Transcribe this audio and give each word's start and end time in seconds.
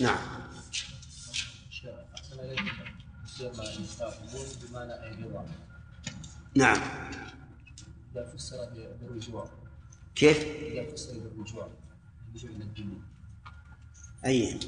نعم 0.00 0.18
نعم 6.56 6.80
إذا 8.16 8.26
فسر 8.36 8.68
كيف؟ 10.14 10.38
إذا 10.44 10.92
فسر 10.94 11.10
الرجوع 11.16 11.68
إلى 12.34 12.44
الدنيا 12.64 12.96
أي 14.26 14.60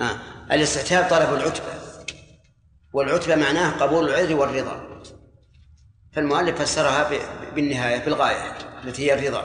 آه. 0.00 0.18
الاستعتاب 0.52 1.10
طلب 1.10 1.34
العتبة 1.34 1.66
والعتبة 2.92 3.34
معناه 3.36 3.72
قبول 3.80 4.08
العذر 4.08 4.34
والرضا 4.34 5.02
فالمؤلف 6.12 6.62
فسرها 6.62 7.10
بالنهاية 7.54 8.00
في 8.00 8.06
الغايه 8.06 8.58
التي 8.84 9.10
هي 9.12 9.14
الرضا 9.14 9.44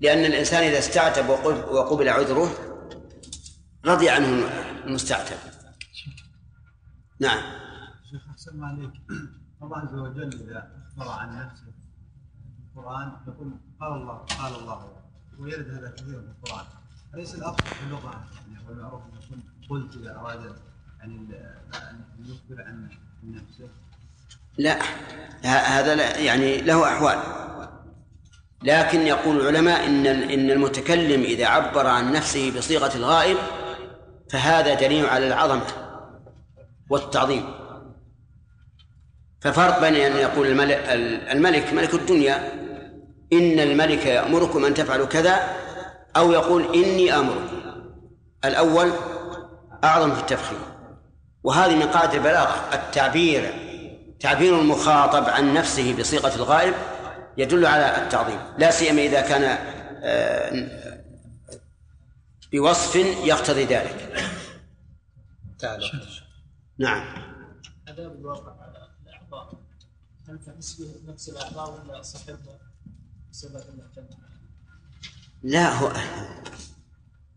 لأن 0.00 0.24
الإنسان 0.24 0.62
إذا 0.62 0.78
استعتب 0.78 1.28
وقبل 1.70 2.08
عذره 2.08 2.67
رضي 3.84 4.10
عنه 4.10 4.48
المستعتب 4.86 5.36
نعم 7.20 7.38
شيخ 8.10 8.20
احسن 8.30 8.56
ما 8.60 8.66
عليك 8.66 8.92
الله 9.62 9.78
عز 9.78 9.94
وجل 9.94 10.48
اذا 10.50 10.68
اخبر 11.00 11.08
عن 11.12 11.38
نفسه 11.46 11.64
في 11.64 12.72
القران 12.80 13.12
يقول 13.28 13.50
قال 13.80 13.92
الله 13.92 14.14
قال 14.18 14.54
الله 14.54 14.92
ويرد 15.38 15.68
هذا 15.68 15.90
كثير 15.96 16.20
في 16.22 16.28
القران 16.38 16.66
اليس 17.14 17.34
الاصل 17.34 17.62
في 17.64 17.82
اللغه 17.86 18.10
يعني 18.10 18.68
المعروف 18.70 19.02
ان 19.02 19.08
يكون 19.24 19.42
قلت 19.70 19.96
اذا 19.96 20.14
اراد 20.16 20.56
يعني 20.98 21.14
ان 21.90 22.00
يخبر 22.24 22.62
عن 22.62 22.88
نفسه 23.24 23.68
لا 24.58 24.82
هذا 25.44 25.94
لا 25.94 26.18
يعني 26.18 26.60
له 26.60 26.96
احوال 26.96 27.18
لكن 28.62 29.00
يقول 29.00 29.40
العلماء 29.40 29.86
ان 29.86 30.06
ان 30.06 30.50
المتكلم 30.50 31.20
اذا 31.22 31.46
عبر 31.46 31.86
عن 31.86 32.12
نفسه 32.12 32.56
بصيغه 32.58 32.96
الغائب 32.96 33.36
فهذا 34.30 34.74
دليل 34.74 35.06
على 35.06 35.26
العظمة 35.26 35.62
والتعظيم 36.90 37.44
ففرق 39.40 39.80
بين 39.80 39.94
أن 39.94 40.16
يقول 40.16 40.46
الملك, 40.46 40.80
الملك 41.32 41.72
ملك 41.72 41.94
الدنيا 41.94 42.52
إن 43.32 43.60
الملك 43.60 44.06
يأمركم 44.06 44.64
أن 44.64 44.74
تفعلوا 44.74 45.06
كذا 45.06 45.36
أو 46.16 46.32
يقول 46.32 46.64
إني 46.74 47.14
آمركم 47.14 47.60
الأول 48.44 48.90
أعظم 49.84 50.14
في 50.14 50.20
التفخيم 50.20 50.58
وهذه 51.44 51.76
من 51.76 51.82
قاعدة 51.82 52.14
البلاغة 52.14 52.56
التعبير 52.72 53.52
تعبير 54.20 54.58
المخاطب 54.60 55.28
عن 55.28 55.54
نفسه 55.54 55.96
بصيغة 55.98 56.34
الغائب 56.36 56.74
يدل 57.36 57.66
على 57.66 57.96
التعظيم 57.98 58.38
لا 58.58 58.70
سيما 58.70 59.02
إذا 59.02 59.20
كان 59.20 59.58
آه، 60.02 60.86
بوصف 62.52 62.94
يقتضي 63.24 63.64
ذلك 63.64 64.24
تعالى 65.58 65.90
نعم 66.78 67.04
عذاب 67.88 68.14
الواقع 68.20 68.52
على 68.62 68.82
الاعضاء 69.06 69.54
هل 70.28 70.38
كنسبه 70.46 70.86
نفس 71.08 71.28
الاعضاء 71.28 71.82
ولا 71.88 72.02
صحيح 72.02 72.36
بسبب 73.32 73.60
لا 75.42 75.78
هو 75.78 75.92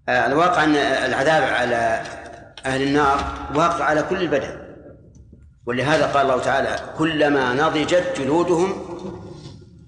الواقع 0.09 0.64
ان 0.64 0.76
العذاب 0.76 1.44
على 1.44 1.75
اهل 2.66 2.81
النار 2.84 3.18
واقع 3.56 3.84
على 3.84 4.03
كل 4.03 4.22
البدن 4.22 4.62
ولهذا 5.66 6.08
قال 6.14 6.25
الله 6.31 6.42
تعالى 6.44 6.94
كلما 6.98 7.53
نضجت 7.53 8.14
جلودهم 8.20 8.92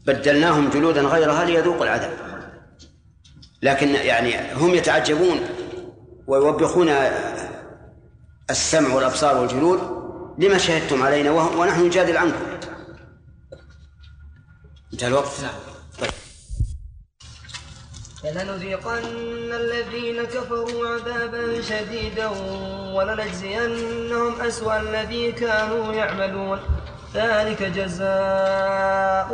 بدلناهم 0.06 0.70
جلودا 0.70 1.02
غيرها 1.02 1.46
ليذوقوا 1.46 1.84
العذاب 1.84 2.33
لكن 3.64 3.88
يعني 3.96 4.54
هم 4.54 4.76
يتعجبون 4.76 5.40
ويوبخون 6.28 6.90
السمع 8.50 8.96
والابصار 8.96 9.38
والجلود 9.38 9.80
لما 10.40 10.58
شهدتم 10.58 11.04
علينا 11.04 11.32
ونحن 11.32 11.86
نجادل 11.86 12.18
عنكم 12.18 12.46
انتهى 14.94 15.08
الوقت 15.08 15.32
نعم. 15.42 15.54
طيب 16.02 16.12
فلنذيقن 18.24 19.02
الذين 19.54 20.24
كفروا 20.24 20.88
عذابا 20.88 21.62
شديدا 21.62 22.28
ولنجزينهم 22.94 24.42
أسوأ 24.42 24.82
الذي 24.82 25.32
كانوا 25.32 25.94
يعملون 25.94 26.60
ذلك 27.14 27.64
جزاء 27.64 28.08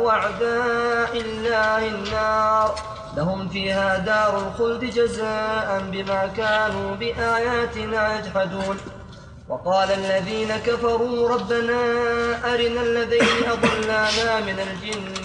أعداء 0.08 1.20
الله 1.20 1.88
النار 1.88 2.74
لهم 3.16 3.48
فيها 3.48 3.98
دار 3.98 4.48
الخلد 4.48 4.84
جزاء 4.84 5.82
بما 5.92 6.26
كانوا 6.36 6.96
بآياتنا 6.96 8.18
يجحدون 8.20 8.76
وقال 9.48 9.90
الذين 9.90 10.48
كفروا 10.56 11.28
ربنا 11.28 11.80
أرنا 12.54 12.80
الذين 12.80 13.44
أضلانا 13.52 14.40
من 14.40 14.56
الجن 14.58 15.20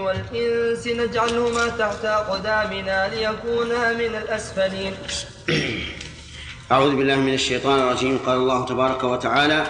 والإنس 0.00 0.86
نجعلهما 0.86 1.68
تحت 1.78 2.04
أقدامنا 2.04 3.08
ليكونا 3.08 3.92
من 3.92 4.14
الأسفلين 4.16 4.92
أعوذ 6.72 6.96
بالله 6.96 7.14
من 7.16 7.34
الشيطان 7.34 7.78
الرجيم 7.80 8.18
قال 8.26 8.36
الله 8.36 8.64
تبارك 8.66 9.04
وتعالى 9.04 9.64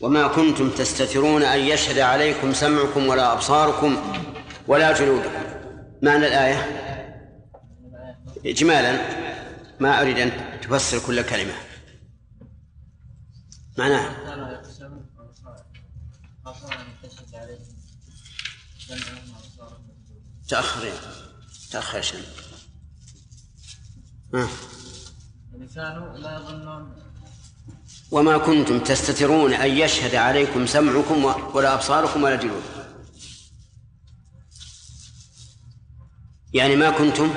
وما 0.00 0.26
كنتم 0.26 0.70
تستترون 0.70 1.42
أن 1.42 1.58
يشهد 1.60 1.98
عليكم 1.98 2.52
سمعكم 2.54 3.08
ولا 3.08 3.32
أبصاركم 3.32 3.96
ولا 4.68 4.92
جلودكم 4.92 5.43
معنى 6.02 6.26
الآية 6.26 6.82
إجمالا 8.46 9.24
ما 9.80 10.00
أريد 10.00 10.18
أن 10.18 10.32
تفسر 10.62 11.06
كل 11.06 11.22
كلمة 11.22 11.52
معناها 13.78 14.14
تأخر 20.48 20.88
تأخر 21.72 22.00
شن 22.02 22.18
لا 24.34 24.48
يظنون 26.34 27.04
وما 28.10 28.38
كنتم 28.38 28.80
تستترون 28.80 29.52
أن 29.54 29.70
يشهد 29.70 30.14
عليكم 30.14 30.66
سمعكم 30.66 31.24
ولا 31.54 31.74
أبصاركم 31.74 32.22
ولا 32.22 32.36
جلودكم 32.36 32.73
يعني 36.54 36.76
ما 36.76 36.90
كنتم 36.90 37.34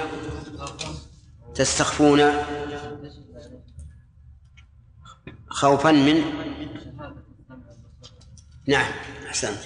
تستخفون 1.56 2.22
خوفا 5.48 5.92
من 5.92 6.22
نعم 8.68 8.92
أحسنت 9.28 9.60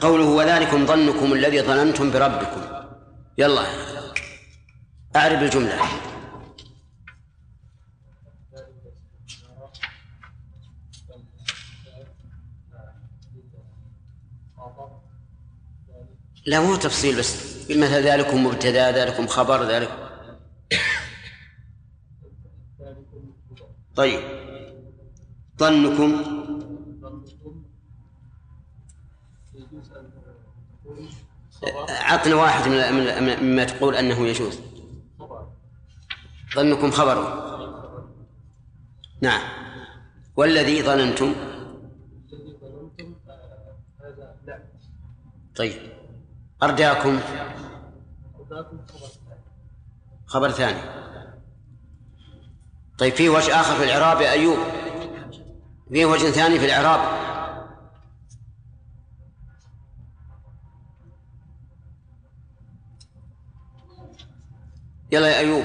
قوله 0.00 0.24
وذلكم 0.24 0.86
ظنكم 0.86 1.32
الذي 1.32 1.62
ظننتم 1.62 2.10
بربكم 2.10 2.60
يلا 3.38 3.66
أعرب 5.16 5.42
الجملة 5.42 5.80
لا 16.46 16.60
مو 16.60 16.76
تفصيل 16.76 17.18
بس 17.18 17.62
بالمثل 17.68 17.92
ذلكم 17.94 18.46
مبتدا 18.46 18.90
ذلكم 18.92 19.26
خبر 19.26 19.64
ذلك 19.64 19.90
طيب 23.96 24.20
ظنكم 25.58 26.42
عطنا 31.88 32.34
واحد 32.34 32.68
من 32.70 33.42
مما 33.50 33.64
تقول 33.64 33.94
انه 33.94 34.26
يجوز 34.26 34.58
ظنكم 36.54 36.90
خبر 36.90 37.42
نعم 39.22 39.42
والذي 40.36 40.82
ظننتم 40.82 41.34
طيب 45.56 45.91
أرداكم 46.62 47.20
خبر 50.26 50.50
ثاني 50.50 50.80
طيب 52.98 53.12
في 53.14 53.28
وجه 53.28 53.60
آخر 53.60 53.74
في 53.76 53.84
الإعراب 53.84 54.20
يا 54.20 54.30
أيوب 54.32 54.56
في 55.92 56.04
وجه 56.04 56.30
ثاني 56.30 56.58
في 56.58 56.64
الإعراب 56.66 57.00
يلا 65.12 65.28
يا 65.30 65.38
أيوب 65.38 65.64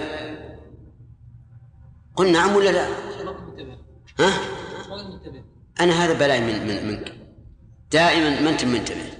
قل 2.15 2.31
نعم 2.31 2.55
ولا 2.55 2.69
لا؟ 2.69 2.87
ها؟ 4.19 4.31
أنا 5.79 5.93
هذا 6.05 6.13
بلاي 6.19 6.41
من 6.41 6.67
من 6.67 6.87
منك 6.87 7.13
دائما 7.91 8.41
ما 8.41 8.49
أنت 8.49 8.65
منتبه 8.65 9.16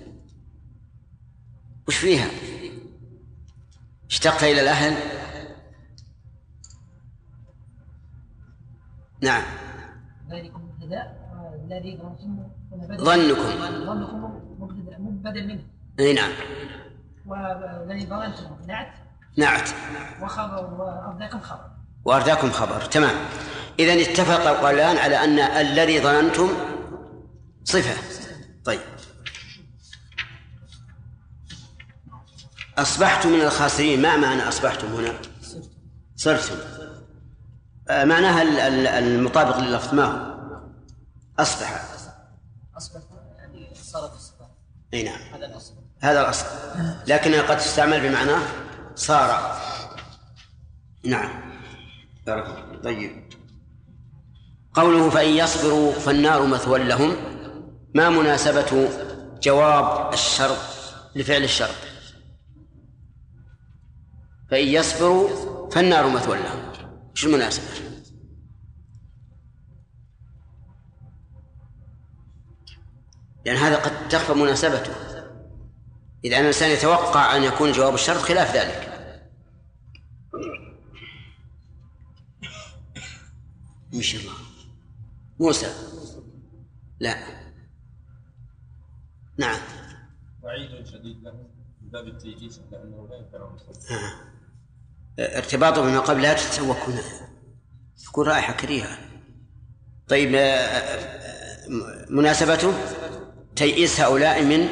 وش 1.87 1.95
فيها 1.97 2.27
اشتقت 4.09 4.43
إلى 4.43 4.61
الأهل 4.61 4.95
نعم 9.21 9.43
ذلكم 10.31 10.67
ظنكم 12.81 13.49
ظنكم 13.85 14.41
مبتدا 14.99 15.41
منه 15.43 15.63
اي 15.99 16.13
نعم 16.13 16.31
والذي 17.25 18.05
ظننتم 18.05 18.57
نعت 18.67 18.93
نعت 19.37 19.69
وارداكم 20.21 21.39
خبر 21.39 21.71
وارداكم 22.05 22.51
خبر 22.51 22.81
تمام 22.81 23.15
اذا 23.79 23.93
اتفق 23.93 24.49
القولان 24.49 24.97
على 24.97 25.15
ان 25.23 25.39
الذي 25.39 25.99
ظننتم 26.01 26.47
صفه 27.63 28.23
طيب 28.65 28.79
أصبحتم 32.77 33.29
من 33.29 33.41
الخاسرين 33.41 34.01
ما 34.01 34.15
معنى 34.17 34.47
أصبحتم 34.47 34.87
هنا 34.87 35.13
صرتم 36.15 36.55
آه، 37.89 38.03
معناها 38.05 38.41
المطابق 38.99 39.57
للفظ 39.59 39.93
ما 39.93 40.05
هو 40.05 40.37
أصبح 41.39 41.83
أصبح 42.77 43.01
يعني 43.39 43.67
صارت 43.75 44.13
الصفات 44.15 44.49
أي 44.93 45.03
نعم 45.03 45.19
هذا 45.33 45.45
الأصل 45.45 45.73
هذا 46.01 46.21
الأصل 46.21 46.45
لكنها 47.07 47.41
قد 47.41 47.57
تستعمل 47.57 48.01
بمعنى 48.09 48.31
صار 48.95 49.57
نعم 51.05 51.29
بارك 52.27 52.79
طيب 52.83 53.27
قوله 54.73 55.09
فإن 55.09 55.29
يصبروا 55.29 55.91
فالنار 55.93 56.45
مثوى 56.45 56.83
لهم 56.83 57.15
ما 57.93 58.09
مناسبة 58.09 58.89
جواب 59.43 60.13
الشرط 60.13 60.57
لفعل 61.15 61.43
الشرط 61.43 61.75
فإن 64.49 64.67
يصبروا 64.67 65.69
فالنار 65.69 66.09
مثوى 66.09 66.37
لهم 66.39 66.73
شو 67.13 67.27
المناسبة؟ 67.27 67.87
لأن 73.45 73.55
هذا 73.55 73.75
قد 73.83 74.09
تخفى 74.09 74.33
مناسبته 74.33 74.91
إذا 76.23 76.35
أن 76.37 76.41
الإنسان 76.41 76.71
يتوقع 76.71 77.35
أن 77.35 77.43
يكون 77.43 77.71
جواب 77.71 77.93
الشرط 77.93 78.17
خلاف 78.21 78.55
ذلك 78.55 78.87
إن 83.93 84.01
شاء 84.01 84.21
الله 84.21 84.33
موسى 85.39 85.67
لا 86.99 87.17
نعم 89.37 89.59
وعيد 90.43 90.85
شديد 90.87 91.23
له 91.23 91.31
من 91.81 91.89
باب 91.89 92.07
التيجيس 92.07 92.61
لأنه 92.71 93.07
لا 93.09 93.15
ينفع 93.15 93.47
ارتباطه 95.19 95.81
بما 95.81 95.99
قبل 95.99 96.21
لا 96.21 96.33
تتسوق 96.33 96.77
هنا 96.89 97.01
تكون 98.05 98.27
رائحة 98.27 98.53
كريهة 98.53 98.89
طيب 100.07 100.35
آه، 100.35 100.39
آه، 100.39 101.67
مناسبته 102.09 102.73
تيئيس 103.55 103.99
هؤلاء 104.01 104.43
من 104.43 104.67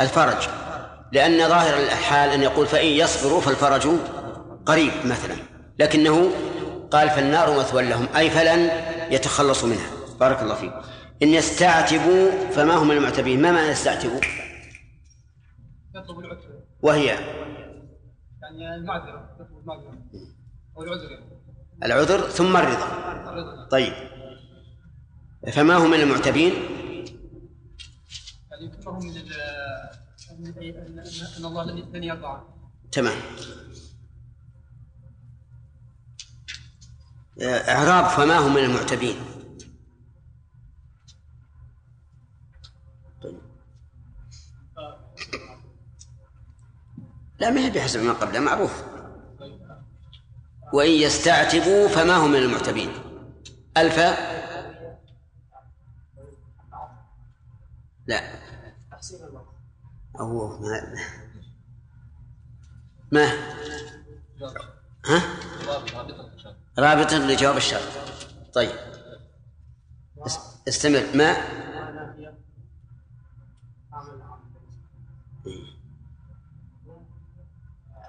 الفرج 0.00 0.48
لأن 1.12 1.48
ظاهر 1.48 1.82
الحال 1.84 2.30
أن 2.30 2.42
يقول 2.42 2.66
فإن 2.66 2.86
يصبروا 2.86 3.40
فالفرج 3.40 3.88
قريب 4.66 4.92
مثلا 5.04 5.36
لكنه 5.78 6.30
قال 6.90 7.10
فالنار 7.10 7.58
مثوى 7.58 7.82
لهم 7.82 8.08
أي 8.16 8.30
فلن 8.30 8.70
يتخلصوا 9.10 9.68
منها 9.68 9.86
بارك 10.20 10.42
الله 10.42 10.54
فيك 10.54 10.72
إن 11.22 11.28
يستعتبوا 11.28 12.30
فما 12.52 12.74
هم 12.76 12.90
المعتبين 12.90 13.42
ما 13.42 13.52
معنى 13.52 13.68
يستعتبوا 13.68 14.20
يطلب 15.94 16.18
العتبة 16.18 16.54
وهي 16.82 17.18
يعني 18.44 18.74
المعذره 18.74 19.48
المعذره 19.62 19.98
او 20.76 20.82
العذر 20.82 21.10
يعني. 21.10 21.24
العذر 21.84 22.20
ثم 22.20 22.56
الرضا 22.56 23.68
طيب 23.70 23.92
فما 25.52 25.74
هو 25.76 25.86
من 25.86 26.00
المعتبين؟ 26.00 26.52
يعني 28.50 28.68
كما 28.84 28.98
من 28.98 29.14
ان 31.38 31.44
الله 31.44 31.64
لن 31.64 32.02
يرضى 32.02 32.40
تمام 32.92 33.18
آه، 37.42 37.44
إعراب 37.44 38.04
فما 38.10 38.38
هم 38.38 38.54
من 38.54 38.64
المعتبين؟ 38.64 39.16
لا 47.38 47.50
ما 47.50 47.60
هي 47.66 47.70
بحسب 47.70 48.02
ما 48.02 48.12
قبله 48.12 48.40
معروف 48.40 48.82
وإن 50.72 50.90
يستعتبوا 50.90 51.88
فما 51.88 52.16
هم 52.16 52.30
من 52.30 52.38
المعتبين 52.38 52.92
ألف 53.76 53.96
لا 58.06 58.22
أو 60.20 60.58
ما 60.60 60.94
ما 63.12 63.26
ها؟ 65.06 65.20
رابطا 66.78 67.16
لجواب 67.18 67.56
الشرط 67.56 67.82
طيب 68.54 68.70
استمر 70.68 71.04
ما 71.14 71.36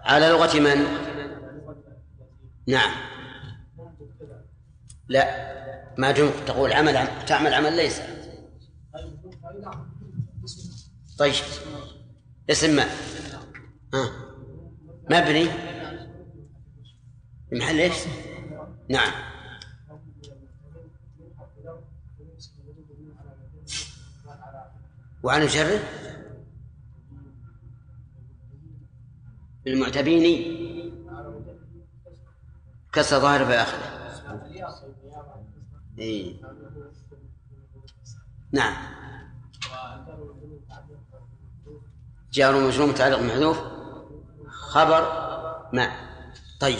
على 0.05 0.29
لغة 0.29 0.59
من؟ 0.59 0.85
نعم 2.67 2.91
لا 5.07 5.25
ما 5.97 6.11
دمت 6.11 6.33
تقول 6.47 6.73
عمل 6.73 7.25
تعمل 7.25 7.53
عمل 7.53 7.75
ليس 7.75 8.01
طيب 11.17 11.33
اسم 12.49 12.75
ما 12.75 12.85
ها 13.93 14.11
مبني 15.11 15.45
محل 17.51 17.79
ايش؟ 17.79 17.95
نعم 18.89 19.11
وعن 25.23 25.43
مجرد 25.43 25.79
بالمعتبين 29.65 30.25
كسر 32.93 33.19
ظاهر 33.19 33.55
آخره 33.61 33.95
إيه. 35.99 36.41
نعم 38.51 38.73
جار 42.33 42.59
مجروم 42.67 42.89
متعلق 42.89 43.19
بمحذوف 43.19 43.59
خبر 44.49 45.01
مع 45.73 45.91
طيب 46.59 46.77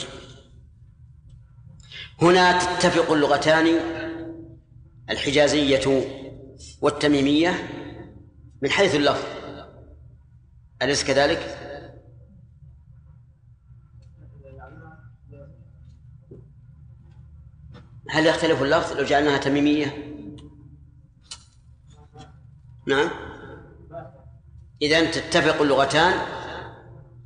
هنا 2.22 2.60
تتفق 2.75 3.12
اللغتان 3.12 3.80
الحجازية 5.10 6.04
والتميمية 6.82 7.70
من 8.62 8.70
حيث 8.72 8.96
اللفظ 8.96 9.27
أليس 10.82 11.04
كذلك؟ 11.04 11.64
هل 18.15 18.25
يختلف 18.27 18.62
اللفظ 18.62 18.98
لو 18.98 19.03
جعلناها 19.03 19.38
تميمية؟ 19.38 19.98
نعم 22.88 23.10
إذا 24.81 25.12
تتفق 25.12 25.62
اللغتان 25.62 26.13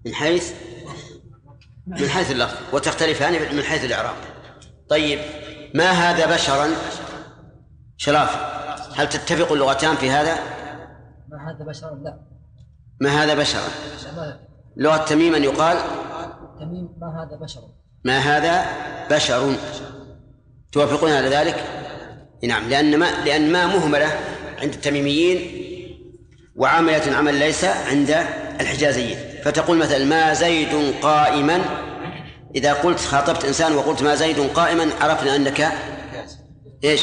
من 0.06 0.14
حيث 0.14 0.54
من 1.88 2.10
حيث 2.10 2.32
اللفظ 2.32 2.58
وتختلفان 2.74 3.56
من 3.56 3.64
حيث 3.64 3.86
الإعراب 3.86 4.14
طيب 4.90 5.20
ما 5.76 5.90
هذا 5.90 6.34
بشرا 6.34 6.68
شرافة 7.98 8.40
هل 8.96 9.10
تتفق 9.10 9.52
اللغتان 9.52 9.96
في 9.96 10.12
هذا؟ 10.12 10.36
ما 11.30 11.52
هذا 11.52 11.66
بشرا 11.66 11.96
لا 11.96 12.20
ما 13.02 13.24
هذا 13.24 13.34
بشرا 13.34 13.64
لغة 14.78 14.98
تميما 14.98 15.38
يقال 15.38 15.78
تميم 16.60 16.94
ما 17.02 17.24
هذا 17.24 17.38
بشر 17.44 17.62
ما 18.04 18.20
هذا 18.20 18.66
بشر 19.16 19.56
توافقون 20.72 21.12
على 21.12 21.28
ذلك؟ 21.30 21.64
نعم 22.44 22.70
لأن 22.70 22.98
ما 23.00 23.06
لأن 23.26 23.52
ما 23.52 23.66
مهملة 23.66 24.20
عند 24.62 24.74
التميميين 24.74 25.66
وعاملة 26.56 27.16
عمل 27.18 27.36
ليس 27.36 27.66
عند 27.66 28.18
الحجازيين 28.62 29.18
فتقول 29.46 29.78
مثلا 29.78 30.06
ما 30.06 30.34
زيد 30.34 30.94
قائما 31.02 31.62
إذا 32.56 32.74
قلت 32.74 33.00
خاطبت 33.00 33.46
إنسان 33.46 33.76
وقلت 33.76 34.04
ما 34.04 34.16
زيد 34.16 34.40
قائما 34.40 34.90
عرفنا 35.02 35.36
أنك 35.36 35.68
إيش 36.84 37.02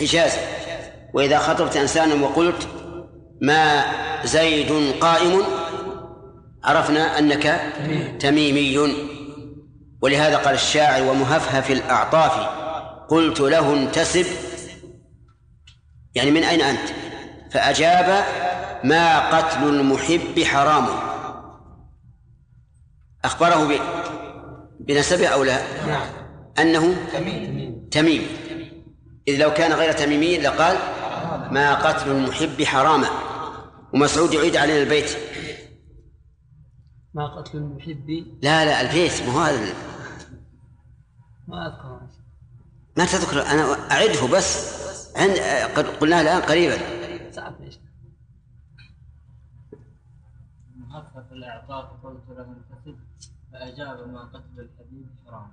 حجازي 0.00 0.38
وإذا 1.14 1.38
خاطبت 1.38 1.76
إنسانا 1.76 2.14
وقلت 2.24 2.68
ما 3.40 3.84
زيد 4.24 4.92
قائم 5.00 5.42
عرفنا 6.64 7.18
أنك 7.18 7.60
تميمي 8.20 8.78
ولهذا 10.02 10.36
قال 10.36 10.54
الشاعر 10.54 11.02
ومهفهف 11.02 11.70
الأعطاف 11.70 12.57
قلت 13.08 13.40
له 13.40 13.72
انتسب 13.74 14.26
يعني 16.14 16.30
من 16.30 16.44
أين 16.44 16.60
أنت 16.62 16.88
فأجاب 17.52 18.24
ما 18.84 19.36
قتل 19.38 19.68
المحب 19.68 20.44
حرام 20.44 20.86
أخبره 23.24 23.80
بنسبه 24.80 25.26
أو 25.28 25.44
لا 25.44 25.86
نعم. 25.86 26.06
أنه 26.58 26.94
تميم 27.90 28.26
إذ 29.28 29.38
لو 29.40 29.50
كان 29.54 29.72
غير 29.72 29.92
تميمي 29.92 30.38
لقال 30.38 30.76
ما 31.52 31.74
قتل 31.74 32.10
المحب 32.10 32.64
حراما 32.64 33.08
ومسعود 33.94 34.32
يعيد 34.34 34.56
علينا 34.56 34.82
البيت 34.82 35.10
ما 37.14 37.40
قتل 37.40 37.56
المحب 37.58 38.10
لا 38.42 38.64
لا 38.64 38.80
البيت 38.80 39.22
مو 39.22 39.38
هذا 39.38 39.74
ما 41.48 41.66
أذكر 41.66 42.08
ما 42.98 43.04
تذكر 43.04 43.46
أنا 43.46 43.76
أعده 43.90 44.26
بس 44.26 44.76
عند 45.16 45.36
قلناه 45.80 46.20
الآن 46.22 46.42
قريبا 46.42 46.76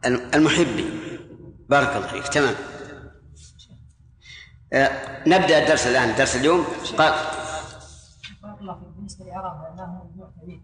المحبي 0.05 0.85
بارك 1.69 1.87
الله 1.95 2.07
فيك 2.07 2.27
تمام 2.27 2.55
آه، 4.73 5.23
نبدا 5.29 5.63
الدرس 5.63 5.87
الان 5.87 6.15
درس 6.17 6.35
اليوم 6.35 6.65
قال 6.97 7.13
بارك 8.43 8.61
الله 8.61 8.73
فيك 8.79 8.87
بالنسبه 8.95 9.25
لاعراب 9.25 9.75
ما 9.77 9.85
هم 9.85 10.31
كبير 10.41 10.59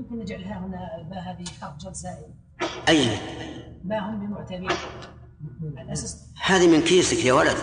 يمكن 0.00 0.18
نجعلها 0.18 0.58
هنا 0.58 0.96
الباء 1.00 1.18
هذه 1.20 1.44
حرف 1.60 1.76
جر 1.76 1.92
زائد 1.92 2.34
اي 2.88 3.18
ما 3.84 3.98
هم 4.10 4.26
بمعتبرين 4.26 4.70
هذه 6.42 6.66
من 6.68 6.82
كيسك 6.84 7.24
يا 7.24 7.32
ولد 7.32 7.56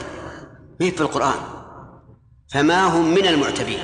ما 0.80 0.90
في 0.92 1.02
القرآن 1.02 1.56
فما 2.50 2.84
هم 2.84 3.14
من 3.14 3.28
المعتبين 3.28 3.84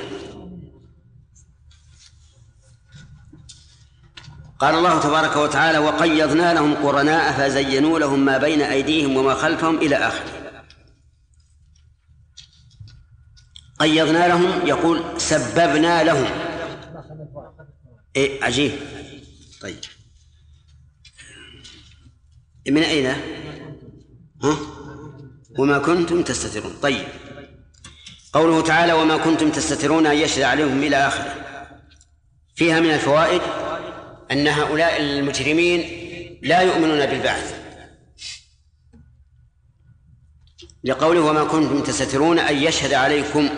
قال 4.58 4.74
الله 4.74 5.00
تبارك 5.00 5.36
وتعالى 5.36 5.78
وقيضنا 5.78 6.54
لهم 6.54 6.74
قرناء 6.74 7.32
فزينوا 7.32 7.98
لهم 7.98 8.20
ما 8.24 8.38
بين 8.38 8.60
أيديهم 8.62 9.16
وما 9.16 9.34
خلفهم 9.34 9.76
إلى 9.78 9.96
آخره 9.96 10.32
قيضنا 13.78 14.28
لهم 14.28 14.66
يقول 14.66 15.20
سببنا 15.20 16.02
لهم 16.02 16.26
إيه 18.16 18.44
عجيب 18.44 18.72
طيب 19.62 19.78
من 22.68 22.82
أين؟ 22.82 23.41
ها؟ 24.44 24.56
وما 25.58 25.78
كنتم 25.78 26.22
تستترون 26.22 26.72
طيب 26.82 27.08
قوله 28.32 28.60
تعالى 28.62 28.92
وما 28.92 29.16
كنتم 29.16 29.50
تستترون 29.50 30.06
أن 30.06 30.16
يشهد 30.16 30.42
عليهم 30.42 30.82
إلى 30.82 30.96
آخره 30.96 31.34
فيها 32.54 32.80
من 32.80 32.90
الفوائد 32.90 33.40
أن 34.30 34.48
هؤلاء 34.48 35.00
المجرمين 35.00 36.02
لا 36.42 36.60
يؤمنون 36.60 37.06
بالبعث 37.06 37.62
لقوله 40.84 41.20
وما 41.20 41.44
كنتم 41.44 41.82
تستترون 41.82 42.38
أن 42.38 42.62
يشهد 42.62 42.92
عليكم 42.92 43.48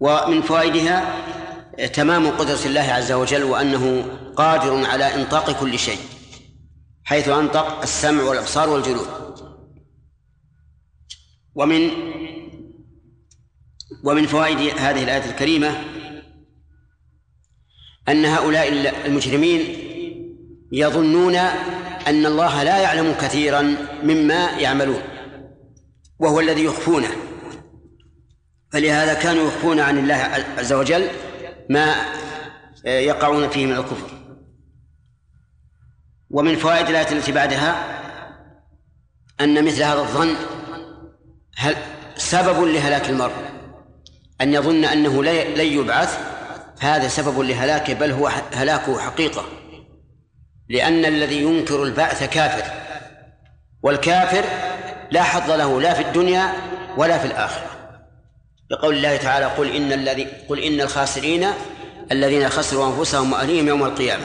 ومن 0.00 0.42
فوائدها 0.42 1.14
تمام 1.94 2.30
قدرة 2.30 2.66
الله 2.66 2.80
عز 2.80 3.12
وجل 3.12 3.42
وأنه 3.42 4.04
قادر 4.36 4.86
على 4.86 5.14
إنطاق 5.14 5.60
كل 5.60 5.78
شيء 5.78 5.98
حيث 7.04 7.28
أنطق 7.28 7.82
السمع 7.82 8.22
والأبصار 8.22 8.68
والجلود 8.68 9.06
ومن 11.54 11.90
ومن 14.04 14.26
فوائد 14.26 14.58
هذه 14.78 15.04
الآية 15.04 15.30
الكريمة 15.30 15.84
أن 18.08 18.24
هؤلاء 18.24 18.68
المجرمين 19.06 19.76
يظنون 20.72 21.34
أن 22.06 22.26
الله 22.26 22.62
لا 22.62 22.78
يعلم 22.78 23.12
كثيرا 23.12 23.76
مما 24.02 24.50
يعملون 24.50 25.02
وهو 26.18 26.40
الذي 26.40 26.64
يخفونه 26.64 27.08
فلهذا 28.72 29.14
كانوا 29.14 29.46
يخفون 29.46 29.80
عن 29.80 29.98
الله 29.98 30.14
عز 30.58 30.72
وجل 30.72 31.06
ما 31.70 31.94
آه، 32.86 33.00
يقعون 33.00 33.48
فيه 33.48 33.66
من 33.66 33.72
الكفر 33.72 34.36
ومن 36.30 36.56
فوائد 36.56 36.86
الآية 36.88 37.12
التي 37.12 37.32
بعدها 37.32 38.00
أن 39.40 39.64
مثل 39.64 39.82
هذا 39.82 40.00
الظن 40.00 40.34
هل 41.56 41.76
سبب 42.16 42.62
لهلاك 42.62 43.10
المرء 43.10 43.32
أن 44.40 44.54
يظن 44.54 44.84
أنه 44.84 45.24
لن 45.24 45.60
يبعث 45.66 46.18
هذا 46.80 47.08
سبب 47.08 47.40
لهلاكه 47.40 47.92
بل 47.94 48.10
هو 48.10 48.30
هلاكه 48.54 48.98
حقيقة 49.00 49.44
لأن 50.68 51.04
الذي 51.04 51.42
ينكر 51.42 51.82
البعث 51.82 52.22
كافر 52.24 52.64
والكافر 53.82 54.44
لا 55.10 55.22
حظ 55.22 55.50
له 55.50 55.80
لا 55.80 55.94
في 55.94 56.02
الدنيا 56.02 56.52
ولا 56.96 57.18
في 57.18 57.26
الآخرة 57.26 57.66
لقول 58.70 58.96
الله 58.96 59.16
تعالى 59.16 59.46
قل 59.46 59.76
إن 59.76 59.92
الذي 59.92 60.24
قل 60.48 60.58
إن 60.58 60.80
الخاسرين 60.80 61.46
الذين 62.12 62.48
خسروا 62.48 62.86
أنفسهم 62.98 63.32
وأهليهم 63.32 63.68
يوم 63.68 63.84
القيامة 63.84 64.24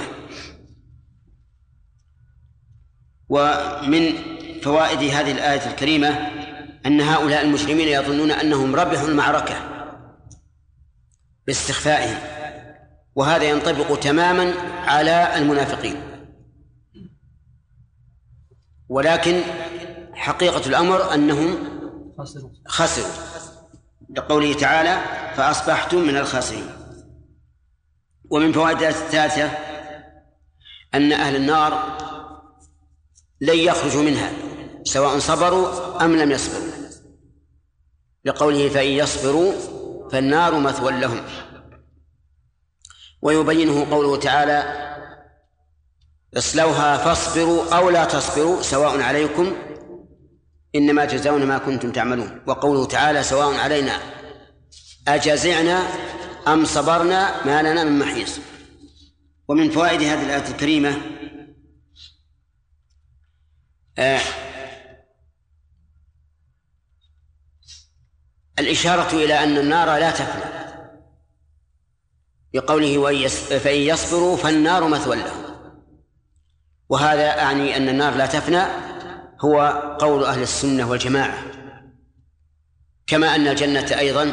ومن 3.30 4.14
فوائد 4.64 5.00
هذه 5.00 5.32
الآية 5.32 5.66
الكريمة 5.70 6.32
أن 6.86 7.02
هؤلاء 7.02 7.42
المسلمين 7.42 7.88
يظنون 7.88 8.32
أنهم 8.32 8.76
ربحوا 8.76 9.08
المعركة 9.08 9.56
باستخفائهم 11.48 12.18
وهذا 13.16 13.44
ينطبق 13.44 14.00
تماما 14.00 14.54
على 14.88 15.36
المنافقين 15.38 15.96
ولكن 18.90 19.42
حقيقة 20.14 20.70
الأمر 20.70 21.14
أنهم 21.14 21.58
خسروا 22.68 23.10
لقوله 24.10 24.54
تعالى 24.54 25.00
فأصبحتم 25.36 26.00
من 26.02 26.18
الخاسرين 26.18 26.68
ومن 28.32 28.52
فوائد 28.52 28.82
الثالثة 28.84 29.52
أن 30.94 31.12
أهل 31.12 31.36
النار 31.36 31.98
لن 33.42 33.58
يخرجوا 33.58 34.02
منها 34.04 34.32
سواء 34.86 35.20
صبروا 35.20 35.70
أم 36.06 36.16
لم 36.16 36.32
يصبروا 36.32 36.72
لقوله 38.26 38.70
فإن 38.70 38.88
يصبروا 38.88 39.54
فالنار 40.10 40.60
مثوى 40.60 40.92
لهم 40.92 41.22
ويبينه 43.22 43.90
قوله 43.92 44.18
تعالى 44.18 44.86
اصلوها 46.38 46.98
فاصبروا 46.98 47.78
أو 47.78 47.90
لا 47.90 48.06
تصبروا 48.06 48.62
سواء 48.62 49.02
عليكم 49.02 49.56
إنما 50.76 51.06
تجزون 51.06 51.46
ما 51.46 51.58
كنتم 51.58 51.92
تعملون 51.92 52.42
وقوله 52.48 52.86
تعالى 52.86 53.24
سواء 53.24 53.56
علينا 53.56 54.00
أجزعنا 55.08 55.88
أم 56.48 56.66
صبرنا 56.66 57.46
ما 57.46 57.62
لنا 57.72 57.84
من 57.84 58.00
محيص 58.00 58.40
ومن 59.48 59.70
فوائد 59.70 60.02
هذه 60.02 60.24
الآية 60.24 60.52
الكريمة 60.52 60.98
آه 63.98 64.22
الإشارة 68.60 69.14
إلى 69.16 69.44
أن 69.44 69.58
النار 69.58 69.98
لا 70.00 70.12
تفنى 70.12 70.52
بقوله 72.54 73.28
فإن 73.28 73.80
يصبروا 73.82 74.38
فالنار 74.38 74.88
مثوى 74.88 75.16
لهم 75.16 75.44
وهذا 76.90 77.40
أعني 77.42 77.78
أن 77.78 77.90
النار 77.90 78.14
لا 78.16 78.26
تفنى 78.26 78.62
هو 79.42 79.64
قول 80.00 80.24
أهل 80.24 80.42
السنة 80.42 80.90
والجماعة 80.90 81.38
كما 83.08 83.36
أن 83.36 83.48
الجنة 83.48 84.00
أيضا 84.00 84.32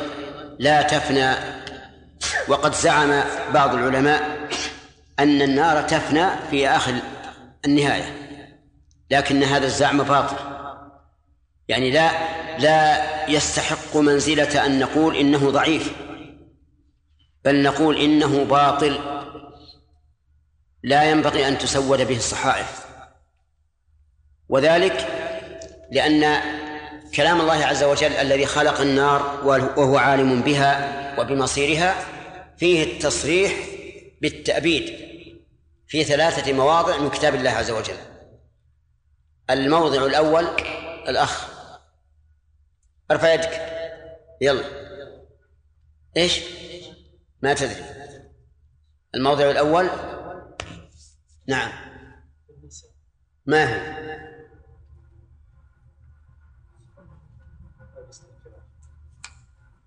لا 0.58 0.82
تفنى 0.82 1.34
وقد 2.48 2.74
زعم 2.74 3.22
بعض 3.54 3.74
العلماء 3.74 4.48
أن 5.18 5.42
النار 5.42 5.82
تفنى 5.82 6.26
في 6.50 6.68
آخر 6.68 6.94
النهاية 7.64 8.14
لكن 9.10 9.42
هذا 9.42 9.66
الزعم 9.66 10.02
باطل 10.02 10.36
يعني 11.72 11.90
لا 11.90 12.10
لا 12.58 13.00
يستحق 13.30 13.96
منزلة 13.96 14.66
أن 14.66 14.78
نقول 14.78 15.16
إنه 15.16 15.50
ضعيف 15.50 15.92
بل 17.44 17.62
نقول 17.62 18.00
إنه 18.00 18.44
باطل 18.44 18.98
لا 20.82 21.10
ينبغي 21.10 21.48
أن 21.48 21.58
تسود 21.58 22.00
به 22.06 22.16
الصحائف 22.16 22.86
وذلك 24.48 25.06
لأن 25.90 26.40
كلام 27.14 27.40
الله 27.40 27.64
عز 27.66 27.84
وجل 27.84 28.12
الذي 28.12 28.46
خلق 28.46 28.80
النار 28.80 29.40
وهو 29.76 29.98
عالم 29.98 30.40
بها 30.42 31.14
وبمصيرها 31.20 31.94
فيه 32.56 32.84
التصريح 32.84 33.52
بالتأبيد 34.22 34.96
في 35.88 36.04
ثلاثة 36.04 36.52
مواضع 36.52 36.96
من 36.98 37.10
كتاب 37.10 37.34
الله 37.34 37.50
عز 37.50 37.70
وجل 37.70 37.96
الموضع 39.50 40.06
الأول 40.06 40.46
الأخ 41.08 41.51
ارفع 43.12 43.34
يدك 43.34 43.60
يلا 44.40 44.64
ايش 46.16 46.40
ما 47.42 47.54
تدري 47.54 47.84
الموضع 49.14 49.50
الاول 49.50 49.90
نعم 51.48 51.72
ما 53.46 53.68
هي 53.68 54.18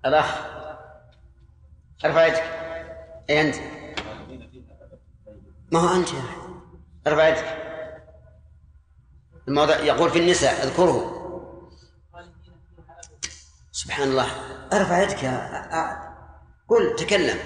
الاخ 0.06 0.38
ارفع 2.06 2.26
يدك 2.28 2.44
اي 3.30 3.42
انت 3.42 3.56
ما 5.72 5.80
هو 5.80 5.96
انت 5.96 6.10
يا 6.14 6.24
ارفع 7.08 7.28
يدك 7.28 7.66
الموضع 9.48 9.80
يقول 9.80 10.10
في 10.10 10.20
النساء 10.20 10.64
اذكره 10.64 11.15
سبحان 13.86 14.08
الله 14.10 14.26
ارفع 14.74 15.02
يدك 15.04 15.24
يا 15.24 16.12
قل 16.70 16.96
تكلم 16.96 17.38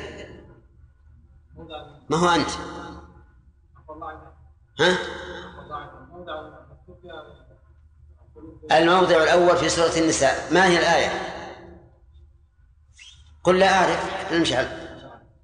ما 2.09 2.17
هو 2.17 2.27
أنت 2.29 2.49
ها 4.79 4.97
الموضع 8.77 9.23
الأول 9.23 9.57
في 9.57 9.69
سورة 9.69 9.97
النساء 10.03 10.53
ما 10.53 10.65
هي 10.67 10.79
الآية 10.79 11.09
قل 13.43 13.59
لا 13.59 13.73
أعرف 13.77 14.31
المشعل 14.31 14.67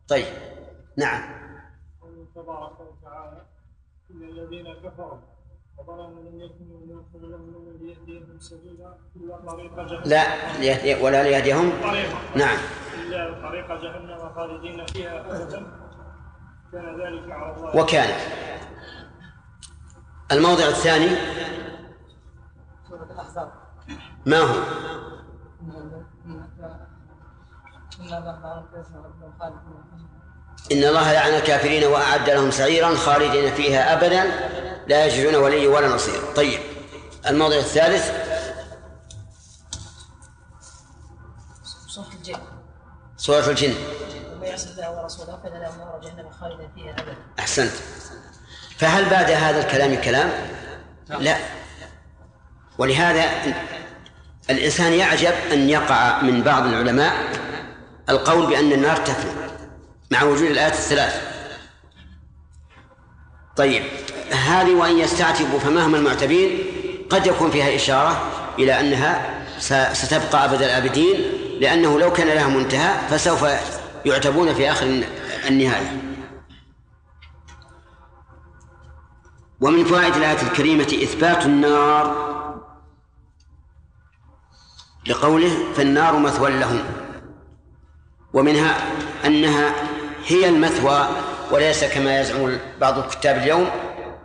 طيب 0.08 0.34
نعم 0.98 1.36
تبارك 2.36 2.80
وتعالى 2.80 3.46
الذين 4.10 4.74
كفروا 4.90 5.35
لا 10.06 10.58
ليهدي 10.60 11.04
ولا 11.04 11.24
ليهديهم 11.24 11.70
نعم 12.36 12.58
إلا 13.08 13.42
طريق 13.42 13.68
جهنم 13.82 14.34
خالدين 14.36 14.86
فيها 14.86 15.24
كان 16.72 17.02
ذلك 17.02 17.32
على 17.32 17.56
الله 17.58 17.78
وكان 17.84 18.20
الموضع 20.32 20.64
الثاني 20.68 21.10
ما 24.26 24.38
هو؟ 24.38 24.56
إن 28.02 28.12
الأحزاب 28.12 28.66
إن 30.72 30.84
الله 30.84 31.14
لعن 31.14 31.34
الكافرين 31.34 31.84
وأعد 31.84 32.30
لهم 32.30 32.52
سعيرا 32.52 32.96
خالدين 32.96 33.54
فيها 33.54 33.94
أبدا 33.94 34.24
لا 34.88 35.06
يجدون 35.06 35.36
ولي 35.44 35.68
ولا 35.68 35.88
نصير 35.88 36.22
طيب 36.36 36.60
الموضع 37.28 37.56
الثالث 37.58 38.12
سورة 43.18 43.50
الجن 43.50 43.74
ومن 43.74 44.48
الجن 44.50 44.70
الله 44.74 45.02
ورسوله 45.02 45.40
له 45.46 45.60
نار 45.78 46.02
جهنم 46.04 46.30
فيها 46.76 46.92
أبدا 46.92 47.16
أحسنت 47.40 47.72
فهل 48.78 49.10
بعد 49.10 49.32
هذا 49.32 49.60
الكلام 49.68 50.02
كلام؟ 50.02 50.32
نعم. 51.10 51.22
لا 51.22 51.38
ولهذا 52.78 53.24
الإنسان 54.50 54.94
يعجب 54.94 55.34
أن 55.52 55.70
يقع 55.70 56.22
من 56.22 56.42
بعض 56.44 56.66
العلماء 56.66 57.14
القول 58.10 58.48
بأن 58.48 58.72
النار 58.72 58.96
تفنى 58.98 59.32
مع 60.12 60.24
وجود 60.24 60.50
الآيات 60.52 60.74
الثلاث 60.74 61.22
طيب 63.56 63.84
هذه 64.32 64.76
وإن 64.76 64.98
يستعتبوا 65.00 65.60
فمهما 65.60 65.98
المعتبين 65.98 66.60
قد 67.10 67.28
يكون 67.28 67.52
فيها 67.52 67.76
إشارة 67.76 68.28
إلى 68.60 68.80
أنها 68.80 69.42
ستبقى 69.94 70.46
أبد 70.46 70.62
الآبدين 70.62 71.22
لأنه 71.60 72.00
لو 72.00 72.14
كان 72.14 72.28
لها 72.28 72.48
منتهى 72.48 73.08
فسوف 73.10 73.46
يعتبون 74.06 74.54
في 74.54 74.72
آخر 74.72 74.86
النهاية 75.48 76.02
ومن 79.62 79.86
فوائد 79.86 80.16
الآية 80.16 80.42
الكريمة 80.42 80.84
إثبات 80.84 81.46
النار 81.46 82.26
لقوله 85.08 85.74
فالنار 85.74 86.18
مثوى 86.20 86.52
لهم 86.52 86.80
ومنها 88.34 88.76
أنها 89.26 89.74
هي 90.28 90.50
المثوى 90.50 91.08
وليس 91.52 91.84
كما 91.84 92.20
يزعم 92.22 92.58
بعض 92.82 92.98
الكتاب 93.00 93.38
اليوم 93.38 93.70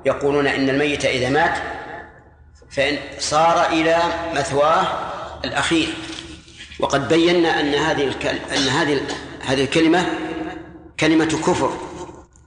يقولون 0.06 0.46
إن 0.46 0.68
الميت 0.68 1.04
إذا 1.04 1.28
مات 1.28 1.54
فإن 2.70 2.98
صار 3.18 3.66
إلى 3.72 3.98
مثواه 4.34 4.82
الأخير 5.44 5.88
وقد 6.80 7.08
بينا 7.08 7.60
أن 7.60 7.74
هذه 7.74 8.12
أن 8.56 8.68
هذه 8.68 9.00
هذه 9.46 9.62
الكلمة 9.64 10.06
كلمة 11.00 11.24
كفر 11.24 11.76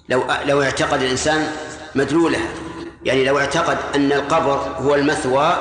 لو 0.10 0.24
لو 0.46 0.64
اعتقد 0.64 1.02
الإنسان 1.02 1.48
مدلولها 1.96 2.48
يعني 3.06 3.26
لو 3.26 3.40
اعتقد 3.40 3.78
أن 3.96 4.12
القبر 4.12 4.54
هو 4.78 4.96
المثوى 4.96 5.58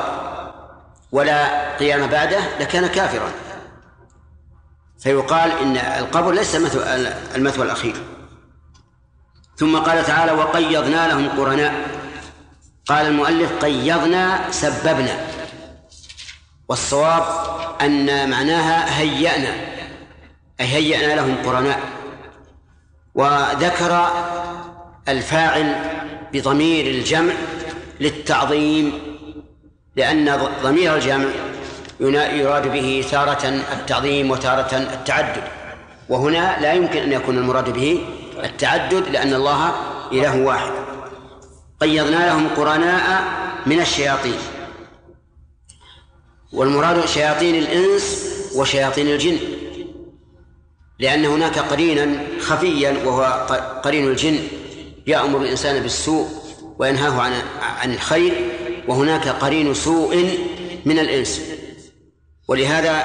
ولا 1.13 1.75
قيام 1.79 2.07
بعده 2.07 2.39
لكان 2.61 2.87
كافرا 2.87 3.31
فيقال 5.03 5.51
إن 5.51 5.77
القبر 5.77 6.33
ليس 6.33 6.55
المثوى 7.35 7.65
الأخير 7.65 7.97
ثم 9.57 9.79
قال 9.79 10.05
تعالى 10.05 10.33
وقيضنا 10.33 11.09
لهم 11.09 11.29
قرناء 11.29 11.73
قال 12.87 13.07
المؤلف 13.07 13.65
قيضنا 13.65 14.51
سببنا 14.51 15.27
والصواب 16.69 17.23
أن 17.81 18.31
معناها 18.31 18.99
هيأنا 18.99 19.53
أي 20.61 20.67
هيأنا 20.67 21.15
لهم 21.21 21.37
قرناء 21.45 21.81
وذكر 23.15 24.07
الفاعل 25.09 25.75
بضمير 26.33 26.87
الجمع 26.95 27.33
للتعظيم 28.01 28.93
لأن 29.97 30.41
ضمير 30.63 30.95
الجمع 30.97 31.29
يراد 32.11 32.73
به 32.73 33.05
تارة 33.11 33.49
التعظيم 33.73 34.31
وتارة 34.31 34.77
التعدد 34.77 35.43
وهنا 36.09 36.57
لا 36.61 36.73
يمكن 36.73 36.99
أن 37.03 37.13
يكون 37.13 37.39
المراد 37.39 37.73
به 37.73 38.05
التعدد 38.45 39.09
لأن 39.09 39.35
الله 39.35 39.73
إله 40.13 40.41
واحد 40.45 40.71
قيضنا 41.81 42.27
لهم 42.27 42.49
قرناء 42.57 43.23
من 43.67 43.81
الشياطين 43.81 44.37
والمراد 46.53 47.07
شياطين 47.07 47.55
الإنس 47.55 48.27
وشياطين 48.57 49.07
الجن 49.09 49.39
لأن 50.99 51.25
هناك 51.25 51.59
قرينا 51.59 52.23
خفيا 52.41 52.97
وهو 53.07 53.23
قرين 53.85 54.09
الجن 54.09 54.39
يأمر 55.07 55.41
الإنسان 55.41 55.83
بالسوء 55.83 56.27
وينهاه 56.79 57.23
عن 57.23 57.33
عن 57.83 57.93
الخير 57.95 58.49
وهناك 58.89 59.29
قرين 59.29 59.75
سوء 59.75 60.37
من 60.85 60.99
الإنس 60.99 61.41
ولهذا 62.49 63.05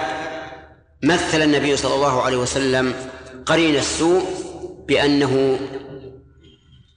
مثل 1.03 1.41
النبي 1.41 1.77
صلى 1.77 1.95
الله 1.95 2.21
عليه 2.21 2.37
وسلم 2.37 2.93
قرين 3.45 3.75
السوء 3.75 4.23
بأنه 4.87 5.59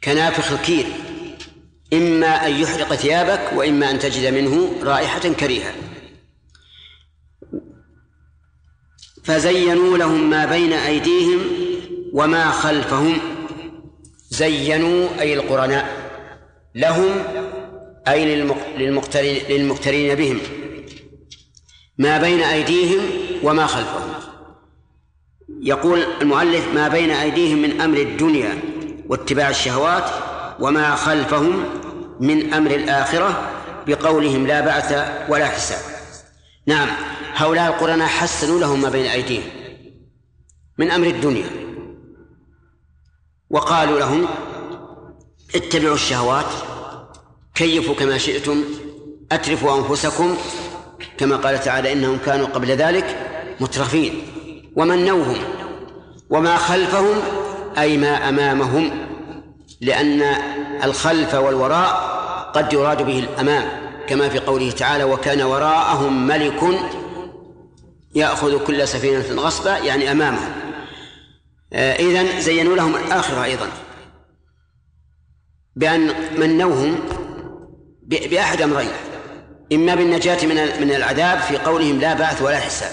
كنافخ 0.05 0.53
الكير 0.53 0.87
إما 1.93 2.47
أن 2.47 2.53
يحرق 2.55 2.95
ثيابك 2.95 3.53
وإما 3.57 3.91
أن 3.91 3.99
تجد 3.99 4.35
منه 4.35 4.73
رائحة 4.83 5.21
كريهة 5.21 5.73
فزينوا 9.25 9.99
لهم 9.99 10.31
ما 10.31 10.47
بين 10.47 10.73
أيديهم 10.73 11.39
وما 12.13 12.51
خلفهم 12.51 13.19
زينوا 14.31 15.09
أي 15.21 15.35
القرناء 15.35 15.95
لهم 16.75 17.25
أي 18.09 18.37
للمقترين 19.57 20.15
بهم 20.15 20.41
ما 22.01 22.19
بين 22.19 22.41
أيديهم 22.41 23.01
وما 23.43 23.67
خلفهم 23.67 24.11
يقول 25.49 26.03
المؤلف 26.21 26.69
ما 26.75 26.89
بين 26.89 27.11
أيديهم 27.11 27.63
من 27.63 27.81
أمر 27.81 27.97
الدنيا 27.99 28.59
واتباع 29.09 29.49
الشهوات 29.51 30.11
وما 30.61 30.95
خلفهم 30.95 31.65
من 32.21 32.55
أمر 32.55 32.71
الآخرة 32.71 33.49
بقولهم 33.87 34.47
لا 34.47 34.61
بعث 34.61 34.93
ولا 35.29 35.47
حساب 35.47 35.79
نعم 36.67 36.89
هؤلاء 37.35 37.69
القرناء 37.75 38.09
حسنوا 38.09 38.61
لهم 38.61 38.83
ما 38.83 38.89
بين 38.91 39.07
أيديهم 39.07 39.51
من 40.79 40.91
أمر 40.91 41.07
الدنيا 41.07 41.51
وقالوا 43.51 43.99
لهم 44.01 44.27
اتبعوا 45.55 45.95
الشهوات 45.95 46.51
كيفوا 47.55 47.95
كما 47.95 48.19
شئتم 48.19 48.65
أترفوا 49.33 49.79
أنفسكم 49.79 50.37
كما 51.19 51.37
قال 51.37 51.61
تعالى 51.61 51.93
إنهم 51.93 52.19
كانوا 52.27 52.47
قبل 52.47 52.67
ذلك 52.69 53.17
مترفين 53.61 54.23
ومنوهم 54.77 55.37
وما 56.31 56.57
خلفهم 56.57 57.23
أي 57.79 57.97
ما 57.99 58.29
أمامهم 58.29 58.91
لأن 59.81 60.23
الخلف 60.85 61.35
والوراء 61.35 62.11
قد 62.55 62.73
يراد 62.73 63.03
به 63.07 63.19
الأمام 63.19 63.69
كما 64.07 64.29
في 64.29 64.39
قوله 64.39 64.71
تعالى 64.71 65.05
وكان 65.05 65.43
وراءهم 65.43 66.27
ملك 66.27 66.61
يأخذ 68.15 68.65
كل 68.65 68.89
سفينة 68.89 69.41
غصبا 69.41 69.79
يعني 69.79 70.13
أمامهم 70.13 70.51
آه، 71.73 71.93
اذا 71.93 72.41
زينوا 72.41 72.77
لهم 72.77 72.97
الآخرة 72.97 73.45
أيضا 73.45 73.67
بأن 75.77 76.13
منوهم 76.39 76.99
بأحد 78.03 78.63
أمرين 78.63 78.89
إما 79.73 79.95
بالنجاة 79.95 80.47
من 80.47 80.55
من 80.81 80.91
العذاب 80.95 81.39
في 81.39 81.57
قولهم 81.59 81.99
لا 82.01 82.15
بعث 82.15 82.43
ولا 82.43 82.57
حساب 82.57 82.91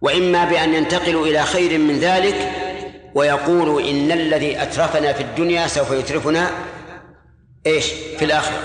وإما 0.00 0.44
بأن 0.44 0.74
ينتقلوا 0.74 1.26
إلى 1.26 1.42
خير 1.42 1.78
من 1.78 1.98
ذلك 1.98 2.50
ويقولوا 3.14 3.80
إن 3.80 4.12
الذي 4.12 4.62
أترفنا 4.62 5.12
في 5.12 5.22
الدنيا 5.22 5.66
سوف 5.66 5.90
يترفنا 5.90 6.50
إيش 7.66 7.86
في 8.18 8.24
الآخرة 8.24 8.58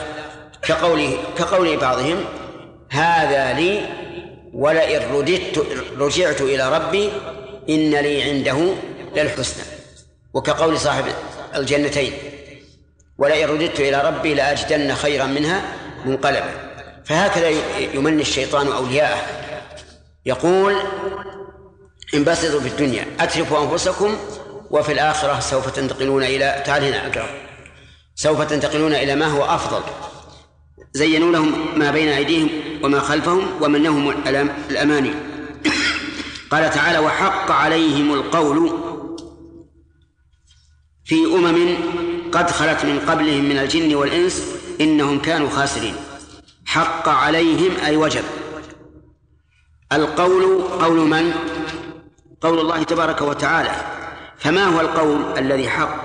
كقوله 0.61 1.17
كقول 1.37 1.77
بعضهم 1.77 2.17
هذا 2.89 3.53
لي 3.53 3.81
ولئن 4.53 5.01
رددت 5.13 5.65
رجعت 5.99 6.41
إلى 6.41 6.75
ربي 6.77 7.09
إن 7.69 7.89
لي 7.91 8.23
عنده 8.23 8.73
للحسنى 9.15 9.63
وكقول 10.33 10.79
صاحب 10.79 11.05
الجنتين 11.55 12.11
ولئن 13.17 13.49
رددت 13.49 13.79
إلى 13.79 14.03
ربي 14.09 14.33
لأجدن 14.33 14.93
خيرا 14.95 15.25
منها 15.25 15.61
منقلبا 16.05 16.66
فهكذا 17.09 17.49
يمني 17.93 18.21
الشيطان 18.21 18.67
أولياءه 18.67 19.27
يقول 20.25 20.75
انبسطوا 22.13 22.59
في 22.59 22.67
الدنيا 22.67 23.07
أترفوا 23.19 23.63
أنفسكم 23.71 24.15
وفي 24.71 24.91
الآخرة 24.91 25.39
سوف 25.39 25.69
تنتقلون 25.69 26.23
إلى 26.23 26.63
تعال 26.65 26.83
هنا 26.83 27.07
أقرأ 27.07 27.29
سوف 28.15 28.41
تنتقلون 28.41 28.93
إلى 28.93 29.15
ما 29.15 29.25
هو 29.27 29.43
أفضل 29.43 29.81
زينوا 30.93 31.31
لهم 31.31 31.79
ما 31.79 31.91
بين 31.91 32.09
أيديهم 32.09 32.49
وما 32.83 32.99
خلفهم 32.99 33.47
ومنهم 33.61 34.09
الأماني 34.69 35.11
قال 36.51 36.69
تعالى 36.69 36.99
وحق 36.99 37.51
عليهم 37.51 38.13
القول 38.13 38.71
في 41.05 41.15
أمم 41.15 41.75
قد 42.31 42.49
خلت 42.51 42.85
من 42.85 42.99
قبلهم 42.99 43.49
من 43.49 43.57
الجن 43.57 43.95
والإنس 43.95 44.41
إنهم 44.81 45.19
كانوا 45.21 45.49
خاسرين 45.49 45.95
حق 46.67 47.09
عليهم 47.09 47.77
أي 47.85 47.97
وجب 47.97 48.23
القول 49.93 50.61
قول 50.63 50.97
من؟ 50.99 51.33
قول 52.41 52.59
الله 52.59 52.83
تبارك 52.83 53.21
وتعالى 53.21 53.71
فما 54.37 54.63
هو 54.65 54.79
القول 54.81 55.37
الذي 55.37 55.69
حق؟ 55.69 56.03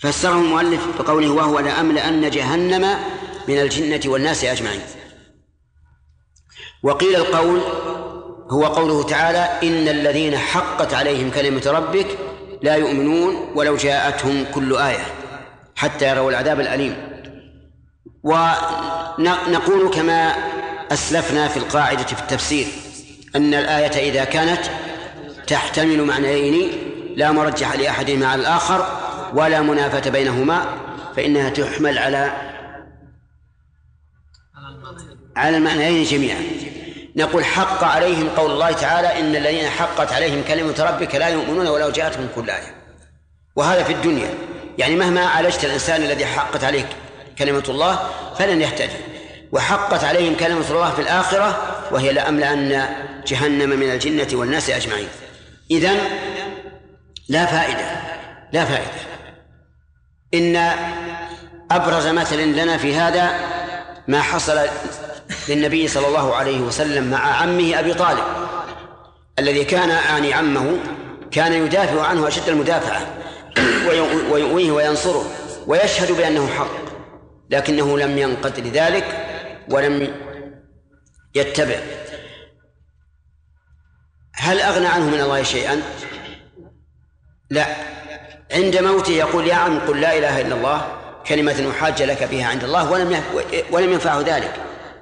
فسره 0.00 0.32
المؤلف 0.34 0.88
بقوله 1.02 1.30
وهو 1.30 1.58
لأملأن 1.58 2.30
جهنم 2.30 2.98
من 3.48 3.58
الجنة 3.58 4.00
والناس 4.12 4.44
أجمعين 4.44 4.80
وقيل 6.82 7.16
القول 7.16 7.60
هو 8.50 8.66
قوله 8.66 9.02
تعالى 9.02 9.68
إن 9.68 9.88
الذين 9.88 10.36
حقت 10.38 10.94
عليهم 10.94 11.30
كلمة 11.30 11.62
ربك 11.66 12.06
لا 12.62 12.74
يؤمنون 12.74 13.52
ولو 13.54 13.76
جاءتهم 13.76 14.44
كل 14.54 14.76
آية 14.76 15.04
حتى 15.76 16.08
يروا 16.08 16.30
العذاب 16.30 16.60
الأليم 16.60 17.13
ونقول 18.24 19.90
كما 19.94 20.34
أسلفنا 20.92 21.48
في 21.48 21.56
القاعدة 21.56 22.04
في 22.04 22.20
التفسير 22.22 22.66
أن 23.36 23.54
الآية 23.54 24.10
إذا 24.10 24.24
كانت 24.24 24.60
تحتمل 25.46 26.02
معنيين 26.04 26.72
لا 27.16 27.32
مرجح 27.32 27.74
لأحدهما 27.76 28.26
على 28.26 28.40
الآخر 28.40 28.86
ولا 29.34 29.60
منافة 29.60 30.10
بينهما 30.10 30.66
فإنها 31.16 31.50
تحمل 31.50 31.98
على 31.98 32.32
على 35.36 35.56
المعنيين 35.56 36.04
جميعا 36.04 36.40
نقول 37.16 37.44
حق 37.44 37.84
عليهم 37.84 38.28
قول 38.36 38.50
الله 38.50 38.72
تعالى 38.72 39.18
إن 39.20 39.36
الذين 39.36 39.68
حقت 39.68 40.12
عليهم 40.12 40.42
كلمة 40.48 40.84
ربك 40.84 41.14
لا 41.14 41.28
يؤمنون 41.28 41.66
ولو 41.66 41.90
جاءتهم 41.90 42.28
كل 42.34 42.50
آية 42.50 42.74
وهذا 43.56 43.82
في 43.84 43.92
الدنيا 43.92 44.28
يعني 44.78 44.96
مهما 44.96 45.20
عالجت 45.20 45.64
الإنسان 45.64 46.02
الذي 46.02 46.26
حقت 46.26 46.64
عليك 46.64 46.86
كلمة 47.38 47.64
الله 47.68 47.98
فلن 48.38 48.60
يهتدي 48.60 48.96
وحقت 49.52 50.04
عليهم 50.04 50.36
كلمة 50.36 50.64
الله 50.70 50.90
في 50.90 51.02
الآخرة 51.02 51.76
وهي 51.90 52.12
لأملأن 52.12 52.86
جهنم 53.26 53.70
من 53.80 53.90
الجنة 53.90 54.28
والناس 54.32 54.70
أجمعين 54.70 55.08
إذا 55.70 55.94
لا 57.28 57.46
فائدة 57.46 57.90
لا 58.52 58.64
فائدة 58.64 58.90
إن 60.34 60.70
أبرز 61.70 62.06
مثل 62.06 62.36
لنا 62.46 62.78
في 62.78 62.94
هذا 62.94 63.30
ما 64.08 64.22
حصل 64.22 64.58
للنبي 65.48 65.88
صلى 65.88 66.06
الله 66.08 66.34
عليه 66.36 66.60
وسلم 66.60 67.10
مع 67.10 67.18
عمه 67.42 67.78
أبي 67.80 67.94
طالب 67.94 68.24
الذي 69.38 69.64
كان 69.64 69.88
يعني 69.88 70.34
عمه 70.34 70.76
كان 71.30 71.52
يدافع 71.52 72.02
عنه 72.06 72.28
أشد 72.28 72.48
المدافعة 72.48 73.06
ويؤويه 74.30 74.70
وينصره 74.72 75.24
ويشهد 75.66 76.12
بأنه 76.12 76.48
حق 76.48 76.83
لكنه 77.50 77.98
لم 77.98 78.18
ينقد 78.18 78.60
لذلك 78.66 79.26
ولم 79.70 80.14
يتبع 81.34 81.78
هل 84.34 84.60
أغنى 84.60 84.86
عنه 84.86 85.04
من 85.08 85.20
الله 85.20 85.42
شيئا 85.42 85.82
لا 87.50 87.66
عند 88.52 88.76
موته 88.76 89.10
يقول 89.12 89.46
يا 89.46 89.54
عم 89.54 89.78
قل 89.80 90.00
لا 90.00 90.18
إله 90.18 90.40
إلا 90.40 90.54
الله 90.54 90.88
كلمة 91.26 91.70
أحاج 91.70 92.02
لك 92.02 92.22
بها 92.24 92.46
عند 92.46 92.64
الله 92.64 92.90
ولم 92.92 93.20
ولم 93.72 93.92
ينفعه 93.92 94.20
ذلك 94.20 94.52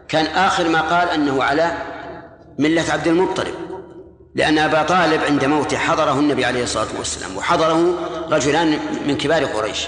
كان 0.09 0.27
آخر 0.27 0.69
ما 0.69 0.81
قال 0.81 1.09
أنه 1.11 1.45
على 1.45 1.73
ملة 2.59 2.85
عبد 2.93 3.07
المطلب 3.07 3.55
لأن 4.35 4.59
أبا 4.59 4.83
طالب 4.83 5.21
عند 5.23 5.45
موته 5.45 5.77
حضره 5.79 6.19
النبي 6.19 6.45
عليه 6.45 6.63
الصلاة 6.63 6.99
والسلام 6.99 7.37
وحضره 7.37 7.85
رجلان 8.31 8.79
من 9.07 9.19
كبار 9.19 9.45
قريش 9.45 9.87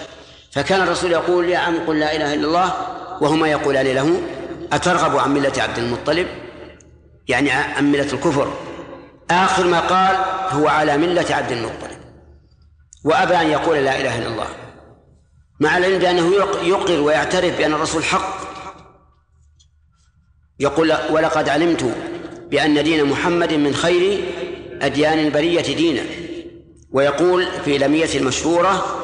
فكان 0.55 0.81
الرسول 0.83 1.12
يقول 1.12 1.49
يا 1.49 1.59
عم 1.59 1.77
قل 1.87 1.99
لا 2.01 2.17
إله 2.17 2.35
إلا 2.35 2.45
الله 2.47 2.73
وهما 3.21 3.49
يقولان 3.49 3.87
له 3.87 4.23
أترغب 4.73 5.19
عن 5.19 5.35
ملة 5.35 5.53
عبد 5.59 5.79
المطلب 5.79 6.27
يعني 7.29 7.51
عن 7.51 7.93
ملة 7.93 8.12
الكفر 8.12 8.55
آخر 9.31 9.64
ما 9.67 9.81
قال 9.81 10.17
هو 10.61 10.69
على 10.69 10.97
ملة 10.97 11.27
عبد 11.31 11.53
المطلب 11.53 11.99
وأبى 13.05 13.37
أن 13.40 13.47
يقول 13.47 13.77
لا 13.79 14.01
إله 14.01 14.19
إلا 14.19 14.27
الله 14.29 14.47
مع 15.61 15.79
العلم 15.79 15.99
بأنه 15.99 16.33
يقر 16.62 17.01
ويعترف 17.01 17.59
بأن 17.59 17.75
الرسول 17.75 18.05
حق 18.05 18.38
يقول 20.61 20.93
ولقد 21.11 21.49
علمت 21.49 21.95
بأن 22.51 22.85
دين 22.85 23.05
محمد 23.05 23.53
من 23.55 23.75
خير 23.75 24.25
أديان 24.83 25.19
البرية 25.19 25.77
دينا 25.77 26.03
ويقول 26.90 27.47
في 27.64 27.79
لمية 27.79 28.14
المشهورة 28.14 29.01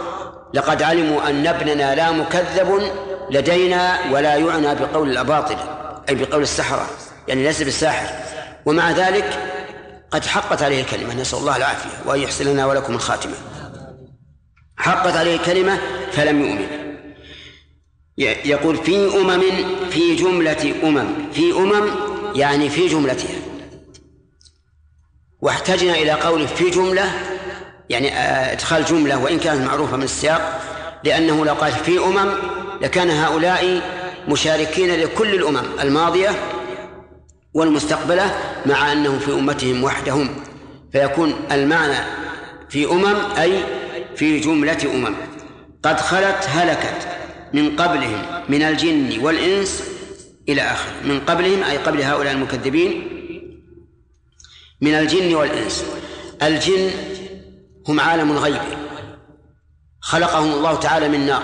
لقد 0.55 0.83
علموا 0.83 1.29
أن 1.31 1.47
ابننا 1.47 1.95
لا 1.95 2.11
مكذب 2.11 2.83
لدينا 3.31 3.99
ولا 4.13 4.35
يعنى 4.35 4.75
بقول 4.75 5.11
الأباطل 5.11 5.57
أي 6.09 6.15
بقول 6.15 6.43
السحرة 6.43 6.87
يعني 7.29 7.43
ليس 7.45 7.63
بالساحر 7.63 8.09
ومع 8.67 8.91
ذلك 8.91 9.39
قد 10.11 10.25
حقت 10.25 10.63
عليه 10.63 10.81
الكلمة 10.81 11.15
نسأل 11.15 11.39
الله 11.39 11.57
العافية 11.57 11.91
وأن 12.07 12.21
يحسن 12.21 12.45
لنا 12.53 12.67
ولكم 12.67 12.95
الخاتمة 12.95 13.35
حقت 14.77 15.13
عليه 15.17 15.37
الكلمة 15.37 15.79
فلم 16.13 16.41
يؤمن 16.43 16.69
يقول 18.45 18.77
في 18.77 19.07
أمم 19.21 19.43
في 19.91 20.17
جملة 20.17 20.75
أمم 20.83 21.31
في 21.33 21.53
أمم 21.53 21.91
يعني 22.35 22.71
في 22.71 22.87
جملتها 22.87 23.39
واحتجنا 25.41 25.93
إلى 25.95 26.11
قول 26.11 26.49
في 26.49 26.71
جملة 26.71 27.05
يعني 27.91 28.13
آه، 28.17 28.53
ادخال 28.53 28.85
جمله 28.85 29.23
وان 29.25 29.39
كانت 29.39 29.67
معروفه 29.67 29.97
من 29.97 30.03
السياق 30.03 30.63
لانه 31.05 31.45
لو 31.45 31.55
قال 31.55 31.73
في 31.73 31.99
امم 31.99 32.33
لكان 32.83 33.11
هؤلاء 33.11 33.81
مشاركين 34.29 34.91
لكل 35.01 35.35
الامم 35.35 35.63
الماضيه 35.83 36.31
والمستقبله 37.55 38.35
مع 38.67 38.93
انهم 38.93 39.19
في 39.19 39.33
امتهم 39.33 39.85
وحدهم 39.85 40.29
فيكون 40.93 41.35
المعنى 41.53 41.95
في 42.69 42.91
امم 42.91 43.17
اي 43.41 43.59
في 44.17 44.41
جمله 44.41 44.79
امم 44.95 45.15
قد 45.83 46.01
خلت 46.01 46.47
هلكت 46.49 47.09
من 47.53 47.77
قبلهم 47.77 48.23
من 48.49 48.63
الجن 48.63 49.19
والانس 49.21 49.83
الى 50.49 50.63
اخره 50.63 50.93
من 51.05 51.21
قبلهم 51.21 51.63
اي 51.63 51.77
قبل 51.77 52.03
هؤلاء 52.03 52.33
المكذبين 52.33 53.09
من 54.81 54.95
الجن 54.95 55.35
والانس 55.35 55.85
الجن 56.43 56.91
هم 57.89 58.01
عالم 58.01 58.33
الغيب 58.33 58.61
خلقهم 60.01 60.53
الله 60.53 60.75
تعالى 60.75 61.09
من 61.09 61.27
نار 61.27 61.43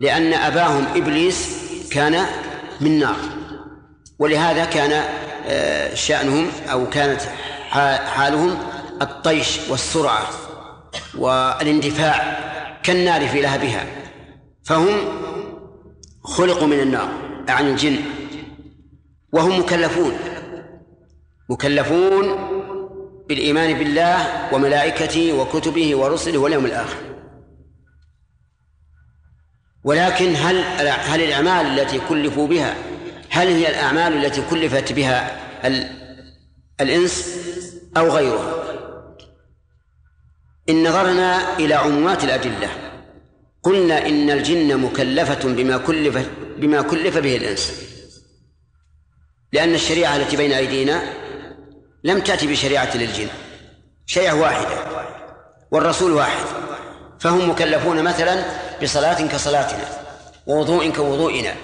لأن 0.00 0.32
أباهم 0.32 0.86
إبليس 0.96 1.58
كان 1.92 2.26
من 2.80 2.98
نار 2.98 3.16
ولهذا 4.18 4.64
كان 4.64 5.04
آه، 5.46 5.94
شأنهم 5.94 6.48
أو 6.72 6.90
كانت 6.90 7.20
حالهم 8.06 8.58
الطيش 9.02 9.60
والسرعة 9.70 10.24
والاندفاع 11.18 12.40
كالنار 12.82 13.28
في 13.28 13.40
لهبها 13.40 13.86
فهم 14.64 14.88
خلقوا 16.24 16.66
من 16.66 16.80
النار 16.80 17.08
عن 17.40 17.46
يعني 17.48 17.70
الجن 17.70 17.96
وهم 19.32 19.60
مكلفون 19.60 20.12
مكلفون 21.50 22.51
بالإيمان 23.28 23.78
بالله 23.78 24.48
وملائكته 24.54 25.32
وكتبه 25.40 25.96
ورسله 25.96 26.38
واليوم 26.38 26.66
الآخر 26.66 26.96
ولكن 29.84 30.36
هل 30.36 30.56
هل 30.88 31.22
الأعمال 31.22 31.78
التي 31.80 32.00
كلفوا 32.08 32.46
بها 32.46 32.74
هل 33.30 33.46
هي 33.48 33.68
الأعمال 33.70 34.24
التي 34.24 34.42
كلفت 34.50 34.92
بها 34.92 35.40
الإنس 36.80 37.28
أو 37.96 38.08
غيرها 38.10 38.54
إن 40.68 40.88
نظرنا 40.88 41.58
إلى 41.58 41.74
عمومات 41.74 42.24
الأدلة 42.24 42.68
قلنا 43.62 44.06
إن 44.06 44.30
الجن 44.30 44.78
مكلفة 44.80 45.48
بما 45.54 45.76
كلف 45.78 46.28
بما 46.58 46.82
كلف 46.82 47.18
به 47.18 47.36
الإنس 47.36 47.82
لأن 49.52 49.74
الشريعة 49.74 50.16
التي 50.16 50.36
بين 50.36 50.52
أيدينا 50.52 51.21
لم 52.04 52.20
تأتي 52.20 52.46
بشريعة 52.46 52.96
للجن 52.96 53.28
شيعة 54.06 54.34
واحدة 54.40 54.68
والرسول 55.70 56.12
واحد 56.12 56.44
فهم 57.18 57.50
مكلفون 57.50 58.02
مثلا 58.02 58.44
بصلاة 58.82 59.26
كصلاتنا 59.28 59.84
ووضوء 60.46 60.90
كوضوئنا 60.90 61.54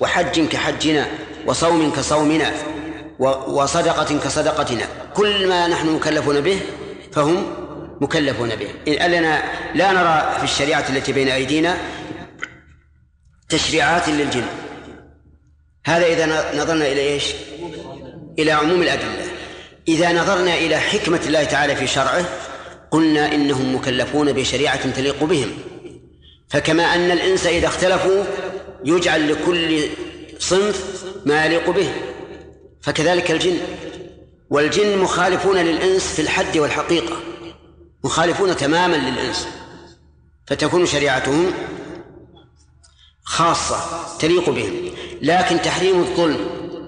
وحج 0.00 0.48
كحجنا 0.48 1.06
وصوم 1.46 1.90
كصومنا 1.92 2.52
وصدقة 3.48 4.18
كصدقتنا 4.18 4.86
كل 5.14 5.48
ما 5.48 5.68
نحن 5.68 5.94
مكلفون 5.94 6.40
به 6.40 6.60
فهم 7.12 7.46
مكلفون 8.00 8.52
به 8.56 8.68
إن 8.88 8.92
أننا 9.14 9.42
لا 9.74 9.92
نرى 9.92 10.34
في 10.38 10.44
الشريعة 10.44 10.84
التي 10.88 11.12
بين 11.12 11.28
أيدينا 11.28 11.76
تشريعات 13.48 14.08
للجن 14.08 14.44
هذا 15.86 16.06
إذا 16.06 16.26
نظرنا 16.62 16.86
إلى 16.88 17.00
إيش 17.12 17.24
إلى 18.38 18.52
عموم 18.52 18.82
الأدلة 18.82 19.24
إذا 19.88 20.12
نظرنا 20.22 20.54
إلى 20.54 20.78
حكمة 20.80 21.20
الله 21.26 21.44
تعالى 21.44 21.76
في 21.76 21.86
شرعه 21.86 22.24
قلنا 22.90 23.34
إنهم 23.34 23.74
مكلفون 23.74 24.32
بشريعة 24.32 24.90
تليق 24.90 25.24
بهم 25.24 25.50
فكما 26.48 26.82
أن 26.84 27.10
الإنس 27.10 27.46
إذا 27.46 27.66
اختلفوا 27.66 28.24
يجعل 28.84 29.32
لكل 29.32 29.86
صنف 30.38 31.04
ما 31.26 31.46
يليق 31.46 31.70
به 31.70 31.92
فكذلك 32.80 33.30
الجن 33.30 33.56
والجن 34.50 34.98
مخالفون 34.98 35.56
للإنس 35.56 36.02
في 36.06 36.22
الحد 36.22 36.58
والحقيقة 36.58 37.16
مخالفون 38.04 38.56
تماما 38.56 38.96
للإنس 38.96 39.48
فتكون 40.46 40.86
شريعتهم 40.86 41.52
خاصة 43.24 43.76
تليق 44.18 44.50
بهم 44.50 44.72
لكن 45.22 45.62
تحريم 45.62 46.00
الظلم 46.00 46.38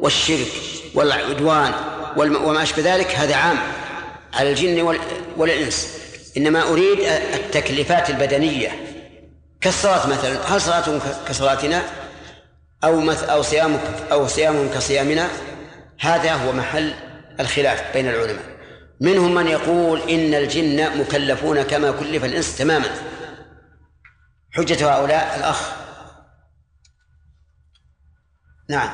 والشرك 0.02 0.48
والعدوان 0.94 1.72
وما 2.24 2.62
أشبه 2.62 2.82
ذلك 2.96 3.14
هذا 3.14 3.36
عام 3.36 3.56
على 4.34 4.50
الجن 4.50 4.80
والإنس 5.36 5.96
إنما 6.36 6.62
أريد 6.62 6.98
التكليفات 7.34 8.10
البدنية 8.10 8.68
كالصلاة 9.60 10.06
مثلا 10.06 10.42
هل 10.56 10.60
صلاتهم 10.60 11.00
كصلاتنا 11.28 11.82
أو 12.84 13.10
أو 13.10 13.42
صيام 13.42 13.78
أو 14.12 14.26
صيامهم 14.26 14.68
كصيامنا 14.68 15.28
هذا 16.00 16.34
هو 16.34 16.52
محل 16.52 16.94
الخلاف 17.40 17.84
بين 17.94 18.08
العلماء 18.08 18.44
منهم 19.00 19.34
من 19.34 19.46
يقول 19.46 20.00
إن 20.00 20.34
الجن 20.34 21.00
مكلفون 21.00 21.62
كما 21.62 21.90
كلف 21.90 22.24
الإنس 22.24 22.58
تماما 22.58 22.88
حجة 24.52 24.92
هؤلاء 24.96 25.36
الأخ 25.38 25.68
نعم 28.70 28.90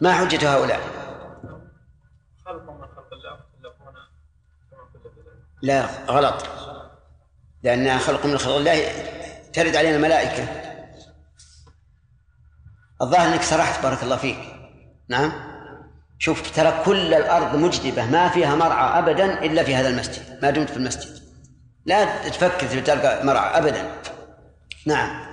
ما 0.00 0.12
حجة 0.12 0.54
هؤلاء؟ 0.56 0.95
لا 5.66 5.86
غلط 6.08 6.46
لأنها 7.62 7.98
خلق 7.98 8.26
من 8.26 8.38
خلق 8.38 8.54
الله 8.56 8.82
ترد 9.52 9.76
علينا 9.76 9.96
الملائكة 9.96 10.46
الظاهر 13.02 13.28
أنك 13.34 13.42
سرحت 13.42 13.82
بارك 13.82 14.02
الله 14.02 14.16
فيك 14.16 14.38
نعم 15.08 15.32
شوف 16.18 16.56
ترى 16.56 16.82
كل 16.84 17.14
الأرض 17.14 17.56
مجدبة 17.56 18.04
ما 18.06 18.28
فيها 18.28 18.54
مرعى 18.56 18.98
أبدا 18.98 19.38
إلا 19.44 19.62
في 19.62 19.74
هذا 19.74 19.88
المسجد 19.88 20.38
ما 20.42 20.50
دمت 20.50 20.70
في 20.70 20.76
المسجد 20.76 21.18
لا 21.86 22.28
تفكر 22.28 22.80
تلقى 22.80 23.24
مرعى 23.26 23.58
أبدا 23.58 23.88
نعم 24.86 25.26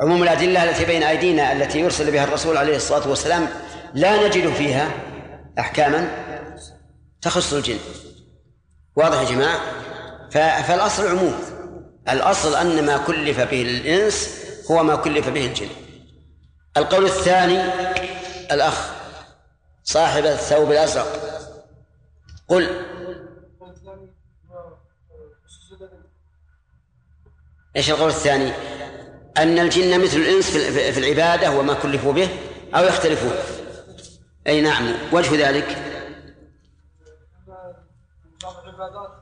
عموم 0.00 0.22
الأدلة 0.22 0.64
التي 0.70 0.84
بين 0.84 1.02
أيدينا 1.02 1.52
التي 1.52 1.80
يرسل 1.80 2.10
بها 2.12 2.24
الرسول 2.24 2.56
عليه 2.56 2.76
الصلاة 2.76 3.08
والسلام 3.08 3.46
لا 3.94 4.26
نجد 4.26 4.52
فيها 4.52 4.88
أحكاما 5.58 6.08
تخص 7.22 7.52
الجن 7.52 7.78
واضح 8.96 9.20
يا 9.20 9.24
جماعة 9.30 9.60
فالأصل 10.62 11.08
عموم 11.08 11.34
الأصل 12.08 12.54
أن 12.56 12.86
ما 12.86 12.96
كلف 13.06 13.40
به 13.40 13.62
الإنس 13.62 14.34
هو 14.70 14.82
ما 14.84 14.96
كلف 14.96 15.28
به 15.28 15.46
الجن 15.46 15.68
القول 16.76 17.04
الثاني 17.04 17.62
الأخ 18.52 18.90
صاحب 19.84 20.26
الثوب 20.26 20.72
الأزرق 20.72 21.40
قل 22.48 22.70
ايش 27.76 27.90
القول 27.90 28.08
الثاني؟ 28.08 28.52
أن 29.38 29.58
الجن 29.58 30.00
مثل 30.04 30.16
الإنس 30.16 30.50
في 30.70 30.98
العبادة 30.98 31.50
وما 31.50 31.74
كلفوا 31.74 32.12
به 32.12 32.28
أو 32.74 32.84
يختلفون 32.84 33.32
أي 34.46 34.60
نعم 34.60 34.94
وجه 35.12 35.48
ذلك 35.50 35.85
العبادات 38.76 39.12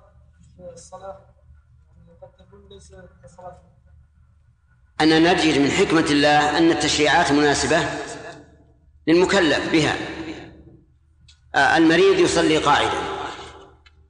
الصلاة 0.74 1.18
يعني 1.98 2.18
قد 2.22 2.28
تكون 2.46 2.60
كصلاة 3.24 3.58
نجد 5.32 5.56
من 5.58 5.70
حكمة 5.70 6.08
الله 6.10 6.58
أن 6.58 6.70
التشريعات 6.70 7.32
مناسبة 7.32 7.88
للمكلف 9.06 9.72
بها 9.72 9.96
آه، 11.54 11.76
المريض 11.76 12.18
يصلي 12.18 12.58
قاعدا 12.58 12.98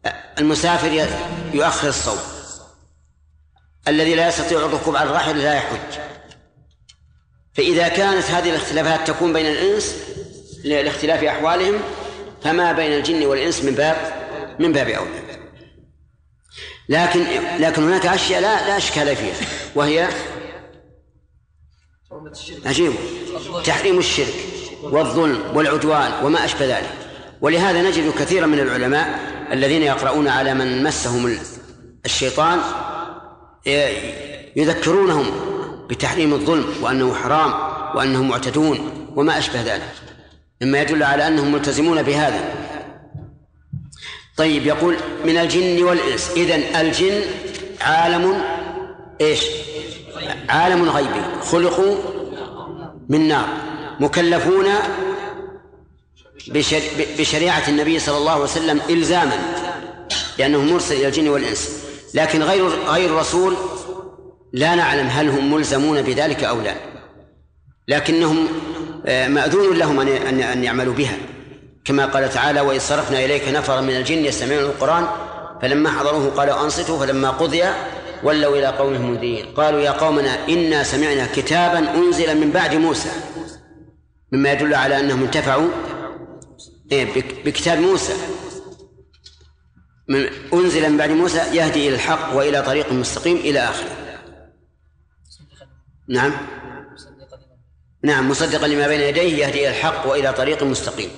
آه، 0.07 0.15
المسافر 0.39 1.09
يؤخر 1.55 1.89
الصوم 1.89 2.19
الذي 3.89 4.15
لا 4.15 4.29
يستطيع 4.29 4.59
الركوب 4.67 4.97
على 4.97 5.09
الراحل 5.11 5.39
لا 5.39 5.55
يحج 5.55 6.01
فإذا 7.55 7.89
كانت 7.89 8.31
هذه 8.31 8.51
الاختلافات 8.51 9.09
تكون 9.11 9.33
بين 9.33 9.47
الإنس 9.47 9.95
لاختلاف 10.65 11.25
أحوالهم 11.25 11.75
فما 12.43 12.73
بين 12.73 12.93
الجن 12.93 13.27
والإنس 13.27 13.65
من 13.65 13.75
باب 13.75 14.25
من 14.61 14.73
باب 14.73 14.89
أولى 14.89 15.24
لكن 16.89 17.21
لكن 17.59 17.83
هناك 17.83 18.07
اشياء 18.07 18.41
لا 18.41 18.67
لا 18.69 18.77
اشكال 18.77 19.17
فيها 19.17 19.35
وهي 19.75 20.09
عجيب 22.67 22.93
تحريم 23.65 23.99
الشرك 23.99 24.35
والظلم 24.83 25.41
والعدوان 25.57 26.13
وما 26.25 26.45
اشبه 26.45 26.67
ذلك 26.79 26.91
ولهذا 27.41 27.83
نجد 27.83 28.11
كثيرا 28.11 28.47
من 28.47 28.59
العلماء 28.61 29.21
الذين 29.53 29.83
يقرؤون 29.83 30.29
على 30.29 30.55
من 30.55 30.83
مسهم 30.83 31.39
الشيطان 32.05 32.59
يذكرونهم 34.57 35.27
بتحريم 35.91 36.35
الظلم 36.35 36.65
وانه 36.83 37.15
حرام 37.15 37.55
وانهم 37.97 38.29
معتدون 38.29 39.09
وما 39.17 39.39
اشبه 39.39 39.63
ذلك 39.63 39.95
مما 40.63 40.83
يدل 40.83 41.03
على 41.03 41.27
انهم 41.29 41.53
ملتزمون 41.53 42.03
بهذا 42.03 42.53
طيب 44.37 44.67
يقول 44.67 44.97
من 45.25 45.37
الجن 45.39 45.83
والإنس 45.85 46.31
إذن 46.37 46.77
الجن 46.81 47.21
عالم 47.81 48.43
إيش 49.21 49.41
عالم 50.49 50.89
غيبي 50.89 51.23
خلقوا 51.43 51.97
من 53.09 53.29
نار 53.29 53.49
مكلفون 54.01 54.67
بشريعة 57.19 57.69
النبي 57.69 57.99
صلى 57.99 58.17
الله 58.17 58.33
عليه 58.33 58.43
وسلم 58.43 58.81
إلزاما 58.91 59.39
لأنه 60.39 60.63
مرسل 60.63 60.95
إلى 60.95 61.07
الجن 61.09 61.29
والإنس 61.29 61.85
لكن 62.15 62.43
غير 62.43 62.65
غير 62.69 63.11
الرسول 63.11 63.57
لا 64.53 64.75
نعلم 64.75 65.07
هل 65.07 65.29
هم 65.29 65.53
ملزمون 65.55 66.03
بذلك 66.03 66.45
أو 66.45 66.61
لا 66.61 66.75
لكنهم 67.89 68.49
آه، 69.07 69.29
مأذون 69.29 69.77
لهم 69.79 70.01
أن 70.01 70.41
أن 70.41 70.65
يعملوا 70.65 70.95
بها 70.95 71.19
كما 71.85 72.07
قال 72.07 72.31
تعالى 72.31 72.61
وإذ 72.61 72.81
صرفنا 72.81 73.25
إليك 73.25 73.49
نفرا 73.49 73.81
من 73.81 73.97
الجن 73.97 74.25
يستمعون 74.25 74.63
القرآن 74.71 75.07
فلما 75.63 75.91
حضروه 75.91 76.31
قالوا 76.31 76.65
أنصتوا 76.65 77.07
فلما 77.07 77.31
قضي 77.31 77.63
ولوا 78.23 78.57
إلى 78.57 78.67
قومهم 78.67 79.11
منذرين 79.11 79.47
قالوا 79.47 79.81
يا 79.81 79.91
قومنا 79.91 80.49
إنا 80.49 80.83
سمعنا 80.83 81.27
كتابا 81.35 81.95
أنزل 81.95 82.41
من 82.41 82.51
بعد 82.51 82.75
موسى 82.75 83.11
مما 84.33 84.53
يدل 84.53 84.75
على 84.75 85.01
أنهم 85.01 85.23
انتفعوا 85.25 85.69
إيه، 86.93 87.05
بكتاب 87.45 87.79
موسى 87.79 88.13
من 90.09 90.27
أنزل 90.53 90.91
من 90.91 90.97
بعد 90.97 91.11
موسى 91.11 91.39
يهدي 91.57 91.87
إلى 91.89 91.95
الحق 91.95 92.37
وإلى 92.37 92.63
طريق 92.63 92.93
مستقيم 92.93 93.37
إلى 93.37 93.61
آخره 93.61 93.97
نعم 96.09 96.33
نعم 98.05 98.29
مصدقا 98.31 98.67
لما 98.69 98.89
بين 98.89 99.01
يديه 99.01 99.45
يهدي 99.47 99.61
إلى 99.61 99.69
الحق 99.69 100.07
وإلى 100.09 100.33
طريق 100.33 100.63
مستقيم 100.63 101.11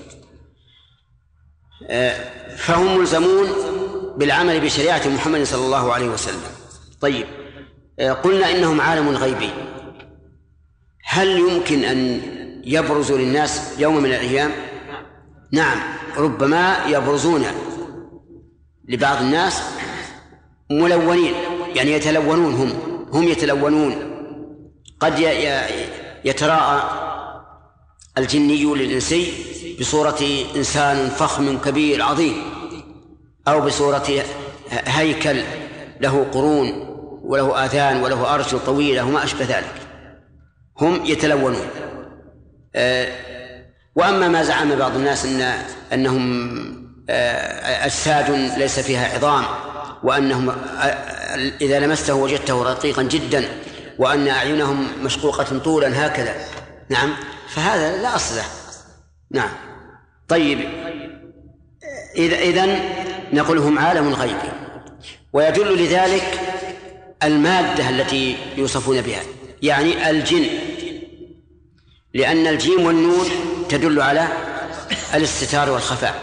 فهم 2.57 2.99
ملزمون 2.99 3.49
بالعمل 4.16 4.61
بشريعة 4.61 5.09
محمد 5.09 5.42
صلى 5.42 5.64
الله 5.66 5.92
عليه 5.92 6.09
وسلم 6.09 6.40
طيب 7.01 7.27
آه، 7.99 8.12
قلنا 8.12 8.51
إنهم 8.51 8.81
عالم 8.81 9.09
غيبي 9.09 9.51
هل 11.05 11.38
يمكن 11.38 11.85
أن 11.85 12.20
يبرزوا 12.64 13.18
للناس 13.18 13.79
يوم 13.81 13.96
من 13.96 14.05
الأيام 14.07 14.51
نعم 15.53 15.79
ربما 16.16 16.77
يبرزون 16.88 17.44
لبعض 18.88 19.22
الناس 19.22 19.62
ملونين 20.70 21.35
يعني 21.75 21.92
يتلونون 21.92 22.55
هم 22.55 22.72
هم 23.12 23.22
يتلونون 23.22 24.12
قد 25.01 25.18
يتراءى 26.25 26.90
الجني 28.18 28.64
للإنسي 28.75 29.31
بصورة 29.81 30.17
إنسان 30.57 31.09
فخم 31.09 31.59
كبير 31.59 32.03
عظيم 32.03 32.43
أو 33.49 33.61
بصورة 33.61 34.23
هيكل 34.71 35.43
له 36.01 36.27
قرون 36.33 36.87
وله 37.25 37.65
آذان 37.65 38.03
وله 38.03 38.35
أرجل 38.35 38.59
طويلة 38.67 39.05
وما 39.07 39.25
أشبه 39.25 39.45
ذلك 39.45 39.75
هم 40.81 41.05
يتلونون 41.05 41.67
آه، 42.75 43.12
وأما 43.97 44.29
ما 44.29 44.43
زعم 44.43 44.75
بعض 44.77 44.95
الناس 44.95 45.25
أن 45.27 45.53
أنهم 45.93 46.51
آه، 47.11 47.85
أجساد 47.85 48.31
ليس 48.59 48.81
فيها 48.81 49.15
عظام 49.15 49.45
وأنهم 50.03 50.49
آه، 50.49 50.55
إذا 51.61 51.81
لمسته 51.81 52.15
وجدته 52.15 52.62
رقيقا 52.62 53.03
جدا 53.03 53.45
وأن 53.99 54.29
أعينهم 54.29 54.87
مشقوقة 55.03 55.59
طولا 55.59 56.07
هكذا 56.07 56.35
نعم 56.89 57.12
فهذا 57.49 58.03
لا 58.03 58.17
أصل 58.17 58.35
له 58.37 58.45
نعم 59.31 59.51
طيب 60.29 60.59
إذا 62.17 62.37
إذن 62.39 62.81
نقول 63.33 63.59
هم 63.59 63.79
عالم 63.79 64.09
الغيب 64.09 64.37
ويدل 65.33 65.85
لذلك 65.85 66.41
المادة 67.23 67.89
التي 67.89 68.37
يوصفون 68.57 69.01
بها 69.01 69.21
يعني 69.62 70.11
الجن 70.11 70.47
لأن 72.15 72.47
الجيم 72.47 72.87
والنون 72.87 73.27
تدل 73.69 74.03
على 74.03 74.29
الاستتار 75.15 75.71
والخفاء 75.71 76.23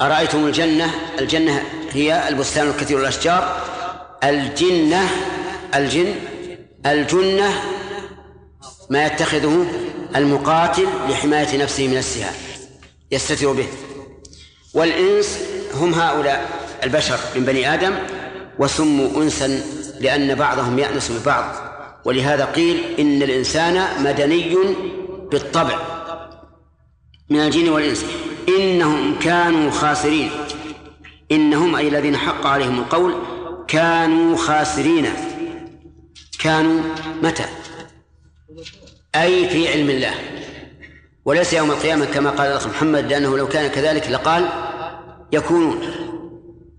أرأيتم 0.00 0.46
الجنة 0.46 0.90
الجنة 1.18 1.62
هي 1.92 2.28
البستان 2.28 2.68
الكثير 2.68 3.00
الأشجار 3.00 3.60
الجنة 4.24 5.08
الجن 5.74 6.14
الجنة 6.86 7.48
ما 8.90 9.06
يتخذه 9.06 9.66
المقاتل 10.16 10.86
لحماية 11.08 11.62
نفسه 11.62 11.88
من 11.88 11.96
السهام 11.96 12.34
يستتر 13.10 13.52
به 13.52 13.66
والإنس 14.74 15.38
هم 15.74 15.94
هؤلاء 15.94 16.68
البشر 16.84 17.18
من 17.36 17.44
بني 17.44 17.74
آدم 17.74 17.94
وسموا 18.58 19.22
أنسا 19.22 19.48
لأن 20.00 20.34
بعضهم 20.34 20.78
يأنس 20.78 21.12
ببعض 21.12 21.54
ولهذا 22.04 22.44
قيل 22.44 22.80
إن 22.98 23.22
الإنسان 23.22 24.04
مدني 24.04 24.56
بالطبع 25.30 25.78
من 27.30 27.40
الجن 27.40 27.68
والإنس 27.68 28.04
إنهم 28.58 29.18
كانوا 29.18 29.70
خاسرين 29.70 30.30
إنهم 31.32 31.76
أي 31.76 31.88
الذين 31.88 32.16
حق 32.16 32.46
عليهم 32.46 32.78
القول 32.78 33.14
كانوا 33.68 34.36
خاسرين 34.36 35.08
كانوا 36.38 36.80
متى 37.22 37.44
أي 39.14 39.48
في 39.48 39.68
علم 39.68 39.90
الله 39.90 40.14
وليس 41.26 41.52
يوم 41.52 41.70
القيامة 41.70 42.04
كما 42.04 42.30
قال 42.30 42.46
الأخ 42.50 42.66
محمد 42.66 43.04
لأنه 43.04 43.36
لو 43.38 43.48
كان 43.48 43.70
كذلك 43.70 44.10
لقال 44.10 44.48
يكونون 45.32 45.80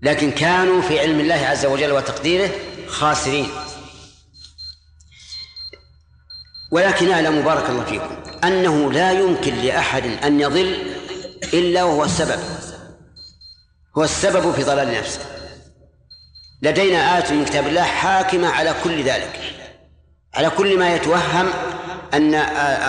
لكن 0.02 0.30
كانوا 0.30 0.82
في 0.82 0.98
علم 1.00 1.20
الله 1.20 1.34
عز 1.46 1.66
وجل 1.66 1.92
وتقديره 1.92 2.50
خاسرين 2.86 3.48
ولكن 6.72 7.10
أعلم 7.10 7.42
بارك 7.42 7.70
الله 7.70 7.84
فيكم 7.84 8.16
أنه 8.44 8.92
لا 8.92 9.12
يمكن 9.12 9.54
لأحد 9.54 10.04
أن 10.24 10.40
يضل 10.40 10.76
إلا 11.54 11.84
وهو 11.84 12.04
السبب 12.04 12.40
هو 13.98 14.04
السبب 14.04 14.52
في 14.52 14.62
ضلال 14.62 14.92
نفسه 14.94 15.20
لدينا 16.62 16.98
آية 17.18 17.32
من 17.34 17.44
كتاب 17.44 17.66
الله 17.66 17.82
حاكمة 17.82 18.48
على 18.48 18.74
كل 18.84 19.02
ذلك 19.02 19.40
على 20.34 20.50
كل 20.50 20.78
ما 20.78 20.94
يتوهم 20.94 21.46
أن 22.14 22.34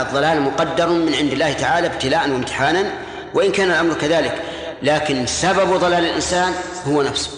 الضلال 0.06 0.42
مقدر 0.42 0.90
من 0.90 1.14
عند 1.16 1.32
الله 1.32 1.54
تعالى 1.54 1.88
ابتلاء 1.88 2.30
وامتحانا 2.30 2.92
وإن 3.34 3.52
كان 3.52 3.70
الأمر 3.72 3.94
كذلك 3.94 4.42
لكن 4.84 5.26
سبب 5.26 5.74
ضلال 5.74 6.06
الإنسان 6.06 6.54
هو 6.88 7.02
نفسه 7.02 7.32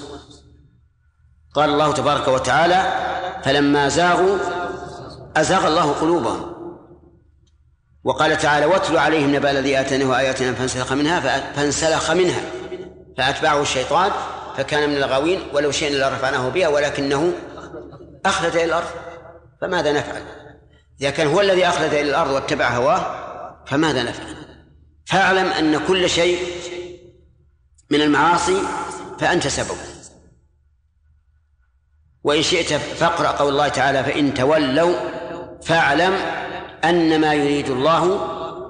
قال 1.55 1.69
الله 1.69 1.93
تبارك 1.93 2.27
وتعالى 2.27 2.93
فلما 3.43 3.89
زاغوا 3.89 4.37
أزاغ 5.37 5.67
الله 5.67 5.91
قلوبهم 5.91 6.51
وقال 8.03 8.37
تعالى 8.37 8.65
واتل 8.65 8.97
عليهم 8.97 9.35
نبأ 9.35 9.51
الذي 9.51 9.79
آتيناه 9.79 10.19
آياتنا 10.19 10.53
فانسلخ 10.53 10.93
منها 10.93 11.19
فانسلخ 11.55 12.11
منها 12.11 12.41
فأتبعه 13.17 13.61
الشيطان 13.61 14.11
فكان 14.57 14.89
من 14.89 14.97
الغاوين 14.97 15.39
ولو 15.53 15.71
شئنا 15.71 16.03
لرفعناه 16.03 16.49
بها 16.49 16.67
ولكنه 16.67 17.31
أخلد 18.25 18.53
إلى 18.55 18.65
الأرض 18.65 18.87
فماذا 19.61 19.91
نفعل؟ 19.91 20.21
إذا 21.01 21.09
كان 21.09 21.27
هو 21.27 21.41
الذي 21.41 21.67
أخلد 21.67 21.93
إلى 21.93 22.09
الأرض 22.09 22.31
واتبع 22.31 22.69
هواه 22.69 23.15
فماذا 23.65 24.03
نفعل 24.03 24.35
فاعلم 25.05 25.45
أن 25.45 25.85
كل 25.87 26.09
شيء 26.09 26.39
من 27.91 28.01
المعاصي 28.01 28.57
فأنت 29.19 29.47
سبب 29.47 29.77
وإن 32.23 32.41
شئت 32.41 32.73
فاقرأ 32.73 33.27
قول 33.27 33.51
الله 33.53 33.67
تعالى 33.67 34.03
فإن 34.03 34.33
تولوا 34.33 34.95
فاعلم 35.63 36.13
أن 36.83 37.21
ما 37.21 37.33
يريد 37.33 37.69
الله 37.69 38.03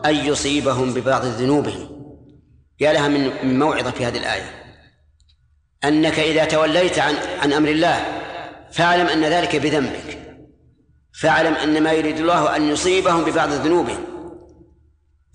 أن 0.05 0.15
يصيبهم 0.15 0.93
ببعض 0.93 1.25
ذنوبهم 1.25 1.91
يا 2.79 2.93
لها 2.93 3.07
من 3.07 3.59
موعظة 3.59 3.91
في 3.91 4.05
هذه 4.05 4.17
الآية 4.17 4.63
أنك 5.83 6.19
إذا 6.19 6.45
توليت 6.45 6.99
عن 6.99 7.13
عن 7.41 7.53
أمر 7.53 7.69
الله 7.69 8.05
فاعلم 8.71 9.05
أن 9.07 9.23
ذلك 9.25 9.55
بذنبك 9.55 10.20
فاعلم 11.13 11.53
ان 11.53 11.83
ما 11.83 11.91
يريد 11.91 12.17
الله 12.17 12.55
ان 12.55 12.67
يصيبهم 12.69 13.23
ببعض 13.23 13.49
ذنوبهم 13.49 14.05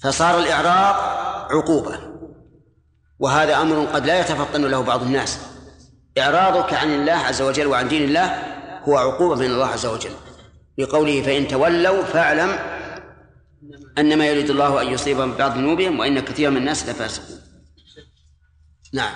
فصار 0.02 0.38
الاعراق 0.38 0.96
عقوبه 1.52 2.00
وهذا 3.18 3.56
امر 3.62 3.84
قد 3.84 4.06
لا 4.06 4.20
يتفطن 4.20 4.62
له 4.64 4.80
بعض 4.80 5.02
الناس 5.02 5.38
اعراضك 6.18 6.74
عن 6.74 6.94
الله 6.94 7.12
عز 7.12 7.42
وجل 7.42 7.66
وعن 7.66 7.88
دين 7.88 8.04
الله 8.04 8.56
هو 8.88 8.96
عقوبه 8.96 9.34
من 9.36 9.46
الله 9.46 9.66
عز 9.66 9.86
وجل 9.86 10.10
لقوله 10.78 11.22
فان 11.22 11.48
تولوا 11.48 12.02
فاعلم 12.04 12.58
ان 13.98 14.18
ما 14.18 14.26
يريد 14.26 14.50
الله 14.50 14.82
ان 14.82 14.86
يصيبهم 14.86 15.32
ببعض 15.32 15.52
ذنوبهم 15.54 15.98
وان 15.98 16.20
كثيرا 16.20 16.50
من 16.50 16.56
الناس 16.56 16.88
لفاسقون 16.88 17.40
نعم 18.92 19.14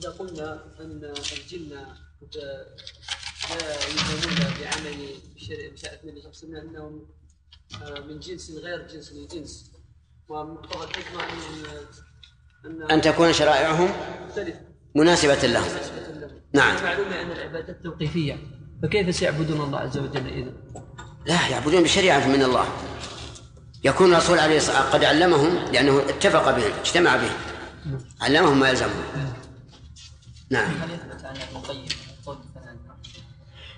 اذا 0.00 0.10
قلنا 0.10 0.60
ان 0.80 1.14
الجن 1.40 1.76
يلزمون 3.50 4.36
بعمل 4.60 5.08
شرع 5.36 5.72
مساءة 5.72 5.98
النبي 6.04 6.60
أنهم 6.60 7.02
آه، 7.82 8.00
من 8.00 8.20
جنس 8.20 8.50
غير 8.50 8.86
جنس 8.88 9.12
لجنس 9.12 9.72
ومقتضى 10.28 10.84
الحكمة 10.84 11.22
أن 12.66 12.82
أن 12.90 13.00
تكون 13.00 13.32
شرائعهم 13.32 13.90
مناسبة 14.94 15.34
لهم 15.46 15.70
نعم 16.54 16.82
معلوم 16.84 17.08
أن 17.08 17.30
العبادات 17.30 17.82
توقيفية 17.82 18.38
فكيف 18.82 19.14
سيعبدون 19.16 19.60
الله 19.60 19.78
عز 19.78 19.98
وجل 19.98 20.26
إذا؟ 20.26 20.52
لا 21.26 21.48
يعبدون 21.48 21.82
بشريعة 21.82 22.26
من 22.28 22.42
الله 22.42 22.68
يكون 23.84 24.12
الرسول 24.14 24.38
عليه 24.38 24.56
الصلاة 24.56 24.76
والسلام 24.82 24.94
قد 25.00 25.04
علمهم 25.04 25.72
لأنه 25.72 25.98
اتفق 25.98 26.50
بهم 26.56 26.72
اجتمع 26.80 27.16
بهم 27.16 27.36
نعم. 27.86 27.98
علمهم 28.20 28.60
ما 28.60 28.68
يلزمهم 28.68 29.04
نعم, 30.50 30.70
نعم. 30.70 30.82
هل 30.82 30.90
يثبت 30.94 31.24
عن 31.24 31.36
ابن 31.36 31.56
القيم 31.56 31.88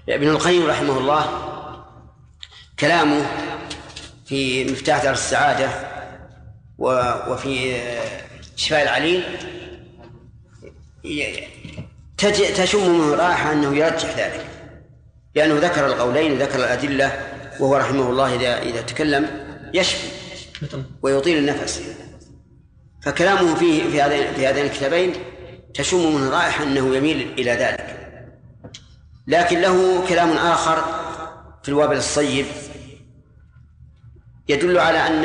ابن 0.08 0.28
القيم 0.28 0.66
رحمه 0.66 0.98
الله 0.98 1.28
كلامه 2.80 3.26
في 4.26 4.64
مفتاح 4.64 5.02
دار 5.02 5.12
السعادة 5.12 5.68
وفي 7.28 7.74
آه، 7.76 8.20
شفاء 8.56 8.82
العليل 8.82 9.24
تشم 12.56 12.90
منه 12.90 13.14
رائحة 13.14 13.52
أنه 13.52 13.76
يرجح 13.76 14.16
ذلك 14.18 14.46
لأنه 15.34 15.58
ذكر 15.58 15.86
القولين 15.86 16.32
وذكر 16.32 16.58
الأدلة 16.58 17.20
وهو 17.60 17.76
رحمه 17.76 18.10
الله 18.10 18.34
إذا 18.34 18.58
إذا 18.62 18.80
تكلم 18.82 19.26
يشفي 19.74 20.06
ويطيل 21.02 21.38
النفس 21.38 21.82
فكلامه 23.02 23.54
فيه 23.54 23.90
في 23.90 24.02
هذين 24.02 24.32
في 24.32 24.46
هذين 24.46 24.64
الكتابين 24.64 25.12
تشم 25.74 26.16
منه 26.16 26.30
رائحة 26.30 26.64
أنه 26.64 26.96
يميل 26.96 27.32
إلى 27.38 27.50
ذلك 27.52 27.95
لكن 29.26 29.60
له 29.60 30.06
كلام 30.08 30.36
آخر 30.36 30.84
في 31.62 31.68
الوابل 31.68 31.96
الصيب 31.96 32.46
يدل 34.48 34.78
على 34.78 34.98
أن 35.06 35.24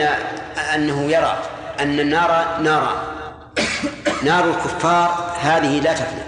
أنه 0.76 1.02
يرى 1.02 1.42
أن 1.80 2.00
النار 2.00 2.58
نار 2.64 3.04
نار 4.24 4.50
الكفار 4.50 5.36
هذه 5.42 5.80
لا 5.80 5.94
تفنى 5.94 6.22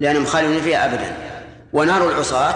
لأنهم 0.00 0.24
خالدون 0.24 0.60
فيها 0.62 0.84
أبدا 0.94 1.16
ونار 1.72 2.08
العصاة 2.10 2.54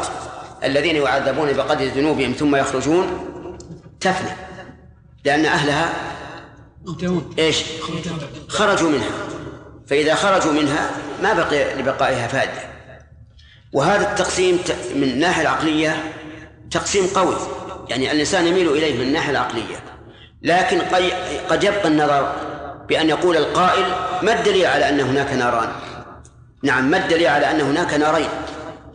الذين 0.64 0.96
يعذبون 0.96 1.52
بقدر 1.52 1.86
ذنوبهم 1.86 2.32
ثم 2.32 2.56
يخرجون 2.56 3.06
تفنى 4.00 4.36
لأن 5.24 5.44
أهلها 5.46 5.90
ايش؟ 7.38 7.64
خرجوا 8.48 8.90
منها 8.90 9.10
فإذا 9.86 10.14
خرجوا 10.14 10.52
منها 10.52 10.90
ما 11.22 11.32
بقي 11.32 11.74
لبقائها 11.74 12.26
فائدة 12.28 12.69
وهذا 13.72 14.10
التقسيم 14.12 14.58
من 14.94 15.02
الناحية 15.02 15.42
العقلية 15.42 16.12
تقسيم 16.70 17.06
قوي 17.14 17.36
يعني 17.88 18.12
الإنسان 18.12 18.46
يميل 18.46 18.68
إليه 18.68 18.94
من 18.96 19.02
الناحية 19.06 19.30
العقلية 19.30 19.76
لكن 20.42 20.80
قد 21.48 21.64
يبقى 21.64 21.86
النظر 21.88 22.32
بأن 22.88 23.08
يقول 23.08 23.36
القائل 23.36 23.84
ما 24.22 24.38
الدليل 24.38 24.66
على 24.66 24.88
أن 24.88 25.00
هناك 25.00 25.32
ناران 25.34 25.68
نعم 26.62 26.90
ما 26.90 26.96
الدليل 26.96 27.26
على 27.26 27.50
أن 27.50 27.60
هناك 27.60 27.94
نارين 27.94 28.28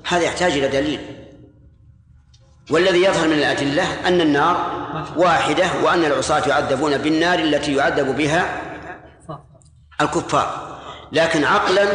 هذا 0.07 0.21
يحتاج 0.21 0.51
إلى 0.51 0.67
دليل 0.67 0.99
والذي 2.71 3.03
يظهر 3.03 3.28
من 3.28 3.34
الأدلة 3.34 4.07
أن 4.07 4.21
النار 4.21 4.59
واحدة 5.17 5.63
وأن 5.84 6.05
العصاة 6.05 6.47
يعذبون 6.49 6.97
بالنار 6.97 7.39
التي 7.39 7.76
يعذب 7.76 8.15
بها 8.17 8.61
الكفار 10.01 10.78
لكن 11.11 11.43
عقلا 11.43 11.88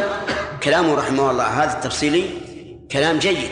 كلامه 0.63 0.95
رحمه 0.95 1.31
الله 1.31 1.63
هذا 1.63 1.73
التفصيلي 1.77 2.25
كلام 2.91 3.19
جيد 3.19 3.49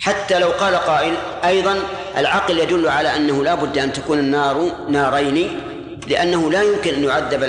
حتى 0.00 0.38
لو 0.38 0.48
قال 0.50 0.74
قائل 0.76 1.14
أيضا 1.44 1.78
العقل 2.16 2.58
يدل 2.58 2.88
على 2.88 3.16
أنه 3.16 3.44
لا 3.44 3.54
بد 3.54 3.78
أن 3.78 3.92
تكون 3.92 4.18
النار 4.18 4.70
نارين 4.88 5.60
لأنه 6.08 6.50
لا 6.50 6.62
يمكن 6.62 6.94
أن 6.94 7.04
يعذب 7.04 7.42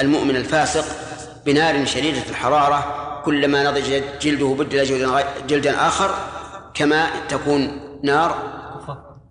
المؤمن 0.00 0.36
الفاسق 0.36 0.84
بنار 1.46 1.84
شديدة 1.84 2.30
الحرارة 2.30 2.96
كلما 3.24 3.70
نضج 3.70 4.02
جلده 4.22 4.46
بدل 4.46 4.84
جلدا 5.48 5.86
آخر 5.88 6.10
كما 6.74 7.06
تكون 7.28 7.80
نار 8.04 8.34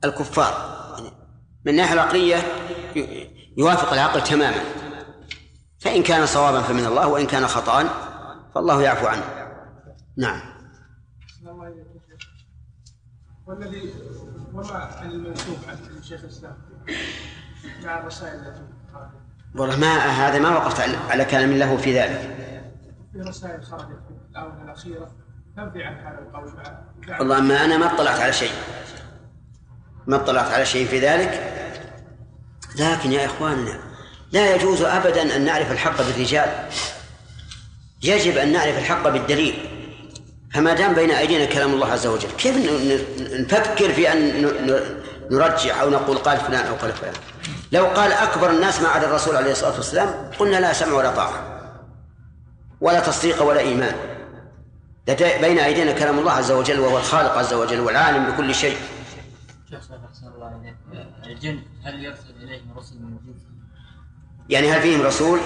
الكفار 0.03 0.80
يعني 0.97 1.09
من 1.65 1.72
الناحية 1.72 1.93
العقلية 1.93 2.38
يوافق 3.57 3.93
العقل 3.93 4.24
تماما 4.24 4.61
فإن 5.80 6.03
كان 6.03 6.26
صوابا 6.26 6.61
فمن 6.61 6.86
الله 6.86 7.07
وإن 7.07 7.28
كان 7.28 7.47
خطأ 7.47 7.89
فالله 8.55 8.82
يعفو 8.82 9.07
عنه 9.07 9.24
نعم 10.17 10.59
والذي 13.47 13.93
وما 14.54 14.89
المنسوب 15.02 15.58
عن 15.68 16.04
شيخ 16.04 16.20
الاسلام 16.24 16.58
مع 17.84 18.00
الرسائل 18.00 18.34
التي 18.47 18.62
والله 19.56 19.76
ما 19.76 19.97
هذا 19.97 20.39
ما 20.39 20.58
وقفت 20.58 20.80
على 21.12 21.26
كلام 21.26 21.52
له 21.54 21.78
في 21.78 22.00
ذلك. 22.00 22.38
في 23.14 23.20
رسائل 23.20 23.64
خرجت 23.64 23.86
في 24.08 24.14
الاونه 24.32 24.64
الاخيره 24.64 25.12
تنفي 25.58 25.84
عن 25.84 25.95
هذا 26.06 26.20
القول 26.20 26.52
والله 27.20 27.38
اما 27.38 27.66
انا 27.66 27.78
ما 27.78 27.93
اطلعت 27.93 28.20
على 28.20 28.34
شيء. 28.34 28.52
ما 30.08 30.16
اطلعت 30.16 30.52
على 30.52 30.66
شيء 30.66 30.88
في 30.88 31.00
ذلك 31.00 31.32
لكن 32.80 33.12
يا 33.12 33.26
اخواننا 33.26 33.80
لا 34.32 34.56
يجوز 34.56 34.82
ابدا 34.82 35.36
ان 35.36 35.45
نعرف 35.45 35.72
الحق 35.72 35.97
بالرجال 35.97 36.70
يجب 38.04 38.38
ان 38.38 38.54
نعرف 38.54 38.78
الحق 38.78 39.10
بالدليل 39.10 39.68
فما 40.54 40.74
دام 40.74 40.93
بين 40.93 41.12
أيدينا 41.12 41.45
كلام 41.45 41.74
الله 41.74 41.88
عز 41.91 42.08
وجل 42.08 42.30
كيف 42.30 42.58
نفكر 43.39 43.93
في 43.93 44.12
أن 44.12 44.41
نرجح 45.32 45.80
أو 45.82 45.89
نقول 45.89 46.18
قال 46.18 46.38
فلان 46.38 46.66
أو 46.66 46.76
قال 46.76 46.91
فلان 46.91 47.14
لو 47.72 47.86
قال 47.86 48.12
أكبر 48.12 48.50
الناس 48.52 48.82
ما 48.82 48.88
عدا 48.89 49.08
الرسول 49.08 49.36
عليه 49.36 49.52
الصلاة 49.52 49.76
والسلام 49.76 50.32
قلنا 50.39 50.58
لا 50.60 50.74
سمع 50.74 50.93
ولا 50.93 51.12
طاعة 51.12 51.60
ولا 52.82 53.00
تصديق 53.00 53.41
ولا 53.43 53.60
إيمان 53.60 53.95
بين 55.41 55.60
أيدينا 55.60 55.91
كلام 55.91 56.20
الله 56.20 56.32
عز 56.32 56.52
وجل 56.52 56.80
وهو 56.80 56.97
الخالق 56.97 57.38
عز 57.38 57.54
وجل 57.54 57.80
والعالم 57.80 58.32
بكل 58.32 58.56
شيء 58.56 58.78
أحسن 59.76 60.28
الله 60.36 60.62
إليك 60.62 60.76
الجن 61.38 61.60
هل 61.86 62.04
يرسل 62.06 62.34
إليهم 62.43 62.72
رسل 62.78 62.95
من 63.02 63.18
يعني 64.50 64.72
هل 64.72 64.82
فيهم 64.82 65.02
رسول؟ 65.02 65.39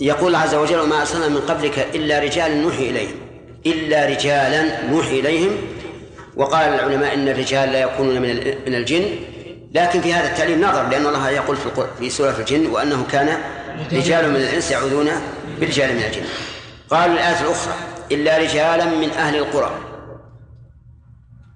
يقول 0.00 0.34
عز 0.34 0.54
وجل 0.54 0.80
وما 0.80 1.00
أرسلنا 1.00 1.28
من 1.28 1.40
قبلك 1.40 1.78
إلا 1.78 2.18
رجال 2.18 2.62
نوحي 2.62 2.90
إليهم 2.90 3.27
إلا 3.66 4.06
رجالا 4.06 4.82
نوحي 4.90 5.20
إليهم 5.20 5.50
وقال 6.36 6.68
العلماء 6.68 7.14
إن 7.14 7.28
الرجال 7.28 7.72
لا 7.72 7.80
يكونون 7.80 8.22
من 8.22 8.28
من 8.66 8.74
الجن 8.74 9.04
لكن 9.74 10.00
في 10.00 10.12
هذا 10.14 10.28
التعليل 10.30 10.60
نظر 10.60 10.88
لأن 10.88 11.06
الله 11.06 11.30
يقول 11.30 11.56
في 11.56 11.70
في 11.98 12.10
سورة 12.10 12.34
الجن 12.38 12.66
وأنه 12.66 13.06
كان 13.12 13.38
رجال 13.92 14.30
من 14.30 14.36
الإنس 14.36 14.70
يعوذون 14.70 15.10
برجال 15.60 15.94
من 15.96 16.02
الجن 16.02 16.22
قالوا 16.90 17.14
الآية 17.14 17.40
الأخرى 17.40 17.74
إلا 18.12 18.38
رجالا 18.38 18.84
من 18.84 19.10
أهل 19.10 19.36
القرى 19.36 19.70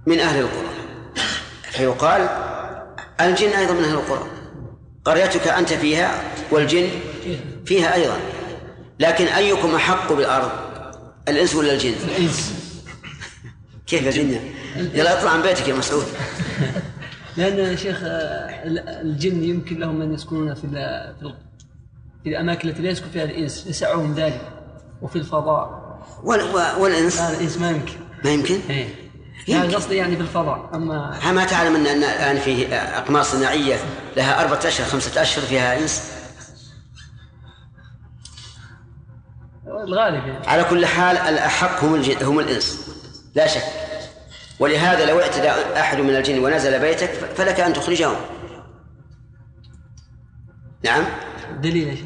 من 0.06 0.20
أهل 0.20 0.40
القرى 0.40 0.68
فيقال 1.70 2.28
الجن 3.20 3.48
أيضا 3.50 3.72
من 3.74 3.84
أهل 3.84 3.94
القرى 3.94 4.26
قريتك 5.04 5.48
أنت 5.48 5.72
فيها 5.72 6.14
والجن 6.50 6.88
فيها 7.66 7.94
أيضا 7.94 8.16
لكن 9.00 9.26
أيكم 9.26 9.74
أحق 9.74 10.12
بالأرض 10.12 10.50
الإنس 11.28 11.54
ولا 11.54 11.72
الجن؟ 11.72 11.94
الإنس 12.08 12.54
كيف 13.86 14.06
الجن؟ 14.08 14.40
يلا 14.76 15.18
اطلع 15.20 15.36
من 15.36 15.42
بيتك 15.42 15.68
يا 15.68 15.74
مسعود 15.74 16.04
لأن 17.36 17.58
يا 17.58 17.76
شيخ 17.76 17.98
الجن 18.04 19.44
يمكن 19.44 19.78
لهم 19.78 20.02
أن 20.02 20.14
يسكنون 20.14 20.54
في 20.54 20.60
في 22.24 22.28
الأماكن 22.30 22.68
التي 22.68 22.82
لا 22.82 22.90
يسكن 22.90 23.06
فيها 23.12 23.24
الإنس 23.24 23.66
يسعهم 23.66 24.14
ذلك 24.14 24.52
وفي 25.02 25.16
الفضاء 25.16 25.82
والإنس 26.78 27.20
الإنس 27.20 27.58
ما 27.58 27.70
يمكن 27.70 27.94
ما 28.24 28.30
يمكن؟ 28.30 28.60
إيه 28.70 28.88
يعني 29.48 29.74
قصدي 29.74 29.96
يعني 29.96 30.16
في 30.16 30.22
الفضاء 30.22 30.70
اما 30.74 31.32
ما 31.32 31.44
تعلم 31.44 31.74
ان 31.76 31.86
الان 31.86 32.38
في 32.38 32.74
اقمار 32.74 33.22
صناعيه 33.22 33.76
لها 34.16 34.40
اربعه 34.44 34.60
اشهر 34.68 34.86
خمسه 34.86 35.22
اشهر 35.22 35.44
فيها 35.44 35.78
انس 35.78 36.12
الغالب 39.84 40.14
يعني. 40.26 40.46
على 40.48 40.64
كل 40.64 40.86
حال 40.86 41.16
الأحق 41.16 41.84
هم 41.84 41.94
الجن 41.94 42.22
هم 42.26 42.38
الإنس 42.40 42.80
لا 43.34 43.46
شك 43.46 43.62
ولهذا 44.60 45.06
لو 45.06 45.20
اعتدى 45.20 45.48
أحد 45.80 45.98
من 46.00 46.16
الجن 46.16 46.38
ونزل 46.44 46.78
بيتك 46.80 47.10
فلك 47.12 47.60
أن 47.60 47.72
تخرجهم 47.72 48.16
نعم 50.84 51.04
دليل 51.60 51.86
يا 51.88 51.94
شيخ 51.94 52.04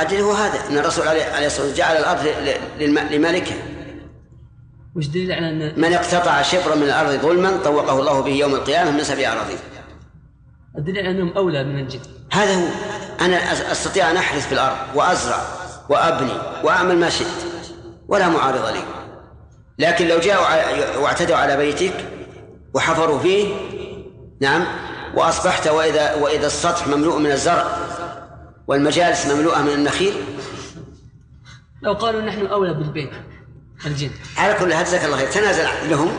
الدليل 0.00 0.20
هو 0.22 0.32
هذا 0.32 0.68
أن 0.70 0.78
الرسول 0.78 1.08
عليه 1.08 1.46
الصلاة 1.46 1.66
والسلام 1.66 1.72
جعل 1.74 1.96
الأرض 1.96 2.26
لمالكها 3.12 3.62
وش 4.96 5.06
دليل 5.06 5.32
على 5.32 5.48
أن 5.50 5.80
من 5.80 5.92
اقتطع 5.94 6.42
شبرا 6.42 6.74
من 6.74 6.82
الأرض 6.82 7.10
ظلما 7.12 7.56
طوقه 7.64 7.98
الله 8.00 8.20
به 8.20 8.32
يوم 8.32 8.54
القيامة 8.54 8.90
من 8.90 9.04
سبع 9.04 9.32
اراضيه 9.32 9.58
الدليل 10.78 11.06
أنهم 11.06 11.32
أولى 11.32 11.64
من 11.64 11.78
الجن 11.78 12.00
هذا 12.32 12.54
هو 12.54 12.66
أنا 13.20 13.36
أستطيع 13.72 14.10
أن 14.10 14.16
أحرث 14.16 14.46
في 14.46 14.52
الأرض 14.52 14.76
وأزرع 14.94 15.42
وأبني 15.88 16.32
وأعمل 16.64 16.96
ما 16.98 17.10
شئت 17.10 17.26
ولا 18.08 18.28
معارض 18.28 18.66
لي 18.76 18.84
لكن 19.78 20.08
لو 20.08 20.18
جاءوا 20.20 20.96
واعتدوا 20.96 21.36
على 21.36 21.56
بيتك 21.56 21.94
وحفروا 22.74 23.18
فيه 23.18 23.54
نعم 24.40 24.64
وأصبحت 25.14 25.68
وإذا 25.68 26.14
وإذا 26.14 26.46
السطح 26.46 26.86
مملوء 26.86 27.18
من 27.18 27.30
الزرع 27.30 27.76
والمجالس 28.66 29.26
مملوءة 29.26 29.62
من 29.62 29.68
النخيل 29.70 30.14
لو 31.82 31.92
قالوا 31.92 32.20
نحن 32.22 32.46
أولى 32.46 32.74
بالبيت 32.74 33.10
الجن 33.86 34.10
على 34.36 34.54
كل 34.54 34.72
هذا 34.72 34.82
جزاك 34.82 35.04
الله 35.04 35.16
خير 35.16 35.28
تنازل 35.30 35.90
لهم 35.90 36.18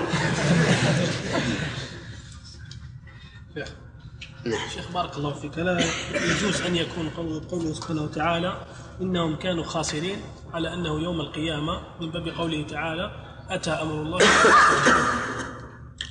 نعم 4.45 4.69
شيخ 4.69 4.91
بارك 4.93 5.17
الله 5.17 5.33
فيك 5.33 5.57
لا 5.57 5.83
يجوز 6.13 6.61
أن 6.61 6.75
يكون 6.75 7.09
قوله 7.51 7.73
سبحانه 7.73 8.01
وتعالى 8.01 8.55
إنهم 9.01 9.35
كانوا 9.35 9.63
خاسرين 9.63 10.17
على 10.53 10.73
أنه 10.73 10.99
يوم 10.99 11.21
القيامة 11.21 11.79
من 12.01 12.09
باب 12.11 12.27
قوله 12.37 12.65
تعالى 12.71 13.11
أتى 13.49 13.71
أمر 13.71 13.93
الله 14.01 14.19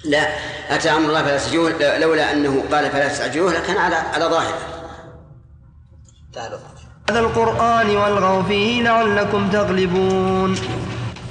لا 0.05 0.28
أتى 0.74 0.91
أمر 0.91 1.09
الله 1.09 1.22
فلا 1.22 1.37
تستعجلوه 1.39 1.99
لولا 1.99 2.32
أنه 2.32 2.64
قال 2.72 2.91
فلا 2.91 3.09
تستعجلوه 3.09 3.53
لكان 3.53 3.76
على 3.76 3.95
على 3.97 4.24
ظاهره 4.24 4.59
تعالوا 6.32 6.59
هذا 7.11 7.20
القرآن 7.20 7.97
والغوا 7.97 8.43
فيه 8.43 8.82
لعلكم 8.82 9.51
تغلبون 9.51 10.55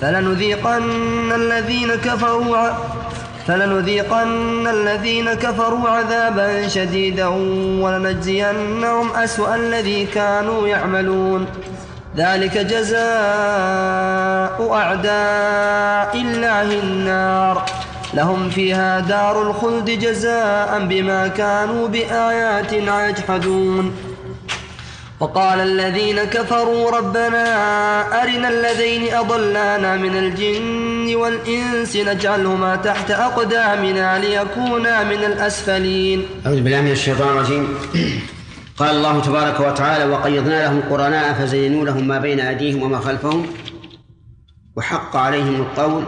فلنذيقن 0.02 1.32
الذين 1.32 1.96
كفروا 1.96 2.56
فلنذيقن 3.48 4.68
الذين 4.68 5.34
كفروا 5.34 5.90
عذابا 5.90 6.68
شديدا 6.68 7.28
ولنجزينهم 7.84 9.12
أسوأ 9.16 9.56
الذي 9.56 10.06
كانوا 10.06 10.68
يعملون 10.68 11.46
ذلك 12.18 12.58
جزاء 12.58 13.02
أعداء 14.74 16.22
الله 16.22 16.62
النار 16.84 17.66
لهم 18.14 18.50
فيها 18.50 19.00
دار 19.00 19.42
الخلد 19.42 19.86
جزاء 19.90 20.80
بما 20.90 21.28
كانوا 21.28 21.88
بآياتنا 21.88 23.08
يجحدون 23.10 23.94
وقال 25.24 25.60
الذين 25.60 26.24
كفروا 26.24 26.92
ربنا 26.92 27.44
أرنا 28.24 28.50
الذين 28.50 29.14
أضلانا 29.14 29.98
من 29.98 30.18
الجن 30.18 31.16
والإنس 31.16 31.96
نجعلهما 31.96 32.76
تحت 32.76 33.12
أقدامنا 33.12 34.20
ليكونا 34.20 35.04
من 35.04 35.24
الأسفلين 35.24 36.26
أعوذ 36.46 36.62
بالله 36.62 36.82
من 36.82 36.92
الشيطان 36.92 37.28
الرجيم 37.28 37.68
قال 38.78 38.96
الله 38.96 39.22
تبارك 39.22 39.60
وتعالى 39.60 40.06
وقيضنا 40.06 40.64
لهم 40.64 40.82
قرناء 40.90 41.34
فزينوا 41.34 41.86
لهم 41.86 42.08
ما 42.08 42.20
بين 42.20 42.40
أيديهم 42.40 42.84
وما 42.84 43.00
خلفهم 43.00 43.46
وحق 44.76 45.16
عليهم 45.16 45.56
القول 45.56 46.04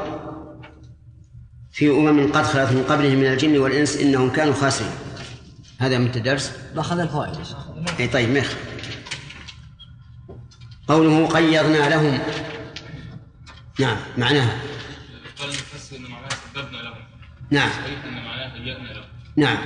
في 1.72 1.90
أمم 1.90 2.32
قد 2.32 2.44
خلت 2.44 2.72
من 2.72 2.84
قبلهم 2.90 3.16
من 3.16 3.26
الجن 3.26 3.58
والإنس 3.58 3.98
إنهم 3.98 4.30
كانوا 4.30 4.54
خاسرين 4.54 4.92
هذا 5.80 5.98
من 5.98 6.10
الدرس 6.16 6.52
أخذ 6.78 7.00
الفوائد 7.00 7.32
أي 8.00 8.08
طيب 8.08 8.30
مخ 8.38 8.48
قوله 10.88 11.28
قيضنا 11.28 11.90
لهم 11.90 12.20
نعم 13.80 13.98
معناها 14.18 14.60
قال 15.40 15.50
المفسر 15.50 15.98
ان 15.98 16.02
معناها 16.02 16.30
سببنا 16.56 16.78
لهم 16.78 16.94
نعم 17.52 17.70
ان 18.08 18.14
معناها 18.16 18.54
هيئنا 18.56 18.88
لهم 18.94 19.04
نعم 19.36 19.58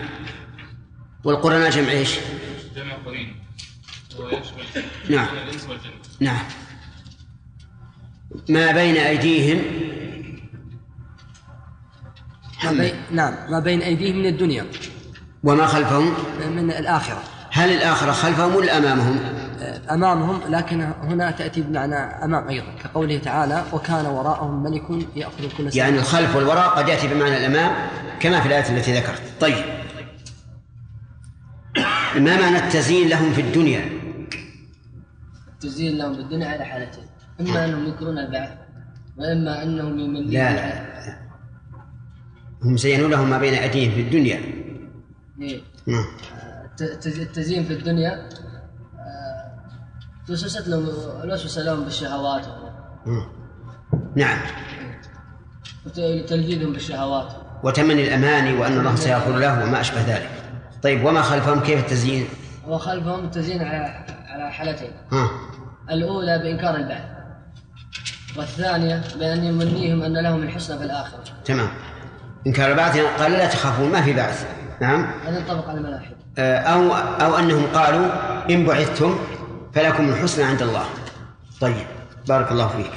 والقرناء 1.23 1.69
جمع 1.69 1.91
ايش؟ 1.91 2.15
جمع 2.75 2.93
قرين 3.05 3.35
نعم 5.09 5.27
نعم 6.19 6.45
ما 8.49 8.71
بين 8.71 8.97
ايديهم 8.97 9.57
بي... 12.71 12.93
نعم 13.11 13.51
ما 13.51 13.59
بين 13.59 13.81
ايديهم 13.81 14.15
من 14.17 14.25
الدنيا 14.25 14.67
وما 15.43 15.67
خلفهم 15.67 16.13
من 16.49 16.71
الاخره 16.71 17.23
هل 17.51 17.69
الاخره 17.69 18.11
خلفهم 18.11 18.55
ولا 18.55 18.77
امامهم؟ 18.77 19.48
آه، 19.61 19.93
أمامهم 19.93 20.55
لكن 20.55 20.81
هنا 20.81 21.31
تأتي 21.31 21.61
بمعنى 21.61 21.95
أمام 21.95 22.47
أيضا 22.47 22.65
كقوله 22.83 23.17
تعالى 23.17 23.63
وكان 23.73 24.05
وراءهم 24.05 24.63
ملك 24.63 25.07
يأخذ 25.15 25.43
كل 25.57 25.71
سنة 25.71 25.83
يعني 25.83 25.99
الخلف 25.99 26.35
والوراء 26.35 26.69
قد 26.69 26.87
يأتي 26.87 27.07
بمعنى 27.07 27.37
الأمام 27.37 27.89
كما 28.19 28.41
في 28.41 28.47
الآية 28.47 28.77
التي 28.77 28.93
ذكرت 28.93 29.21
طيب 29.41 29.65
ما 32.15 32.41
معنى 32.41 32.57
التزيين 32.57 33.09
لهم 33.09 33.33
في 33.33 33.41
الدنيا؟ 33.41 33.85
التزيين 35.53 35.97
لهم 35.97 36.13
في 36.13 36.19
الدنيا 36.21 36.47
على 36.47 36.65
حالتين 36.65 37.03
إما 37.41 37.65
أنهم 37.65 37.85
يكرون 37.89 38.17
البعث 38.17 38.49
وإما 39.17 39.63
أنهم 39.63 39.99
يمنون 39.99 40.23
لا 40.25 40.53
لا 40.55 41.19
هم 42.63 42.77
زينوا 42.77 43.09
لهم 43.09 43.29
ما 43.29 43.37
بين 43.37 43.53
أيديهم 43.53 43.91
في 43.91 44.01
الدنيا 44.01 44.41
إيه؟ 45.41 45.61
نعم. 45.87 46.05
التزيين 46.81 47.63
في 47.63 47.73
الدنيا 47.73 48.29
توسوست 50.29 50.67
لهم 50.67 50.87
الوسوسه 51.23 51.61
لهم 51.61 51.83
بالشهوات 51.83 52.45
نعم 54.15 54.37
تلذيذهم 56.27 56.73
بالشهوات 56.73 57.27
وتمني 57.63 58.07
الاماني 58.07 58.53
وان 58.53 58.77
الله 58.79 58.95
سيغفر 58.95 59.35
له 59.37 59.63
وما 59.63 59.81
اشبه 59.81 60.01
ذلك 60.01 60.29
طيب 60.83 61.05
وما 61.05 61.21
خلفهم 61.21 61.59
كيف 61.59 61.79
التزيين؟ 61.79 62.27
وخلفهم 62.67 63.19
التزيين 63.23 63.61
على 63.63 64.05
على 64.27 64.51
حالتين 64.51 64.91
ها. 65.11 65.29
الاولى 65.91 66.39
بانكار 66.39 66.75
البعث 66.75 67.03
والثانيه 68.37 69.01
بان 69.19 69.43
يمنيهم 69.43 70.01
ان 70.01 70.23
لهم 70.23 70.43
الحسنى 70.43 70.77
في 70.77 70.83
الاخره 70.83 71.19
تمام 71.45 71.69
انكار 72.47 72.71
البعث 72.71 72.97
قال 73.21 73.31
لا 73.31 73.45
تخافون 73.47 73.91
ما 73.91 74.01
في 74.01 74.13
بعث 74.13 74.47
نعم 74.81 75.11
هذا 75.27 75.39
ينطبق 75.39 75.69
على 75.69 75.77
الملاحد 75.77 76.11
آه، 76.37 76.57
او 76.57 76.93
او 76.95 77.39
انهم 77.39 77.65
قالوا 77.73 78.07
ان 78.53 78.65
بعثتم 78.65 79.15
فلكم 79.73 80.09
الحسنى 80.09 80.43
عند 80.43 80.61
الله 80.61 80.85
طيب 81.61 81.87
بارك 82.27 82.51
الله 82.51 82.67
فيك 82.67 82.91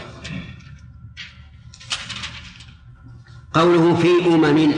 قوله 3.52 3.94
في 3.96 4.26
أمم 4.26 4.72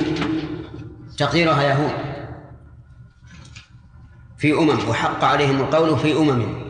تقديرها 1.18 1.62
يهود 1.62 1.92
في 4.38 4.53
أمم 4.53 4.88
وحق 4.88 5.24
عليهم 5.24 5.61
القول 5.61 5.99
في 5.99 6.12
أمم 6.16 6.64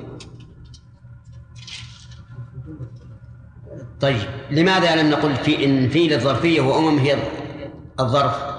طيب 4.00 4.28
لماذا 4.50 4.96
لم 5.02 5.10
نقل 5.10 5.36
في 5.36 5.64
إن 5.64 5.88
في 5.88 6.08
للظرفية 6.08 6.60
وأمم 6.60 6.98
هي 6.98 7.16
الظرف 8.00 8.53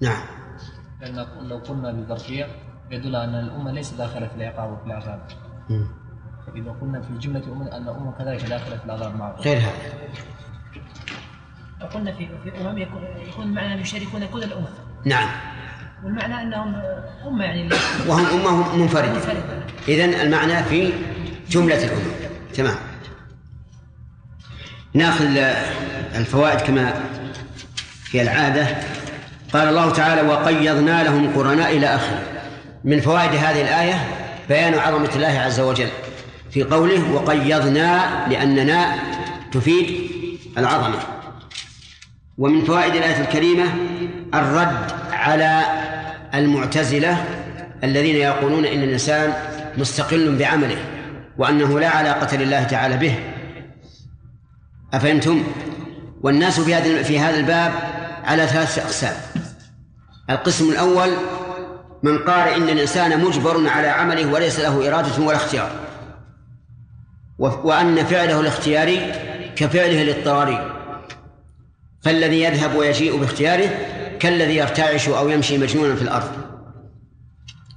نعم 0.00 0.22
لأن 1.00 1.26
لو 1.48 1.56
قلنا 1.56 1.92
بالظرفية 1.92 2.46
يدل 2.90 3.16
أن 3.16 3.34
الأمة 3.34 3.72
ليس 3.72 3.90
داخلة 3.92 4.28
في 4.28 4.34
العقاب 4.36 4.72
وفي 4.72 4.86
العذاب 4.86 5.26
فإذا 6.46 6.70
قلنا 6.80 7.00
في 7.00 7.18
جملة 7.18 7.52
أمة 7.52 7.66
أن 7.76 7.82
الأمة 7.82 8.12
كذلك 8.18 8.44
داخلة 8.44 8.76
في 8.76 8.84
العذاب 8.84 9.16
معه 9.16 9.32
غير 9.36 9.58
هذا 9.58 10.10
لو 11.80 11.86
قلنا 11.86 12.12
في 12.12 12.28
في 12.44 12.60
أمم 12.60 12.78
يكون, 12.78 13.04
يكون 13.30 13.46
معنى 13.46 13.80
يشاركون 13.80 14.26
كل 14.32 14.42
الأمة 14.42 14.68
نعم 15.04 15.28
والمعنى 16.04 16.42
أنهم 16.42 16.74
أمة 17.26 17.44
يعني 17.44 17.68
وهم 18.08 18.26
أمة 18.26 18.76
منفردة 18.76 19.12
منفردة 19.12 19.42
إذا 19.88 20.04
المعنى 20.22 20.64
في 20.64 20.92
جملة 21.48 21.84
الأمم 21.84 22.32
تمام 22.54 22.76
ناخذ 24.94 25.24
الفوائد 26.14 26.60
كما 26.60 26.94
هي 28.12 28.22
العادة 28.22 28.66
قال 29.52 29.68
الله 29.68 29.90
تعالى 29.90 30.22
وقيضنا 30.28 31.02
لهم 31.02 31.32
قرناء 31.34 31.76
إلى 31.76 31.86
آخره 31.86 32.22
من 32.84 33.00
فوائد 33.00 33.30
هذه 33.30 33.62
الآية 33.62 33.94
بيان 34.48 34.74
عظمة 34.74 35.10
الله 35.16 35.38
عز 35.40 35.60
وجل 35.60 35.88
في 36.50 36.62
قوله 36.62 37.12
وقيضنا 37.12 38.00
لأننا 38.28 38.94
تفيد 39.52 39.86
العظمة 40.58 40.98
ومن 42.38 42.64
فوائد 42.64 42.94
الآية 42.94 43.20
الكريمة 43.20 43.64
الرد 44.34 44.92
على 45.12 45.62
المعتزلة 46.34 47.24
الذين 47.84 48.16
يقولون 48.16 48.64
إن 48.66 48.82
الإنسان 48.82 49.32
مستقل 49.78 50.36
بعمله 50.36 50.78
وأنه 51.38 51.80
لا 51.80 51.88
علاقة 51.96 52.36
لله 52.36 52.62
تعالى 52.62 52.96
به 52.96 53.14
أفهمتم؟ 54.94 55.42
والناس 56.22 56.60
في 56.60 56.74
هذا 56.74 57.02
في 57.02 57.18
هذا 57.20 57.36
الباب 57.36 57.72
على 58.24 58.46
ثلاثة 58.46 58.82
أقسام 58.82 59.14
القسم 60.30 60.70
الأول 60.70 61.08
من 62.02 62.18
قال 62.18 62.48
إن 62.48 62.68
الإنسان 62.68 63.24
مجبر 63.24 63.68
على 63.68 63.88
عمله 63.88 64.32
وليس 64.32 64.60
له 64.60 64.88
إرادة 64.94 65.22
ولا 65.24 65.36
اختيار 65.36 65.72
وأن 67.38 68.04
فعله 68.04 68.40
الاختياري 68.40 69.12
كفعله 69.56 70.02
الاضطراري 70.02 70.76
فالذي 72.02 72.42
يذهب 72.42 72.74
ويجيء 72.76 73.20
باختياره 73.20 73.70
كالذي 74.18 74.56
يرتعش 74.56 75.08
أو 75.08 75.28
يمشي 75.28 75.58
مجنونا 75.58 75.94
في 75.94 76.02
الأرض 76.02 76.30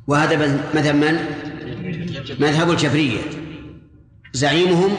وهذا 0.08 0.36
مذهب 0.74 0.96
من؟ 0.96 1.20
مذهب 2.40 2.72
الجبرية 2.72 3.22
زعيمهم 4.34 4.90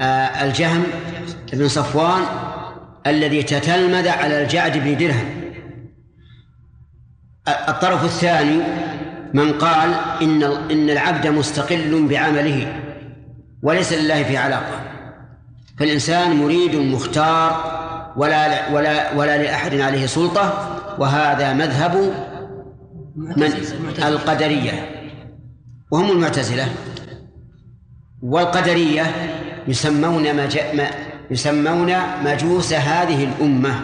آه، 0.00 0.44
الجهم 0.44 0.82
بن 1.52 1.68
صفوان 1.68 2.22
الذي 3.06 3.42
تتلمذ 3.42 4.08
على 4.08 4.42
الجعد 4.42 4.78
بن 4.78 4.96
درهم 4.96 5.42
الطرف 7.68 8.04
الثاني 8.04 8.62
من 9.34 9.52
قال 9.52 9.90
إن 10.22 10.42
إن 10.42 10.90
العبد 10.90 11.26
مستقل 11.26 12.06
بعمله 12.10 12.72
وليس 13.62 13.92
لله 13.92 14.22
في 14.22 14.36
علاقة 14.36 14.80
فالإنسان 15.78 16.36
مريد 16.36 16.76
مختار 16.76 17.72
ولا 18.16 18.72
ولا 18.72 19.14
ولا 19.14 19.42
لأحد 19.42 19.74
عليه 19.74 20.06
سلطة 20.06 20.68
وهذا 20.98 21.52
مذهب 21.52 22.10
من 23.16 23.52
القدرية 23.98 24.86
وهم 25.90 26.10
المعتزلة 26.10 26.66
والقدرية 28.22 29.02
يسمون 29.68 30.22
ما 30.36 30.48
ما 30.74 30.90
يسمون 31.32 31.92
مجوس 32.24 32.72
هذه 32.72 33.24
الأمة 33.24 33.74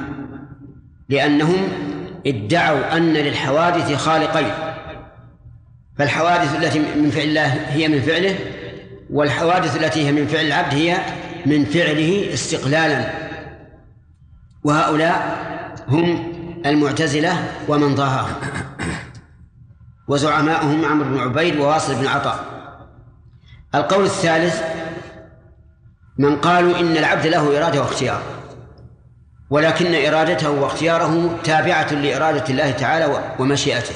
لأنهم 1.09 1.68
ادعوا 2.26 2.96
أن 2.96 3.12
للحوادث 3.12 3.94
خالقين 3.96 4.51
فالحوادث 5.99 6.57
التي 6.57 6.78
من 6.78 7.11
فعل 7.11 7.24
الله 7.24 7.46
هي 7.46 7.88
من 7.88 8.01
فعله 8.01 8.34
والحوادث 9.11 9.76
التي 9.84 10.07
هي 10.07 10.12
من 10.12 10.26
فعل 10.26 10.44
العبد 10.46 10.74
هي 10.74 10.96
من 11.46 11.64
فعله 11.64 12.30
استقلالا 12.34 13.11
وهؤلاء 14.64 15.36
هم 15.88 16.32
المعتزلة 16.66 17.44
ومن 17.68 17.94
ضاهاهم 17.94 18.36
وزعماؤهم 20.09 20.84
عمرو 20.84 21.09
بن 21.11 21.18
عبيد 21.18 21.57
وواصل 21.57 21.94
بن 21.94 22.07
عطاء 22.07 22.44
القول 23.74 24.05
الثالث 24.05 24.62
من 26.19 26.37
قالوا 26.37 26.77
إن 26.81 26.97
العبد 26.97 27.27
له 27.27 27.59
إرادة 27.64 27.81
واختيار 27.81 28.23
ولكن 29.51 29.95
إرادته 30.07 30.51
واختياره 30.51 31.39
تابعة 31.45 31.93
لإرادة 31.93 32.45
الله 32.51 32.71
تعالى 32.71 33.35
ومشيئته 33.39 33.95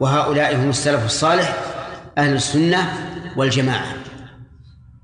وهؤلاء 0.00 0.56
هم 0.56 0.68
السلف 0.68 1.04
الصالح 1.06 1.54
أهل 2.18 2.34
السنة 2.34 3.10
والجماعة 3.36 3.86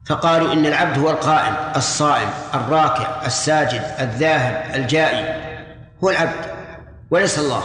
فقالوا 0.07 0.53
إن 0.53 0.67
العبد 0.67 0.99
هو 0.99 1.11
القائم 1.11 1.55
الصائم 1.77 2.29
الراكع 2.55 3.27
الساجد 3.27 3.83
الذاهب 4.01 4.75
الجائي 4.75 5.29
هو 6.05 6.11
العبد 6.11 6.47
وليس 7.11 7.39
الله 7.39 7.63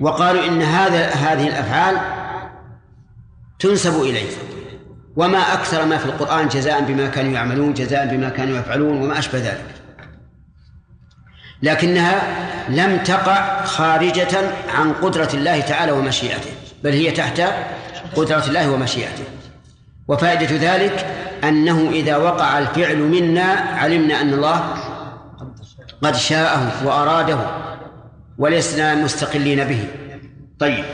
وقالوا 0.00 0.44
إن 0.46 0.62
هذا 0.62 1.06
هذه 1.10 1.48
الأفعال 1.48 1.96
تنسب 3.58 4.00
إليه 4.00 4.30
وما 5.18 5.38
أكثر 5.38 5.84
ما 5.84 5.98
في 5.98 6.04
القرآن 6.04 6.48
جزاء 6.48 6.80
بما 6.80 7.08
كانوا 7.08 7.32
يعملون 7.32 7.74
جزاء 7.74 8.06
بما 8.06 8.28
كانوا 8.28 8.58
يفعلون 8.58 9.02
وما 9.02 9.18
أشبه 9.18 9.38
ذلك 9.38 9.64
لكنها 11.62 12.22
لم 12.68 12.96
تقع 12.98 13.64
خارجة 13.64 14.38
عن 14.74 14.92
قدرة 14.92 15.28
الله 15.34 15.60
تعالى 15.60 15.92
ومشيئته 15.92 16.50
بل 16.84 16.90
هي 16.92 17.10
تحت 17.10 17.40
قدرة 18.16 18.44
الله 18.46 18.70
ومشيئته 18.70 19.24
وفائدة 20.08 20.74
ذلك 20.74 21.06
أنه 21.44 21.88
إذا 21.92 22.16
وقع 22.16 22.58
الفعل 22.58 22.98
منا 22.98 23.52
علمنا 23.78 24.20
أن 24.20 24.32
الله 24.34 24.74
قد 26.02 26.14
شاءه 26.16 26.72
وأراده 26.86 27.38
ولسنا 28.38 28.94
مستقلين 28.94 29.64
به 29.64 29.84
طيب 30.58 30.84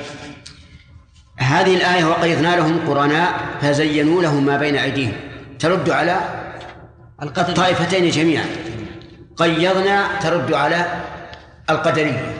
هذه 1.36 1.76
الآية 1.76 2.04
وقيضنا 2.04 2.56
لهم 2.56 2.88
قرناء 2.88 3.32
فزينوا 3.60 4.22
لهم 4.22 4.46
ما 4.46 4.56
بين 4.56 4.76
أيديهم 4.76 5.12
ترد 5.58 5.90
على 5.90 6.18
الطائفتين 7.22 8.10
جميعا 8.10 8.44
قيضنا 9.36 10.20
ترد 10.20 10.52
على 10.52 10.86
القدرية 11.70 12.32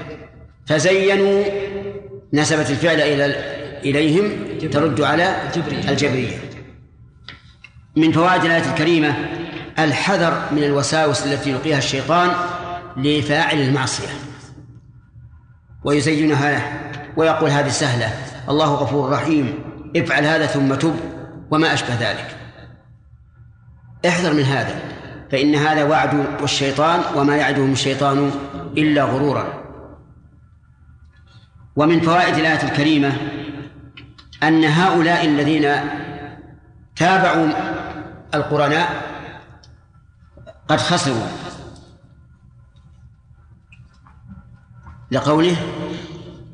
فزينوا 0.67 1.45
نسبت 2.33 2.71
الفعل 2.71 3.01
إلى 3.01 3.55
إليهم 3.91 4.29
ترد 4.73 5.01
على 5.01 5.37
الجبرية 5.89 6.39
من 7.97 8.13
فوائد 8.13 8.45
الآية 8.45 8.71
الكريمة 8.71 9.15
الحذر 9.79 10.43
من 10.53 10.65
الوساوس 10.65 11.27
التي 11.27 11.51
يلقيها 11.51 11.79
الشيطان 11.79 12.31
لفاعل 12.97 13.57
المعصية 13.61 14.09
ويزينها 15.85 16.51
له 16.53 16.63
ويقول 17.17 17.51
هذه 17.51 17.69
سهلة 17.69 18.09
الله 18.49 18.75
غفور 18.75 19.11
رحيم 19.11 19.59
افعل 19.97 20.25
هذا 20.25 20.47
ثم 20.47 20.75
تب 20.75 20.95
وما 21.51 21.73
أشبه 21.75 21.95
ذلك 21.95 22.37
احذر 24.09 24.33
من 24.35 24.43
هذا 24.43 24.81
فإن 25.31 25.55
هذا 25.55 25.85
وعد 25.85 26.27
الشيطان 26.43 27.01
وما 27.17 27.37
يعدهم 27.37 27.73
الشيطان 27.73 28.31
إلا 28.79 29.03
غرورا 29.05 29.63
ومن 31.77 32.01
فوائد 32.01 32.35
الآية 32.35 32.63
الكريمة 32.63 33.17
أن 34.43 34.65
هؤلاء 34.65 35.25
الذين 35.25 35.73
تابعوا 36.97 37.49
القرناء 38.35 38.89
قد 40.69 40.79
خسروا 40.81 41.27
لقوله 45.11 45.57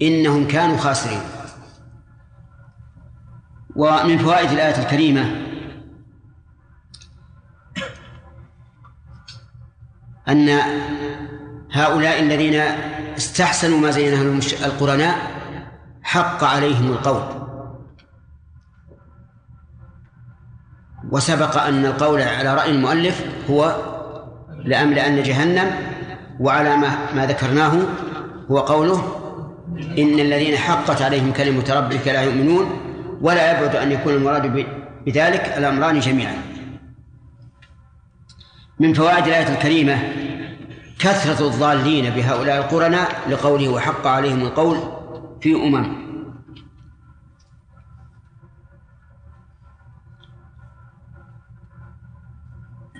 إنهم 0.02 0.46
كانوا 0.48 0.76
خاسرين 0.76 1.20
ومن 3.76 4.18
فوائد 4.18 4.50
الآية 4.50 4.82
الكريمة 4.82 5.30
أن 10.28 10.58
هؤلاء 11.72 12.22
الذين 12.22 12.54
استحسنوا 13.16 13.78
ما 13.78 13.90
زينه 13.90 14.22
لهم 14.22 14.40
القرناء 14.64 15.16
حق 16.02 16.44
عليهم 16.44 16.86
القول 16.86 17.22
وسبق 21.10 21.62
أن 21.62 21.86
القول 21.86 22.22
على 22.22 22.54
رأي 22.54 22.70
المؤلف 22.70 23.24
هو 23.50 23.76
لأملأن 24.64 25.22
جهنم 25.22 25.70
وعلى 26.40 26.76
ما, 26.76 27.14
ما 27.14 27.26
ذكرناه 27.26 27.82
هو 28.50 28.58
قوله 28.58 29.16
إن 29.78 30.20
الذين 30.20 30.56
حقت 30.56 31.02
عليهم 31.02 31.32
كلمة 31.32 31.64
ربك 31.74 32.08
لا 32.08 32.22
يؤمنون 32.22 32.89
ولا 33.20 33.58
يبعد 33.58 33.76
أن 33.76 33.92
يكون 33.92 34.14
المراد 34.14 34.46
بذلك 35.06 35.40
الأمران 35.44 36.00
جميعا 36.00 36.36
من 38.78 38.94
فوائد 38.94 39.26
الآية 39.26 39.54
الكريمة 39.54 39.98
كثرة 40.98 41.46
الضالين 41.46 42.10
بهؤلاء 42.10 42.58
القرناء 42.58 43.08
لقوله 43.30 43.68
وحق 43.68 44.06
عليهم 44.06 44.40
القول 44.42 44.78
في 45.40 45.54
أمم 45.54 46.10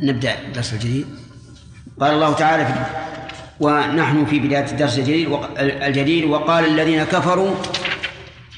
نبدأ 0.03 0.41
الدرس 0.41 0.73
الجديد 0.75 1.07
قال 2.01 2.15
الله 2.15 2.33
تعالى 2.35 2.67
في 2.67 2.73
ونحن 3.61 4.25
في 4.27 4.39
بداية 4.41 4.71
الدرس 4.71 4.99
الجديد 4.99 5.39
الجديد 5.59 6.25
وقال 6.25 6.65
الذين 6.65 7.05
كفروا 7.05 7.51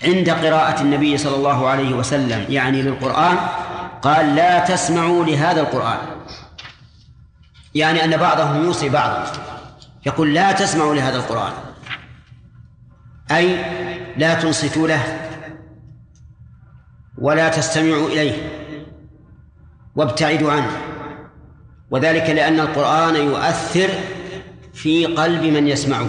عند 0.04 0.30
قراءة 0.30 0.82
النبي 0.82 1.18
صلى 1.18 1.36
الله 1.36 1.68
عليه 1.68 1.94
وسلم 1.94 2.46
يعني 2.52 2.82
للقرآن 2.82 3.36
قال 4.02 4.34
لا 4.34 4.58
تسمعوا 4.58 5.24
لهذا 5.24 5.60
القرآن 5.60 5.98
يعني 7.74 8.04
أن 8.04 8.16
بعضهم 8.16 8.64
يوصي 8.64 8.88
بعضا 8.88 9.32
يقول 10.06 10.34
لا 10.34 10.52
تسمعوا 10.52 10.94
لهذا 10.94 11.16
القرآن 11.16 11.52
أي 13.30 13.56
لا 14.16 14.34
تنصتوا 14.34 14.88
له 14.88 15.02
ولا 17.18 17.48
تستمعوا 17.48 18.08
إليه 18.08 18.48
وابتعدوا 19.96 20.52
عنه 20.52 20.70
وذلك 21.90 22.30
لأن 22.30 22.60
القرآن 22.60 23.16
يؤثر 23.16 23.88
في 24.74 25.06
قلب 25.06 25.42
من 25.42 25.68
يسمعه 25.68 26.06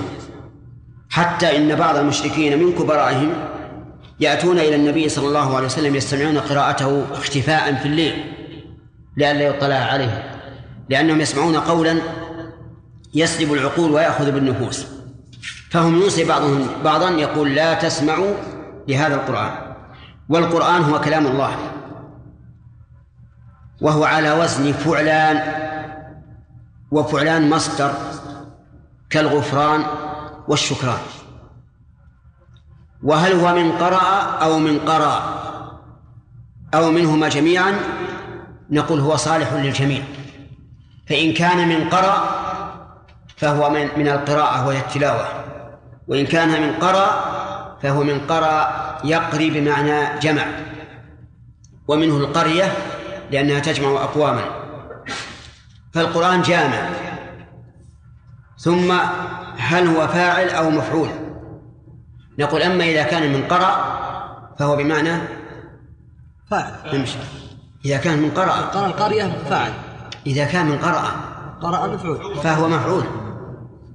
حتى 1.10 1.58
إن 1.58 1.76
بعض 1.76 1.96
المشركين 1.96 2.64
من 2.66 2.74
كبرائهم 2.74 3.34
يأتون 4.20 4.60
إلى 4.60 4.76
النبي 4.76 5.10
صلى 5.10 5.28
الله 5.28 5.56
عليه 5.56 5.66
وسلم 5.66 5.96
يستمعون 5.96 6.38
قراءته 6.40 7.06
اختفاء 7.12 7.76
في 7.76 7.86
الليل 7.86 8.24
لئلا 9.18 9.42
يطلع 9.42 9.76
عليه 9.76 10.24
لأنهم 10.90 11.22
يسمعون 11.22 11.58
قولا 11.58 11.98
يسلب 13.14 13.54
العقول 13.54 13.92
ويأخذ 13.92 14.32
بالنفوس 14.32 14.86
فهم 15.70 16.02
يوصي 16.02 16.24
بعضهم 16.26 16.68
بعضا 16.84 17.10
يقول 17.10 17.56
لا 17.56 17.74
تسمعوا 17.74 18.34
لهذا 18.88 19.16
القرآن 19.16 19.52
والقرآن 20.30 20.82
هو 20.82 21.02
كلام 21.02 21.28
الله 21.28 21.56
وهو 23.82 24.04
على 24.04 24.32
وزن 24.32 24.72
فعلان 24.72 25.40
وفعلان 26.92 27.50
مصدر 27.50 27.94
كالغفران 29.10 29.84
والشكران 30.48 30.98
وهل 33.04 33.32
هو 33.40 33.56
من 33.56 33.72
قرأ 33.72 34.22
أو 34.44 34.60
من 34.60 34.80
قرأ 34.80 35.24
أو 36.74 36.92
منهما 36.92 37.30
جميعا 37.30 37.74
نقول 38.70 39.00
هو 39.00 39.16
صالح 39.16 39.54
للجميع 39.54 40.02
فإن 41.10 41.34
كان 41.34 41.68
من 41.68 41.90
قرأ 41.90 42.44
فهو 43.38 43.70
من 43.70 43.88
من 43.98 44.08
القراءة 44.08 44.68
وهي 44.68 44.78
التلاوة 44.80 45.28
وإن 46.08 46.26
كان 46.26 46.50
من 46.62 46.74
قرأ 46.74 47.26
فهو 47.82 48.04
من 48.04 48.20
قرأ 48.20 48.70
يقري 49.04 49.50
بمعنى 49.50 50.20
جمع 50.20 50.46
ومنه 51.88 52.18
القرية 52.18 52.72
لأنها 53.32 53.60
تجمع 53.60 53.90
أقواما 54.04 54.44
فالقرآن 55.94 56.42
جامع 56.42 56.90
ثم 58.58 58.92
هل 59.58 59.88
هو 59.88 60.08
فاعل 60.08 60.50
أو 60.50 60.70
مفعول 60.70 61.10
نقول 62.40 62.62
أما 62.62 62.84
إذا 62.84 63.04
كان 63.04 63.34
من 63.34 63.44
قرأ 63.44 64.00
فهو 64.60 64.76
بمعنى 64.76 65.18
فاعل 66.52 66.72
نمشي 67.00 67.18
إذا 67.86 67.98
كان 67.98 68.20
من 68.20 68.32
قرأ 68.32 68.52
قرأ 68.52 68.88
القرية 68.88 69.38
فاعل 69.50 69.72
إذا 70.28 70.46
كان 70.46 70.66
من 70.66 70.78
قرأ 70.78 71.04
قرأ 71.62 71.88
مفعول 71.88 72.36
فهو 72.44 72.68
مفعول 72.70 73.04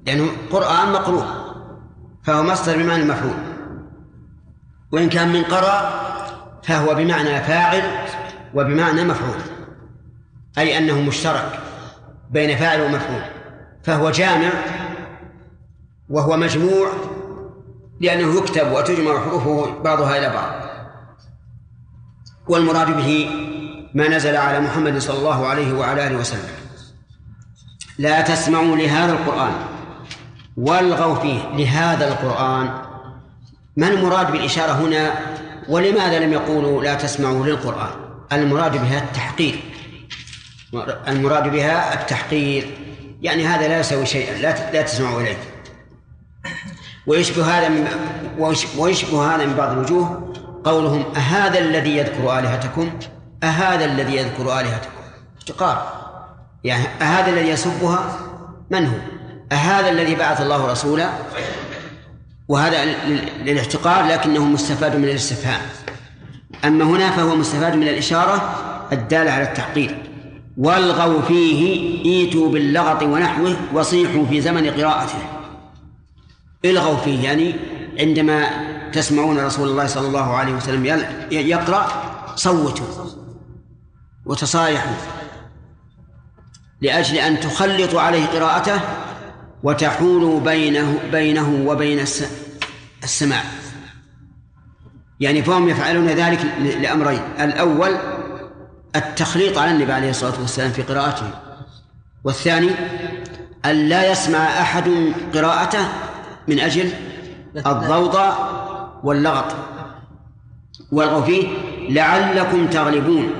لأنه 0.07 0.24
يعني 0.26 0.36
قرآن 0.53 0.93
مقروء 0.93 1.24
فهو 2.22 2.43
مصدر 2.43 2.76
بمعنى 2.76 3.03
المفعول 3.03 3.34
وإن 4.93 5.09
كان 5.09 5.32
من 5.32 5.43
قرأ 5.45 5.91
فهو 6.62 6.95
بمعنى 6.95 7.41
فاعل 7.43 7.82
وبمعنى 8.55 9.05
مفعول 9.05 9.39
أي 10.59 10.78
أنه 10.78 11.01
مشترك 11.01 11.61
بين 12.30 12.59
فاعل 12.59 12.80
ومفعول 12.80 13.22
فهو 13.82 14.11
جامع 14.11 14.51
وهو 16.09 16.36
مجموع 16.36 16.89
لأنه 18.01 18.38
يكتب 18.38 18.72
وتجمع 18.72 19.20
حروفه 19.24 19.82
بعضها 19.82 20.18
إلى 20.18 20.28
بعض 20.28 20.53
والمراد 22.49 22.96
به 22.96 23.30
ما 23.94 24.09
نزل 24.09 24.36
على 24.36 24.61
محمد 24.61 24.99
صلى 24.99 25.18
الله 25.18 25.46
عليه 25.46 25.72
وعلى 25.72 26.07
آله 26.07 26.16
وسلم 26.16 26.51
لا 27.99 28.20
تسمعوا 28.20 28.76
لهذا 28.76 29.12
القرآن 29.12 29.53
والغوا 30.57 31.14
فيه 31.14 31.49
لهذا 31.57 32.09
القرآن 32.09 32.70
ما 33.76 33.88
المراد 33.88 34.32
بالإشارة 34.32 34.72
هنا 34.72 35.11
ولماذا 35.68 36.18
لم 36.26 36.32
يقولوا 36.32 36.82
لا 36.82 36.94
تسمعوا 36.94 37.46
للقرآن 37.46 37.90
المراد 38.32 38.72
بها 38.72 38.99
التحقير 39.05 39.61
المراد 41.09 41.53
بها 41.53 42.01
التحقير 42.01 42.78
يعني 43.22 43.46
هذا 43.46 43.68
لا 43.68 43.80
يسوي 43.80 44.07
شيئا 44.07 44.38
لا 44.38 44.72
لا 44.72 44.82
تسمعوا 44.82 45.20
إليه 45.20 45.36
ويشبه 47.09 47.44
هذا 47.59 47.68
من 47.68 47.86
ويشبه 48.78 49.34
هذا 49.34 49.46
من 49.46 49.54
بعض 49.59 49.70
الوجوه 49.70 50.32
قولهم 50.64 51.04
أهذا 51.16 51.59
الذي 51.59 51.96
يذكر 51.96 52.38
آلهتكم 52.38 52.90
أهذا 53.42 53.84
الذي 53.84 54.16
يذكر 54.16 54.42
آلهتكم 54.61 54.90
احتقار 55.38 55.92
يعني 56.64 56.82
أهذا 57.02 57.30
الذي 57.30 57.48
يسبها 57.48 58.04
من 58.70 58.86
هو 58.86 58.94
أهذا 59.52 59.88
الذي 59.90 60.14
بعث 60.14 60.40
الله 60.40 60.72
رسولا 60.72 61.09
وهذا 62.48 62.84
للاحتقار 63.44 64.04
لكنه 64.06 64.44
مستفاد 64.44 64.96
من 64.96 65.04
الاستفهام 65.04 65.61
أما 66.64 66.84
هنا 66.84 67.11
فهو 67.11 67.36
مستفاد 67.36 67.76
من 67.76 67.82
الإشارة 67.88 68.42
الدالة 68.92 69.30
على 69.30 69.42
التحقيق 69.44 69.96
والغوا 70.59 71.22
فيه 71.22 72.04
ايتوا 72.04 72.48
باللغط 72.48 73.02
ونحوه 73.02 73.56
وصيحوا 73.74 74.26
في 74.26 74.40
زمن 74.40 74.66
قراءته 74.70 75.38
الغوا 76.64 76.96
فيه 76.96 77.24
يعني 77.24 77.54
عندما 77.98 78.48
تسمعون 78.92 79.38
رسول 79.38 79.68
الله 79.68 79.86
صلى 79.86 80.06
الله 80.06 80.36
عليه 80.36 80.52
وسلم 80.52 80.84
يقرأ 81.30 81.86
صوتوا 82.36 82.86
وتصايحوا 84.26 84.92
لأجل 86.80 87.16
أن 87.16 87.40
تخلطوا 87.40 88.00
عليه 88.00 88.26
قراءته 88.26 88.80
وتحولوا 89.62 90.40
بينه 90.40 90.98
بينه 91.12 91.62
وبين 91.66 92.04
السماع 93.04 93.42
يعني 95.20 95.42
فهم 95.42 95.68
يفعلون 95.68 96.06
ذلك 96.06 96.40
لأمرين 96.82 97.20
الأول 97.40 97.96
التخليط 98.96 99.59
على 99.59 99.70
النبي 99.70 99.92
عليه 99.92 100.11
الصلاة 100.11 100.40
والسلام 100.40 100.70
في 100.70 100.82
قراءته 100.82 101.30
والثاني 102.24 102.70
أن 103.64 103.88
لا 103.88 104.11
يسمع 104.11 104.38
أحد 104.38 105.12
قراءته 105.34 105.88
من 106.49 106.59
أجل 106.61 106.90
الضوضاء 107.57 108.59
واللغط 109.03 109.55
والغوا 110.92 111.22
فيه 111.22 111.49
لعلكم 111.88 112.66
تغلبون 112.66 113.30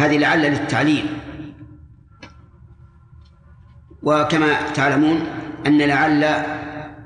هذه 0.00 0.18
لعل 0.18 0.42
للتعليل 0.42 1.06
وكما 4.02 4.72
تعلمون 4.74 5.20
أن 5.66 5.78
لعل 5.82 6.44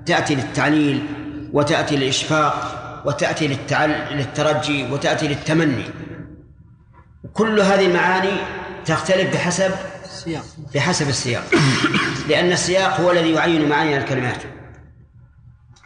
تأتي 0.06 0.34
للتعليل 0.34 1.06
وتأتي 1.52 1.96
للإشفاق 1.96 2.80
وتأتي 3.06 3.48
للتعل... 3.48 3.90
للترجي 4.10 4.90
وتأتي 4.90 5.28
للتمني 5.28 5.84
كل 7.32 7.60
هذه 7.60 7.86
المعاني 7.86 8.30
تختلف 8.84 9.34
بحسب 9.34 9.70
السياق 10.04 10.44
بحسب 10.74 11.08
السياق 11.08 11.44
لأن 12.28 12.52
السياق 12.52 13.00
هو 13.00 13.10
الذي 13.10 13.32
يعين 13.32 13.68
معاني 13.68 13.96
الكلمات 13.96 14.42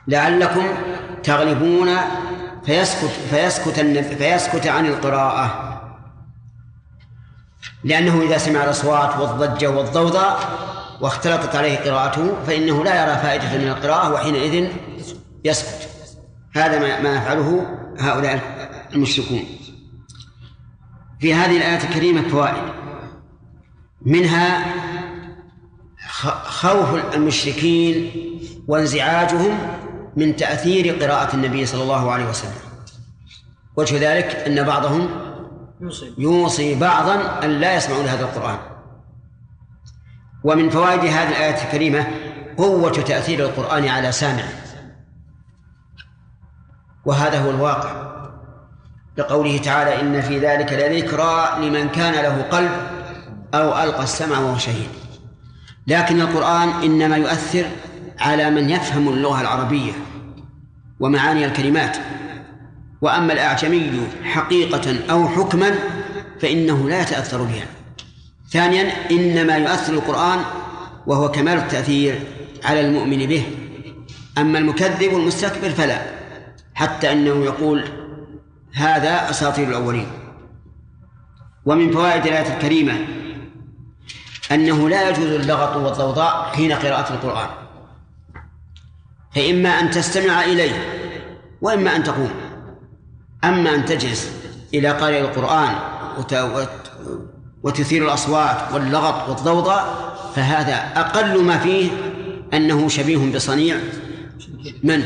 لعلكم 0.09 0.65
تغلبون 1.23 1.91
فيسكت 2.67 3.11
فيسكت 3.31 3.79
فيسكت 4.19 4.67
عن 4.67 4.87
القراءة 4.87 5.65
لأنه 7.85 8.21
إذا 8.23 8.39
سمع 8.39 8.65
الأصوات 8.65 9.17
والضجة 9.19 9.71
والضوضاء 9.71 10.59
واختلطت 11.01 11.57
عليه 11.57 11.79
قراءته 11.79 12.35
فإنه 12.47 12.85
لا 12.85 13.03
يرى 13.07 13.17
فائدة 13.23 13.59
من 13.65 13.69
القراءة 13.69 14.13
وحينئذ 14.13 14.69
يسكت 15.45 15.89
هذا 16.57 16.79
ما 16.79 17.01
ما 17.01 17.15
يفعله 17.17 17.67
هؤلاء 17.99 18.41
المشركون 18.95 19.41
في 21.21 21.35
هذه 21.35 21.57
الآية 21.57 21.85
الكريمة 21.89 22.29
فوائد 22.29 22.63
منها 24.03 24.65
خوف 26.49 27.15
المشركين 27.17 28.11
وانزعاجهم 28.69 29.59
من 30.17 30.37
تأثير 30.37 31.03
قراءة 31.05 31.35
النبي 31.37 31.67
صلى 31.67 31.83
الله 31.83 32.13
عليه 32.13 32.29
وسلم 32.29 32.53
وجه 33.77 34.13
ذلك 34.15 34.27
أن 34.37 34.63
بعضهم 34.65 35.09
يوصي 36.19 36.79
بعضا 36.79 37.45
أن 37.45 37.51
لا 37.51 37.75
يسمعون 37.75 38.05
هذا 38.07 38.23
القرآن 38.25 38.59
ومن 40.45 40.71
فوائد 40.71 41.01
هذه 41.01 41.29
الآية 41.29 41.65
الكريمة 41.65 42.07
قوة 42.57 42.91
تأثير 42.93 43.41
القرآن 43.47 43.89
على 43.89 44.13
سامعه 44.13 44.49
وهذا 47.05 47.39
هو 47.39 47.51
الواقع 47.51 48.09
لقوله 49.19 49.59
تعالى 49.59 50.01
إن 50.01 50.21
في 50.23 50.39
ذلك 50.39 50.73
لذكرى 50.73 51.51
لمن 51.69 51.89
كان 51.89 52.15
له 52.25 52.43
قلب 52.43 52.71
أو 53.55 53.83
ألقى 53.85 54.03
السمع 54.03 54.39
وهو 54.39 54.59
شهيد 54.59 54.89
لكن 55.87 56.21
القرآن 56.21 56.69
إنما 56.69 57.17
يؤثر 57.17 57.65
على 58.21 58.51
من 58.51 58.71
يفهم 58.71 59.09
اللغة 59.09 59.41
العربية 59.41 59.93
ومعاني 61.01 61.45
الكلمات 61.47 61.97
وأما 63.01 63.33
الأعجمي 63.33 63.91
حقيقة 64.25 64.97
أو 65.11 65.29
حكما 65.29 65.75
فإنه 66.41 66.89
لا 66.89 67.01
يتأثر 67.03 67.43
بها 67.43 67.66
ثانيا 68.51 69.11
إنما 69.11 69.57
يؤثر 69.57 69.93
القرآن 69.95 70.39
وهو 71.07 71.31
كمال 71.31 71.59
التأثير 71.59 72.19
على 72.64 72.81
المؤمن 72.81 73.19
به 73.27 73.43
أما 74.39 74.59
المكذب 74.59 75.12
والمستكبر 75.14 75.71
فلا 75.71 75.99
حتى 76.75 77.12
أنه 77.12 77.45
يقول 77.45 77.85
هذا 78.73 79.31
أساطير 79.31 79.69
الأولين 79.69 80.07
ومن 81.66 81.91
فوائد 81.93 82.27
الآية 82.27 82.55
الكريمة 82.57 82.99
أنه 84.53 84.89
لا 84.89 85.11
يجوز 85.11 85.27
اللغط 85.29 85.77
والضوضاء 85.77 86.53
حين 86.55 86.73
قراءة 86.73 87.14
القرآن 87.14 87.49
فإما 89.35 89.68
أن 89.81 89.91
تستمع 89.91 90.45
إليه 90.45 90.85
وإما 91.62 91.97
أن 91.97 92.03
تقوم 92.03 92.31
أما 93.45 93.74
أن 93.74 93.85
تجلس 93.85 94.31
إلى 94.74 94.89
قارئ 94.91 95.20
القرآن 95.20 95.74
وتثير 97.62 98.05
الأصوات 98.09 98.57
واللغط 98.74 99.29
والضوضاء 99.29 100.14
فهذا 100.37 100.85
أقل 101.01 101.43
ما 101.43 101.59
فيه 101.59 101.91
أنه 102.55 102.89
شبيه 102.89 103.33
بصنيع 103.35 103.76
من؟ 104.83 105.05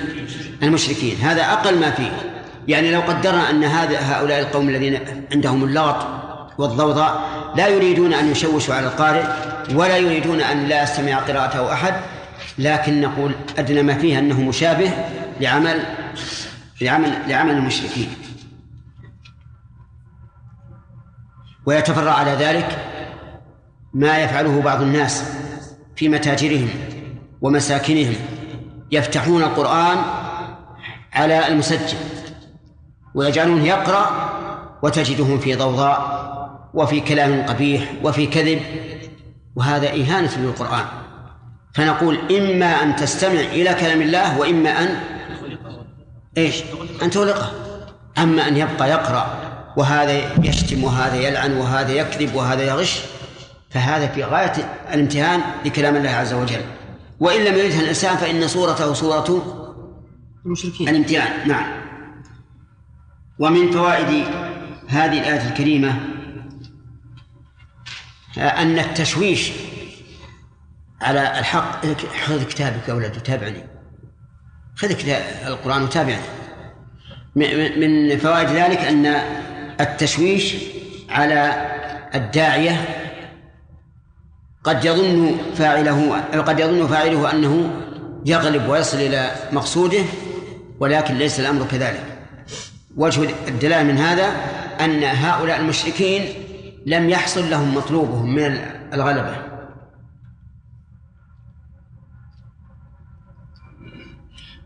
المشركين 0.62 1.16
هذا 1.16 1.42
أقل 1.52 1.78
ما 1.78 1.90
فيه 1.90 2.12
يعني 2.68 2.92
لو 2.92 3.00
قدرنا 3.00 3.50
أن 3.50 3.64
هذا 3.64 3.96
هؤلاء 4.00 4.40
القوم 4.40 4.68
الذين 4.68 4.98
عندهم 5.32 5.64
اللغط 5.64 6.06
والضوضاء 6.58 7.20
لا 7.56 7.68
يريدون 7.68 8.14
أن 8.14 8.30
يشوشوا 8.30 8.74
على 8.74 8.86
القارئ 8.86 9.24
ولا 9.74 9.96
يريدون 9.96 10.40
أن 10.40 10.64
لا 10.68 10.82
يستمع 10.82 11.16
قراءته 11.16 11.72
أحد 11.72 11.94
لكن 12.58 13.00
نقول 13.00 13.34
أدنى 13.58 13.82
ما 13.82 13.94
فيها 13.98 14.18
أنه 14.18 14.40
مشابه 14.42 14.90
لعمل 15.40 15.80
لعمل 16.80 17.12
لعمل 17.28 17.50
المشركين 17.50 18.08
ويتفرع 21.66 22.12
على 22.12 22.30
ذلك 22.30 22.78
ما 23.94 24.18
يفعله 24.18 24.60
بعض 24.62 24.80
الناس 24.82 25.24
في 25.96 26.08
متاجرهم 26.08 26.68
ومساكنهم 27.40 28.14
يفتحون 28.92 29.42
القرآن 29.42 29.98
على 31.12 31.48
المسجل 31.48 31.96
ويجعلونه 33.14 33.64
يقرأ 33.64 34.32
وتجدهم 34.82 35.38
في 35.38 35.54
ضوضاء 35.54 36.22
وفي 36.74 37.00
كلام 37.00 37.46
قبيح 37.46 37.90
وفي 38.02 38.26
كذب 38.26 38.60
وهذا 39.56 39.88
إهانة 39.90 40.36
للقرآن 40.38 40.84
فنقول 41.72 42.18
إما 42.36 42.66
أن 42.82 42.96
تستمع 42.96 43.40
إلى 43.40 43.74
كلام 43.74 44.02
الله 44.02 44.38
وإما 44.38 44.70
أن 44.70 45.00
إيش 46.36 46.62
أن 47.02 47.10
تغلقه 47.10 47.52
أما 48.18 48.48
أن 48.48 48.56
يبقى 48.56 48.90
يقرأ 48.90 49.38
وهذا 49.76 50.46
يشتم 50.46 50.84
وهذا 50.84 51.14
يلعن 51.16 51.52
وهذا 51.52 51.92
يكذب 51.92 52.34
وهذا 52.34 52.62
يغش 52.62 53.00
فهذا 53.70 54.06
في 54.06 54.24
غاية 54.24 54.52
الامتهان 54.92 55.40
لكلام 55.64 55.96
الله 55.96 56.10
عز 56.10 56.32
وجل 56.34 56.60
وإن 57.20 57.44
لم 57.44 57.54
يرثها 57.54 57.80
الإنسان 57.82 58.16
فإن 58.16 58.48
صورته 58.48 58.92
صورة 58.92 59.58
المشركين 60.46 60.88
الامتهان 60.88 61.48
نعم 61.48 61.80
ومن 63.38 63.70
فوائد 63.70 64.24
هذه 64.88 65.18
الآية 65.18 65.48
الكريمة 65.48 66.00
آه، 68.38 68.48
أن 68.62 68.78
التشويش 68.78 69.50
على 71.02 71.38
الحق 71.38 71.86
خذ 72.26 72.44
كتابك 72.46 72.88
يا 72.88 72.94
ولد 72.94 73.16
وتابعني 73.16 73.64
خذ 74.76 75.08
القرآن 75.46 75.82
وتابعني 75.82 76.22
من 77.76 78.18
فوائد 78.18 78.48
ذلك 78.48 78.78
أن 78.78 79.06
التشويش 79.80 80.54
على 81.10 81.66
الداعية 82.14 82.84
قد 84.64 84.84
يظن 84.84 85.34
فاعله 85.56 86.20
قد 86.42 86.60
يظن 86.60 86.86
فاعله 86.86 87.32
أنه 87.32 87.70
يغلب 88.26 88.68
ويصل 88.68 88.96
إلى 88.96 89.30
مقصوده 89.52 90.04
ولكن 90.80 91.14
ليس 91.14 91.40
الأمر 91.40 91.66
كذلك 91.70 92.04
وجه 92.96 93.28
الدلالة 93.48 93.92
من 93.92 93.98
هذا 93.98 94.26
أن 94.80 95.02
هؤلاء 95.04 95.60
المشركين 95.60 96.24
لم 96.86 97.10
يحصل 97.10 97.50
لهم 97.50 97.74
مطلوبهم 97.74 98.34
من 98.34 98.58
الغلبة 98.92 99.51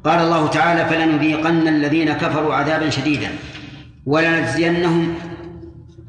قال 0.07 0.21
الله 0.21 0.47
تعالى 0.47 0.85
فلنذيقن 0.87 1.69
الذين 1.69 2.13
كفروا 2.13 2.55
عذابا 2.55 2.91
شديدا 2.91 3.31
ولنجزينهم 4.07 5.15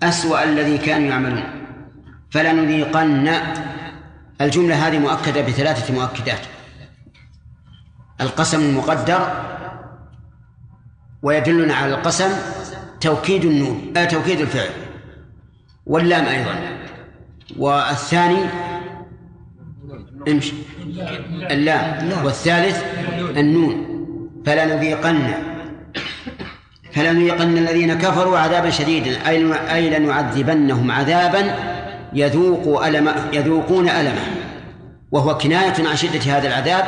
أسوأ 0.04 0.44
الذي 0.44 0.78
كانوا 0.78 1.08
يعملون 1.10 1.44
فلنذيقن 2.30 3.32
الجملة 4.42 4.88
هذه 4.88 5.00
مؤكدة 5.00 5.42
بثلاثة 5.42 5.94
مؤكدات 5.94 6.40
القسم 8.22 8.60
المقدر 8.62 9.30
ويدلنا 11.22 11.74
على 11.76 11.96
القسم 11.96 12.30
توكيد 13.02 13.46
النون 13.46 13.94
آه 13.98 14.06
توكيد 14.06 14.40
الفعل 14.40 14.70
واللام 15.86 16.26
أيضا 16.26 16.56
والثاني 17.58 18.46
امشي 20.32 20.54
اللام 21.52 22.10
والثالث 22.26 22.84
النون 23.38 23.88
فلنذيقن 24.46 25.34
فلنذيقن 26.94 27.58
الذين 27.58 27.94
كفروا 27.94 28.38
عذابا 28.38 28.70
شديدا 28.70 29.28
اي 29.28 29.54
اي 29.74 29.90
لنعذبنهم 30.00 30.92
عذابا 30.92 31.56
يذوق 32.14 32.84
ألم 32.86 33.12
يذوقون 33.34 33.90
ألمه 33.90 34.22
وهو 35.12 35.38
كناية 35.38 35.88
عن 35.88 35.96
شدة 35.96 36.38
هذا 36.38 36.48
العذاب 36.48 36.84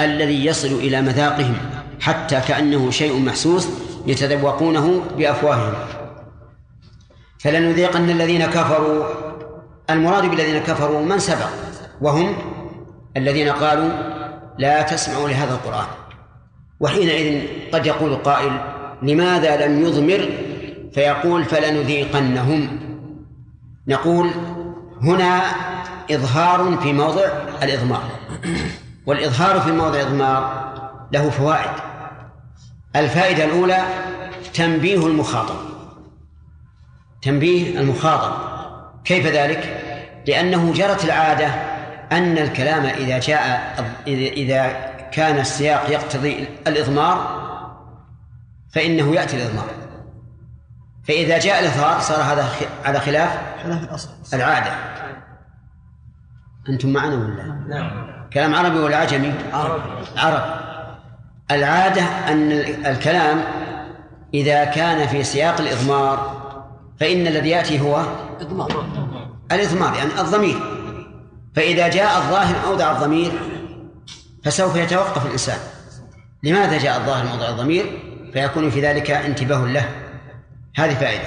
الذي 0.00 0.46
يصل 0.46 0.68
إلى 0.72 1.02
مذاقهم 1.02 1.54
حتى 2.00 2.40
كأنه 2.48 2.90
شيء 2.90 3.18
محسوس 3.18 3.68
يتذوقونه 4.06 5.02
بأفواههم 5.18 5.74
فلنذيقن 7.38 8.10
الذين 8.10 8.46
كفروا 8.46 9.04
المراد 9.90 10.24
بالذين 10.30 10.58
كفروا 10.58 11.02
من 11.02 11.18
سبق 11.18 11.48
وهم 12.00 12.36
الذين 13.16 13.48
قالوا 13.48 13.90
لا 14.58 14.82
تسمعوا 14.82 15.28
لهذا 15.28 15.54
القرآن 15.54 15.86
وحينئذ 16.80 17.46
قد 17.72 17.86
يقول 17.86 18.14
قائل 18.16 18.60
لماذا 19.02 19.66
لم 19.66 19.80
يضمر 19.86 20.28
فيقول 20.92 21.44
فلنذيقنهم 21.44 22.78
نقول 23.88 24.30
هنا 25.02 25.42
إظهار 26.12 26.78
في 26.82 26.92
موضع 26.92 27.22
الإضمار 27.62 28.02
والإظهار 29.06 29.60
في 29.60 29.72
موضع 29.72 30.00
الإضمار 30.00 30.72
له 31.12 31.30
فوائد 31.30 31.70
الفائدة 32.96 33.44
الأولى 33.44 33.84
تنبيه 34.54 35.06
المخاطب 35.06 35.56
تنبيه 37.22 37.80
المخاطب 37.80 38.32
كيف 39.04 39.26
ذلك؟ 39.26 39.78
لأنه 40.26 40.72
جرت 40.72 41.04
العادة 41.04 41.71
أن 42.12 42.38
الكلام 42.38 42.84
إذا 42.86 43.18
جاء 43.20 43.74
إذا 44.08 44.92
كان 45.12 45.38
السياق 45.38 45.90
يقتضي 45.90 46.48
الإضمار 46.66 47.42
فإنه 48.74 49.14
يأتي 49.14 49.36
الإضمار 49.44 49.64
فإذا 51.08 51.38
جاء 51.38 51.60
الإظهار 51.60 52.00
صار 52.00 52.22
هذا 52.22 52.48
على 52.84 53.00
خلاف 53.00 53.38
خلاف 53.64 53.84
الأصل 53.90 54.08
العادة 54.34 54.72
أنتم 56.68 56.88
معنا 56.92 57.14
ولا؟ 57.16 57.44
نعم 57.68 58.12
كلام 58.32 58.54
عربي 58.54 58.78
ولا 58.78 58.96
عجمي؟ 58.96 59.32
عربي 59.52 59.82
عرب. 60.16 60.44
العادة 61.50 62.02
أن 62.02 62.52
الكلام 62.86 63.40
إذا 64.34 64.64
كان 64.64 65.06
في 65.08 65.24
سياق 65.24 65.60
الإضمار 65.60 66.42
فإن 67.00 67.26
الذي 67.26 67.50
يأتي 67.50 67.80
هو 67.80 68.04
إضمار 68.40 68.70
الإضمار 69.52 69.94
يعني 69.96 70.10
الضمير 70.20 70.81
فإذا 71.56 71.88
جاء 71.88 72.18
الظاهر 72.18 72.66
أودع 72.68 72.92
الضمير 72.96 73.32
فسوف 74.44 74.76
يتوقف 74.76 75.26
الإنسان 75.26 75.58
لماذا 76.42 76.78
جاء 76.78 77.00
الظاهر 77.00 77.26
موضع 77.26 77.48
الضمير 77.48 77.98
فيكون 78.32 78.70
في 78.70 78.80
ذلك 78.80 79.10
انتباه 79.10 79.64
له 79.66 79.88
هذه 80.76 80.94
فائدة 80.94 81.24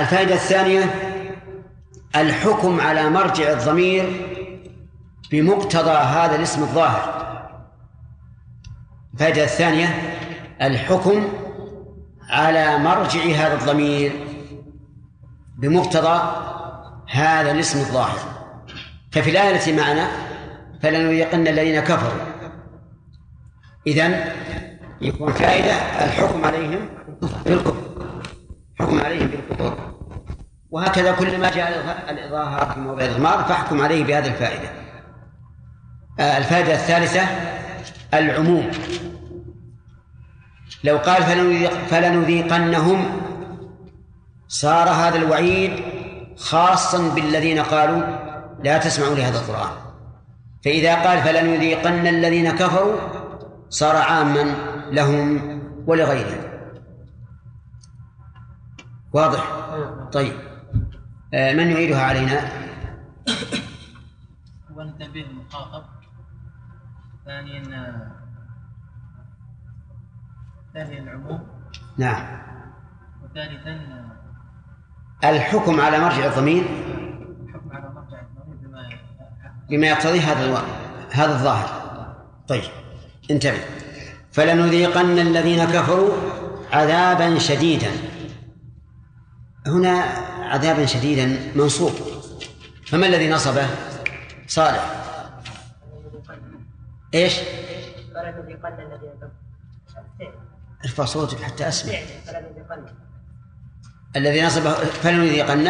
الفائدة 0.00 0.34
الثانية 0.34 0.94
الحكم 2.16 2.80
على 2.80 3.10
مرجع 3.10 3.52
الضمير 3.52 4.26
بمقتضى 5.30 5.90
هذا 5.90 6.36
الاسم 6.36 6.62
الظاهر 6.62 7.20
الفائدة 9.14 9.44
الثانية 9.44 10.18
الحكم 10.62 11.28
على 12.30 12.78
مرجع 12.78 13.20
هذا 13.20 13.54
الضمير 13.54 14.12
بمقتضى 15.58 16.22
هذا 17.10 17.50
الاسم 17.52 17.78
الظاهر 17.80 18.29
ففي 19.10 19.30
الآية 19.30 19.54
التي 19.56 19.76
معنا 19.76 20.08
فلنذيقن 20.82 21.46
الذين 21.46 21.80
كفروا 21.80 22.22
إذا 23.86 24.32
يكون 25.00 25.32
فائدة 25.32 25.72
الحكم 25.74 26.44
عليهم 26.44 26.88
بالكفر 27.44 28.06
حكم 28.78 29.00
عليهم 29.00 29.26
بالكفر 29.28 29.90
وهكذا 30.70 31.12
كلما 31.12 31.50
جاء 31.50 32.00
الإظهار 32.10 32.72
في 32.74 32.80
موضع 32.80 33.04
الإغمار 33.04 33.44
فاحكم 33.44 33.80
عليه 33.80 34.04
بهذه 34.04 34.26
الفائدة 34.26 34.68
آه، 36.20 36.38
الفائدة 36.38 36.74
الثالثة 36.74 37.20
العموم 38.14 38.70
لو 40.84 40.96
قال 40.98 41.22
فلنذيق 41.22 41.72
فلنذيقنهم 41.74 43.04
صار 44.48 44.88
هذا 44.88 45.16
الوعيد 45.16 45.72
خاصا 46.36 47.14
بالذين 47.14 47.58
قالوا 47.58 48.29
لا 48.64 48.78
تسمعوا 48.78 49.14
لهذا 49.14 49.40
القرآن 49.40 49.76
فإذا 50.64 51.02
قال 51.02 51.22
فلن 51.22 51.48
يذيقن 51.48 52.06
الذين 52.06 52.50
كفروا 52.50 52.96
صار 53.68 53.96
عاما 53.96 54.54
لهم 54.90 55.40
ولغيرهم 55.86 56.50
واضح 59.12 59.66
طيب 60.12 60.32
آه، 61.34 61.52
من 61.52 61.70
يعيدها 61.70 62.02
علينا 62.02 62.48
وانتبه 64.76 65.20
المخاطب 65.20 65.82
ثانيا 67.26 67.62
ثانيا 70.74 71.00
آه، 71.00 71.02
العموم 71.02 71.40
نعم 71.98 72.40
وثالثا 73.24 73.70
آه، 75.24 75.30
الحكم 75.30 75.80
على 75.80 75.98
مرجع 76.00 76.26
الضمير 76.26 76.64
بما 79.70 79.86
يقتضي 79.86 80.20
هذا 80.20 80.44
الواقع 80.44 80.76
هذا 81.10 81.32
الظاهر 81.32 81.90
طيب 82.48 82.62
انتبه 83.30 83.58
فلنذيقن 84.32 85.18
الذين 85.18 85.64
كفروا 85.64 86.10
عذابا 86.72 87.38
شديدا 87.38 87.90
هنا 89.66 89.90
عذابا 90.42 90.86
شديدا 90.86 91.40
منصوب 91.54 91.92
فما 92.86 93.06
الذي 93.06 93.30
نصبه 93.30 93.66
صالح 94.46 94.90
ايش 97.14 97.34
فلنذيقن 98.14 98.72
الذين 98.74 99.10
كفروا 99.16 99.30
ارفع 100.84 101.04
صوتك 101.04 101.42
حتى 101.42 101.68
اسمع 101.68 101.94
الذي 104.16 104.42
نصبه 104.42 104.72
فلنذيقن 104.72 105.66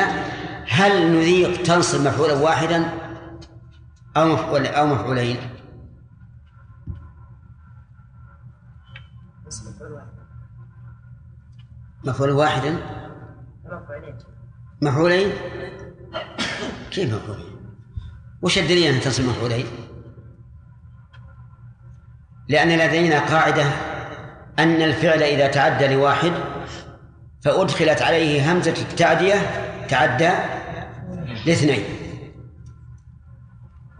هل 0.68 1.12
نذيق 1.16 1.62
تنصب 1.62 2.00
مفعولا 2.06 2.34
واحدا 2.34 2.88
أو 4.16 4.28
مفعول 4.28 4.66
أو 4.66 4.86
مفعولين 4.86 5.36
مفعول 12.04 12.30
واحد 12.30 12.78
مفعولين 14.82 15.32
كيف 16.90 17.14
مفعولين 17.14 17.66
وش 18.42 18.58
الدليل 18.58 18.94
أن 18.94 19.00
تصل 19.00 19.26
مفعولين 19.26 19.66
لأن 22.48 22.68
لدينا 22.78 23.18
قاعدة 23.18 23.62
أن 24.58 24.82
الفعل 24.82 25.22
إذا 25.22 25.46
تعدى 25.46 25.86
لواحد 25.94 26.32
فأدخلت 27.42 28.02
عليه 28.02 28.52
همزة 28.52 28.74
التعدية 28.90 29.34
تعدى 29.88 30.30
لاثنين 31.46 31.99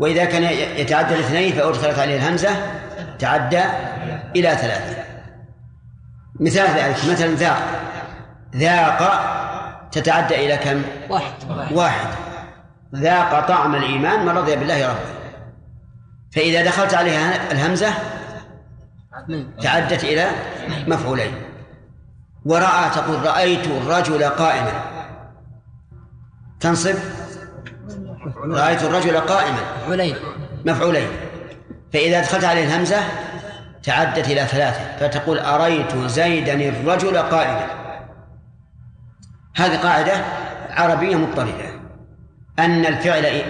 وإذا 0.00 0.24
كان 0.24 0.42
يتعدى 0.80 1.14
الاثنين 1.14 1.52
فأدخلت 1.52 1.98
عليه 1.98 2.16
الهمزة 2.16 2.50
تعدى 3.18 3.62
إلى 4.36 4.48
ثلاثة 4.56 5.02
مثال 6.40 6.68
ذلك 6.78 6.96
مثلا 7.10 7.28
ذاق 7.34 7.62
ذاق 8.56 9.10
تتعدى 9.92 10.34
إلى 10.46 10.56
كم؟ 10.56 10.82
واحد 11.10 11.32
واحد 11.72 12.06
ذاق 12.94 13.48
طعم 13.48 13.74
الإيمان 13.74 14.20
من 14.26 14.28
رضي 14.28 14.56
بالله 14.56 14.86
ربا 14.86 15.34
فإذا 16.32 16.64
دخلت 16.64 16.94
عليها 16.94 17.52
الهمزة 17.52 17.94
تعدت 19.62 20.04
إلى 20.04 20.26
مفعولين 20.86 21.34
ورأى 22.44 22.90
تقول 22.94 23.26
رأيت 23.26 23.66
الرجل 23.66 24.24
قائما 24.24 24.72
تنصب 26.60 26.94
رأيت 28.36 28.82
الرجل 28.82 29.16
قائما 29.20 29.58
مفعولين 29.86 30.14
مفعولين 30.64 31.06
فإذا 31.92 32.20
دخلت 32.22 32.44
عليه 32.44 32.64
الهمزة 32.64 32.98
تعدت 33.82 34.26
إلى 34.28 34.46
ثلاثة 34.46 34.80
فتقول 35.00 35.38
أريت 35.38 35.96
زيدا 35.96 36.54
الرجل 36.68 37.18
قائما 37.18 37.66
هذه 39.56 39.76
قاعدة 39.76 40.12
عربية 40.70 41.16
مضطردة 41.16 41.70
أن 42.58 42.86
الفعل 42.86 43.26
إيه؟ 43.26 43.42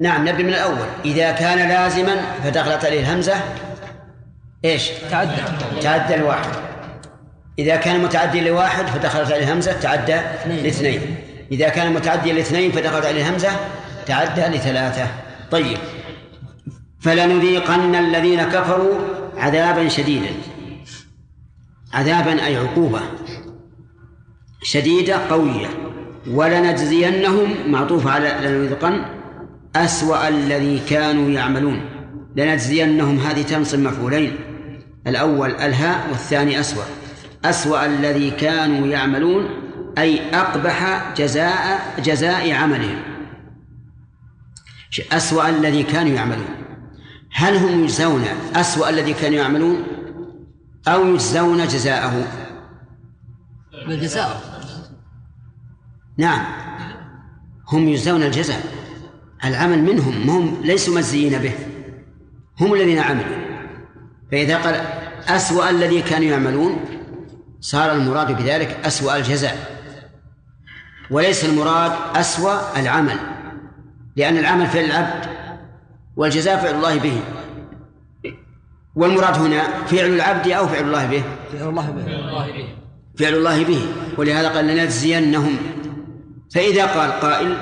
نعم 0.00 0.28
نبدأ 0.28 0.42
من 0.42 0.48
الأول 0.48 0.86
إذا 1.04 1.32
كان 1.32 1.68
لازما 1.68 2.16
فدخلت 2.44 2.84
عليه 2.84 3.00
الهمزة 3.00 3.34
إيش 4.64 4.90
تعدى 5.10 5.30
تعدى 5.82 6.14
الواحد 6.14 6.50
إذا 7.58 7.76
كان 7.76 8.00
متعدي 8.02 8.40
لواحد 8.48 8.86
فدخلت 8.86 9.32
عليه 9.32 9.42
الهمزة 9.44 9.72
تعدى 9.72 10.16
لاثنين 10.46 11.16
إذا 11.52 11.68
كان 11.68 11.92
متعديا 11.92 12.32
لاثنين 12.32 12.72
فدخلت 12.72 13.06
عليه 13.06 13.20
الهمزة 13.26 13.48
تعدى 14.08 14.56
لثلاثة 14.56 15.08
طيب 15.50 15.76
فلنذيقن 17.00 17.94
الذين 17.94 18.42
كفروا 18.42 18.94
عذابا 19.36 19.88
شديدا 19.88 20.30
عذابا 21.94 22.46
أي 22.46 22.56
عقوبة 22.56 23.00
شديدة 24.62 25.16
قوية 25.28 25.66
ولنجزينهم 26.30 27.70
معطوف 27.72 28.06
على 28.06 28.28
لنذيقن 28.42 29.04
أسوأ 29.76 30.28
الذي 30.28 30.78
كانوا 30.88 31.30
يعملون 31.30 31.80
لنجزينهم 32.36 33.18
هذه 33.18 33.42
تنصب 33.42 33.78
مفعولين 33.78 34.36
الأول 35.06 35.50
الهاء 35.50 36.06
والثاني 36.10 36.60
أسوأ 36.60 36.82
أسوأ 37.44 37.86
الذي 37.86 38.30
كانوا 38.30 38.86
يعملون 38.86 39.46
أي 39.98 40.20
أقبح 40.34 41.04
جزاء 41.16 41.78
جزاء 42.04 42.52
عملهم 42.52 42.98
أسوأ 45.12 45.48
الذي 45.48 45.82
كانوا 45.82 46.12
يعملون 46.12 46.46
هل 47.32 47.56
هم 47.56 47.84
يجزون 47.84 48.24
أسوأ 48.56 48.88
الذي 48.90 49.14
كانوا 49.14 49.36
يعملون 49.38 49.82
أو 50.88 51.06
يجزون 51.06 51.66
جزاءه 51.68 52.26
بالجزاء 53.88 54.42
نعم 56.18 56.44
هم 57.68 57.88
يجزون 57.88 58.22
الجزاء 58.22 58.62
العمل 59.44 59.82
منهم 59.82 60.30
هم 60.30 60.60
ليسوا 60.62 60.98
مزيين 60.98 61.38
به 61.38 61.52
هم 62.60 62.74
الذين 62.74 62.98
عملوا 62.98 63.36
فإذا 64.30 64.58
قال 64.58 64.74
أسوأ 65.36 65.70
الذي 65.70 66.02
كانوا 66.02 66.26
يعملون 66.26 66.80
صار 67.60 67.92
المراد 67.92 68.36
بذلك 68.42 68.68
أسوأ 68.84 69.16
الجزاء 69.16 69.78
وليس 71.10 71.44
المراد 71.44 71.92
أسوأ 72.16 72.80
العمل 72.80 73.16
لأن 74.18 74.36
العمل 74.36 74.66
فعل 74.66 74.84
العبد 74.84 75.24
والجزاء 76.16 76.56
فعل 76.56 76.74
الله 76.74 76.98
به 76.98 77.20
والمراد 78.96 79.34
هنا 79.36 79.62
فعل 79.86 80.06
العبد 80.06 80.48
أو 80.50 80.66
فعل 80.68 80.84
الله 80.84 81.06
به 81.06 81.22
فعل 81.58 81.66
الله 81.68 81.90
به 81.90 82.04
فعل 83.18 83.34
الله 83.34 83.64
به 83.64 83.86
ولهذا 84.16 84.48
قال 84.48 84.66
لنجزينهم 84.66 85.56
فإذا 86.54 86.86
قال 86.86 87.10
قائل 87.12 87.56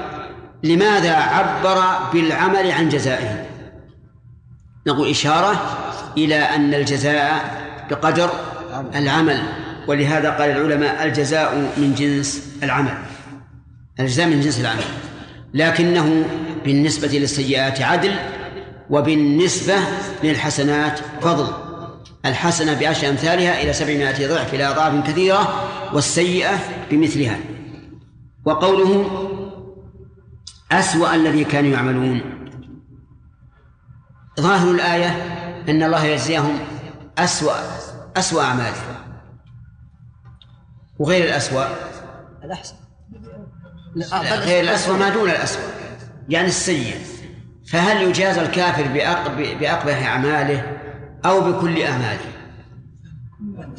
لماذا 0.62 1.14
عبر 1.14 1.80
بالعمل 2.12 2.70
عن 2.70 2.88
جزائه 2.88 3.44
نقول 4.86 5.08
إشارة 5.08 5.76
إلى 6.16 6.36
أن 6.38 6.74
الجزاء 6.74 7.50
بقدر 7.90 8.30
العمل 8.94 9.42
ولهذا 9.86 10.30
قال 10.30 10.50
العلماء 10.50 11.04
الجزاء 11.06 11.54
من 11.76 11.94
جنس 11.98 12.46
العمل 12.62 12.98
الجزاء 14.00 14.26
من 14.26 14.40
جنس 14.40 14.60
العمل 14.60 14.82
لكنه 15.56 16.24
بالنسبة 16.64 17.08
للسيئات 17.08 17.80
عدل 17.80 18.14
وبالنسبة 18.90 19.74
للحسنات 20.24 21.00
فضل 21.20 21.52
الحسنة 22.26 22.80
بعشر 22.80 23.08
أمثالها 23.08 23.62
إلى 23.62 23.72
سبعمائة 23.72 24.28
ضعف 24.28 24.54
إلى 24.54 24.66
أضعاف 24.68 25.06
كثيرة 25.06 25.68
والسيئة 25.94 26.58
بمثلها 26.90 27.38
وقوله 28.44 29.10
أسوأ 30.72 31.14
الذي 31.14 31.44
كانوا 31.44 31.70
يعملون 31.70 32.20
ظاهر 34.40 34.70
الآية 34.70 35.10
أن 35.68 35.82
الله 35.82 36.04
يجزيهم 36.04 36.54
أسوأ 37.18 37.52
أسوأ 38.16 38.42
أعمالهم 38.42 38.96
وغير 40.98 41.24
الأسوأ 41.24 41.64
الأحسن 42.44 42.74
غير 44.32 44.64
الأسوأ 44.64 44.96
ما 44.96 45.08
دون 45.08 45.30
الأسوأ 45.30 45.62
يعني 46.28 46.46
السيء 46.48 46.96
فهل 47.68 48.02
يجاز 48.02 48.38
الكافر 48.38 48.82
بأقبح 49.60 50.02
أعماله 50.08 50.72
أو 51.24 51.40
بكل 51.52 51.82
أعماله 51.82 52.32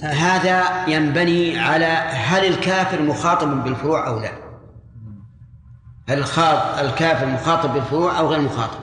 هذا 0.04 0.88
ينبني 0.88 1.60
على 1.60 1.86
هل 2.12 2.46
الكافر 2.46 3.02
مخاطب 3.02 3.64
بالفروع 3.64 4.08
أو 4.08 4.20
لا 4.20 4.32
هل 6.10 6.20
الكافر 6.86 7.26
مخاطب 7.26 7.74
بالفروع 7.74 8.20
أو 8.20 8.28
غير 8.28 8.42
مخاطب 8.42 8.80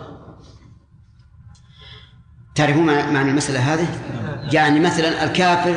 تعرفون 2.54 2.86
معنى 2.86 3.30
المسألة 3.30 3.74
هذه 3.74 3.86
يعني 4.52 4.80
مثلا 4.80 5.24
الكافر 5.24 5.74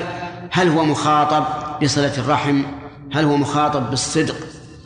هل 0.51 0.67
هو 0.69 0.85
مخاطب 0.85 1.45
بصلة 1.83 2.17
الرحم 2.17 2.63
هل 3.15 3.23
هو 3.25 3.37
مخاطب 3.37 3.89
بالصدق 3.89 4.35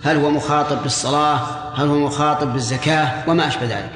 هل 0.03 0.17
هو 0.17 0.31
مخاطب 0.31 0.83
بالصلاة 0.83 1.35
هل 1.75 1.87
هو 1.87 1.99
مخاطب 1.99 2.53
بالزكاة 2.53 3.23
وما 3.29 3.47
أشبه 3.47 3.65
ذلك 3.65 3.91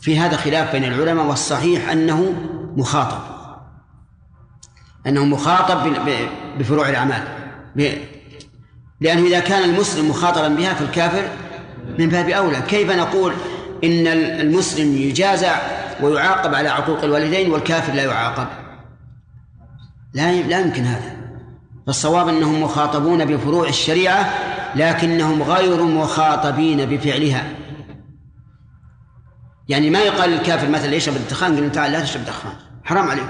في 0.00 0.18
هذا 0.18 0.36
خلاف 0.36 0.72
بين 0.72 0.84
العلماء 0.84 1.26
والصحيح 1.26 1.88
أنه 1.90 2.32
مخاطب 2.76 3.18
أنه 5.06 5.24
مخاطب 5.24 5.90
بفروع 6.58 6.88
الأعمال 6.88 7.22
لأنه 9.00 9.26
إذا 9.26 9.40
كان 9.40 9.70
المسلم 9.70 10.10
مخاطبا 10.10 10.48
بها 10.48 10.74
فالكافر 10.74 11.22
من 11.98 12.08
باب 12.08 12.28
أولى 12.28 12.60
كيف 12.62 12.90
نقول 12.90 13.32
إن 13.84 14.06
المسلم 14.06 14.96
يجازع 14.96 15.56
ويعاقب 16.02 16.54
على 16.54 16.68
عقوق 16.68 17.02
الوالدين 17.04 17.50
والكافر 17.52 17.92
لا 17.92 18.04
يعاقب 18.04 18.46
لا 20.14 20.32
لا 20.42 20.60
يمكن 20.60 20.82
هذا 20.84 21.21
فالصواب 21.86 22.28
أنهم 22.28 22.62
مخاطبون 22.62 23.24
بفروع 23.24 23.68
الشريعة 23.68 24.32
لكنهم 24.74 25.42
غير 25.42 25.82
مخاطبين 25.82 26.86
بفعلها 26.88 27.46
يعني 29.68 29.90
ما 29.90 29.98
يقال 29.98 30.30
للكافر 30.30 30.68
مثلا 30.68 30.94
يشرب 30.94 31.16
الدخان 31.16 31.58
يقول 31.58 31.72
تعال 31.72 31.92
لا 31.92 32.00
تشرب 32.00 32.24
دخان 32.24 32.52
حرام 32.84 33.08
عليك 33.08 33.28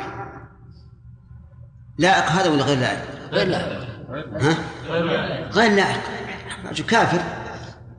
لائق 1.99 2.25
هذا 2.31 2.51
ولا 2.51 2.63
غير 2.63 2.79
لائق؟ 2.79 3.03
غير 3.33 3.47
لائق 3.47 3.79
ها؟ 4.43 4.57
غير 5.55 5.73
لائق 5.75 6.01
رجل 6.71 6.85
كافر 6.85 7.21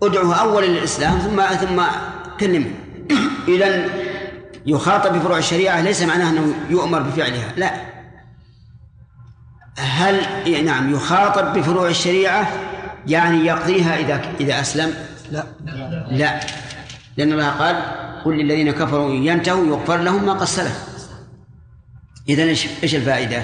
ادعوه 0.04 0.36
اولا 0.36 0.66
للاسلام 0.66 1.18
ثم 1.20 1.42
ثم 1.42 1.82
كلمه 2.40 2.72
اذا 3.48 3.86
يخاطب 4.66 5.14
بفروع 5.16 5.38
الشريعه 5.38 5.82
ليس 5.82 6.02
معناه 6.02 6.30
انه 6.30 6.54
يؤمر 6.70 7.00
بفعلها 7.02 7.54
لا 7.58 7.93
هل 9.80 10.20
إيه، 10.46 10.62
نعم 10.62 10.94
يخاطب 10.94 11.58
بفروع 11.58 11.88
الشريعة 11.90 12.48
يعني 13.08 13.46
يقضيها 13.46 13.98
إذا 14.00 14.22
إذا 14.40 14.60
أسلم 14.62 14.94
لا 15.32 15.44
لا 16.12 16.40
لأن 17.18 17.32
الله 17.32 17.50
قال 17.50 17.76
قل 18.26 18.36
للذين 18.38 18.72
كفروا 18.72 19.10
إن 19.10 19.24
ينتهوا 19.28 19.68
يغفر 19.68 19.98
لهم 19.98 20.26
ما 20.26 20.34
قد 20.34 20.44
سلف 20.44 20.88
إذا 22.30 22.44
إيش 22.84 22.96
الفائدة؟ 22.96 23.44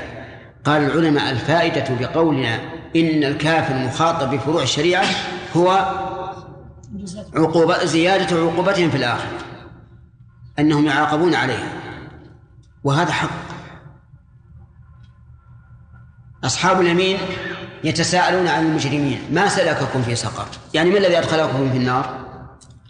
قال 0.65 0.82
العلماء 0.82 1.32
الفائدة 1.32 1.86
بقولنا 1.99 2.55
إن 2.95 3.23
الكافر 3.23 3.73
مخاطب 3.75 4.32
بفروع 4.36 4.63
الشريعة 4.63 5.05
هو 5.55 5.71
عقوبة 7.36 7.86
زيادة 7.86 8.38
عقوبتهم 8.38 8.89
في 8.89 8.97
الآخرة 8.97 9.38
أنهم 10.59 10.86
يعاقبون 10.86 11.36
عليها 11.36 11.69
وهذا 12.84 13.11
حق 13.11 13.30
أصحاب 16.43 16.81
اليمين 16.81 17.17
يتساءلون 17.83 18.47
عن 18.47 18.65
المجرمين 18.65 19.19
ما 19.31 19.47
سلككم 19.47 20.01
في 20.01 20.15
سقر 20.15 20.45
يعني 20.73 20.89
ما 20.89 20.97
الذي 20.97 21.17
أدخلكم 21.17 21.69
في 21.71 21.77
النار 21.77 22.17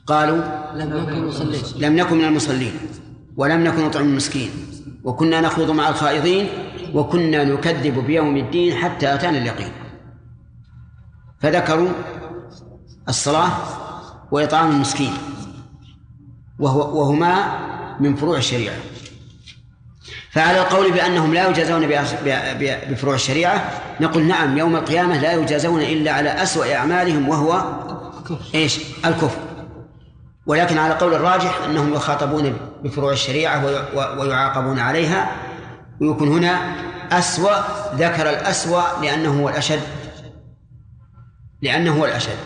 قالوا 0.07 0.37
لم 0.73 0.89
نكن 0.97 1.27
مصلين 1.27 1.61
لم 1.77 1.95
نكن 1.97 2.17
من 2.17 2.23
المصلين 2.25 2.73
ولم 3.37 3.63
نكن 3.63 3.85
نطعم 3.85 4.03
المسكين 4.03 4.49
وكنا 5.03 5.41
نخوض 5.41 5.71
مع 5.71 5.89
الخائضين 5.89 6.47
وكنا 6.93 7.43
نكذب 7.43 7.99
بيوم 8.05 8.37
الدين 8.37 8.75
حتى 8.75 9.13
أتانا 9.13 9.37
اليقين 9.37 9.71
فذكروا 11.39 11.89
الصلاة 13.09 13.49
وإطعام 14.31 14.71
المسكين 14.71 15.13
وهو 16.59 16.99
وهما 17.01 17.59
من 17.99 18.15
فروع 18.15 18.37
الشريعة 18.37 18.75
فعلى 20.31 20.59
القول 20.61 20.91
بأنهم 20.91 21.33
لا 21.33 21.49
يجازون 21.49 21.87
بفروع 22.91 23.15
الشريعة 23.15 23.71
نقول 24.01 24.23
نعم 24.23 24.57
يوم 24.57 24.75
القيامة 24.75 25.17
لا 25.19 25.33
يجازون 25.33 25.81
إلا 25.81 26.11
على 26.11 26.43
أسوأ 26.43 26.75
أعمالهم 26.75 27.29
وهو 27.29 27.63
إيش 28.55 28.79
الكفر 29.05 29.39
ولكن 30.45 30.77
على 30.77 30.93
قول 30.93 31.13
الراجح 31.13 31.57
أنهم 31.65 31.93
يخاطبون 31.93 32.53
بفروع 32.83 33.11
الشريعة 33.11 33.65
ويعاقبون 33.95 34.79
عليها 34.79 35.31
ويكون 36.01 36.27
هنا 36.27 36.73
أسوأ 37.11 37.55
ذكر 37.95 38.29
الأسوأ 38.29 38.81
لأنه 39.01 39.41
هو 39.41 39.49
الأشد 39.49 39.79
لأنه 41.61 41.99
هو 41.99 42.05
الأشد 42.05 42.37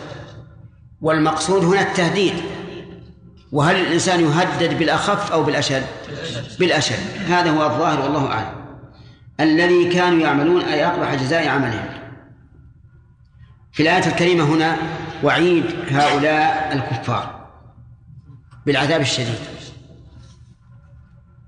والمقصود 1.00 1.64
هنا 1.64 1.80
التهديد 1.80 2.34
وهل 3.54 3.76
الإنسان 3.80 4.20
يهدد 4.20 4.78
بالأخف 4.78 5.32
أو 5.32 5.42
بالأشد 5.44 5.82
بالأشد 6.58 6.98
هذا 7.28 7.50
هو 7.50 7.64
الظاهر 7.66 8.00
والله 8.00 8.32
أعلم 8.32 8.54
الذي 9.40 9.88
كانوا 9.88 10.18
يعملون 10.20 10.62
أي 10.62 10.86
أقبح 10.86 11.14
جزاء 11.14 11.48
عملهم 11.48 11.84
في 13.72 13.82
الآية 13.82 14.06
الكريمة 14.06 14.44
هنا 14.44 14.76
وعيد 15.24 15.64
هؤلاء 15.90 16.68
الكفار 16.72 17.46
بالعذاب 18.66 19.00
الشديد 19.00 19.38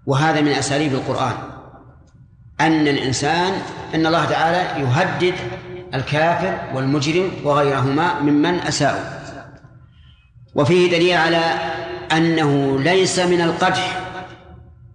وهذا 0.07 0.41
من 0.41 0.49
أساليب 0.53 0.95
القرآن 0.95 1.35
أن 2.61 2.89
الإنسان 2.89 3.53
أن 3.95 4.07
الله 4.07 4.25
تعالى 4.25 4.83
يهدد 4.83 5.35
الكافر 5.95 6.59
والمجرم 6.77 7.31
وغيرهما 7.45 8.21
ممن 8.21 8.55
أساءوا 8.59 9.17
وفيه 10.55 10.91
دليل 10.91 11.17
على 11.17 11.41
أنه 12.13 12.79
ليس 12.83 13.19
من 13.19 13.41
القدح 13.41 14.03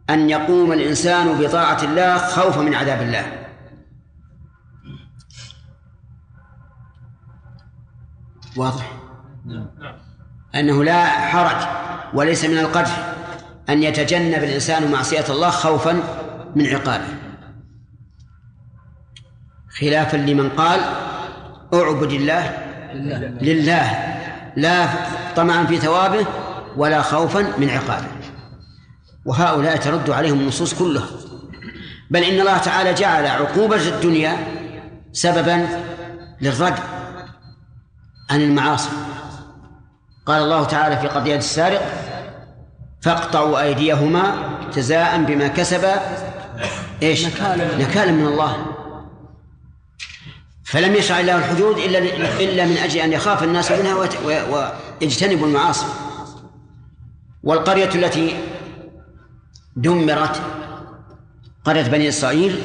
أن 0.10 0.30
يقوم 0.30 0.72
الإنسان 0.74 1.38
بطاعة 1.38 1.84
الله 1.84 2.18
خوفا 2.18 2.62
من 2.62 2.76
عذاب 2.76 3.02
الله 3.02 3.24
واضح 8.58 8.92
نعم. 9.46 9.68
أنه 10.56 10.84
لا 10.84 11.06
حرج 11.06 11.68
وليس 12.14 12.46
من 12.46 12.58
القدح 12.58 13.14
أن 13.70 13.84
يتجنب 13.84 14.44
الإنسان 14.44 14.92
معصية 14.92 15.26
الله 15.30 15.50
خوفا 15.50 16.00
من 16.56 16.66
عقابه 16.66 17.06
خلافا 19.82 20.18
لمن 20.18 20.50
قال 20.50 20.80
اعبد 21.74 22.12
الله 22.12 22.58
لله 23.42 24.18
لا 24.58 24.88
طمعا 25.36 25.66
في 25.66 25.78
ثوابه 25.78 26.26
ولا 26.78 27.02
خوفا 27.02 27.42
من 27.58 27.70
عقابه 27.70 28.08
وهؤلاء 29.26 29.78
ترد 29.78 30.10
عليهم 30.10 30.40
النصوص 30.40 30.74
كلها 30.74 31.06
بل 32.12 32.24
إن 32.24 32.40
الله 32.40 32.58
تعالى 32.58 32.94
جعل 32.94 33.26
عقوبة 33.26 33.88
الدنيا 33.96 34.38
سببا 35.14 35.68
للرد 36.42 36.80
عن 38.32 38.42
المعاصي 38.42 38.90
قال 40.26 40.44
الله 40.44 40.64
تعالى 40.64 40.98
في 40.98 41.08
قضية 41.08 41.36
السارق 41.38 41.92
فاقطعوا 43.02 43.62
أيديهما 43.62 44.34
جزاء 44.76 45.18
بما 45.24 45.48
كسب 45.48 45.82
ايش؟ 47.04 47.26
نكالا 47.26 47.78
نكالا 47.78 48.12
من 48.12 48.28
الله 48.28 48.58
فلم 50.64 50.96
يشرع 50.96 51.20
الله 51.20 51.38
الحدود 51.38 51.78
الا 51.78 52.00
الا 52.44 52.66
من 52.66 52.78
اجل 52.78 53.00
ان 53.00 53.14
يخاف 53.14 53.44
الناس 53.44 53.72
منها 53.72 53.96
ويجتنبوا 55.02 55.48
المعاصي 55.48 55.86
والقرية 57.44 57.90
التي 57.96 58.36
دمرت 59.76 60.42
قرية 61.66 61.82
بني 61.84 62.10
إسرائيل 62.10 62.60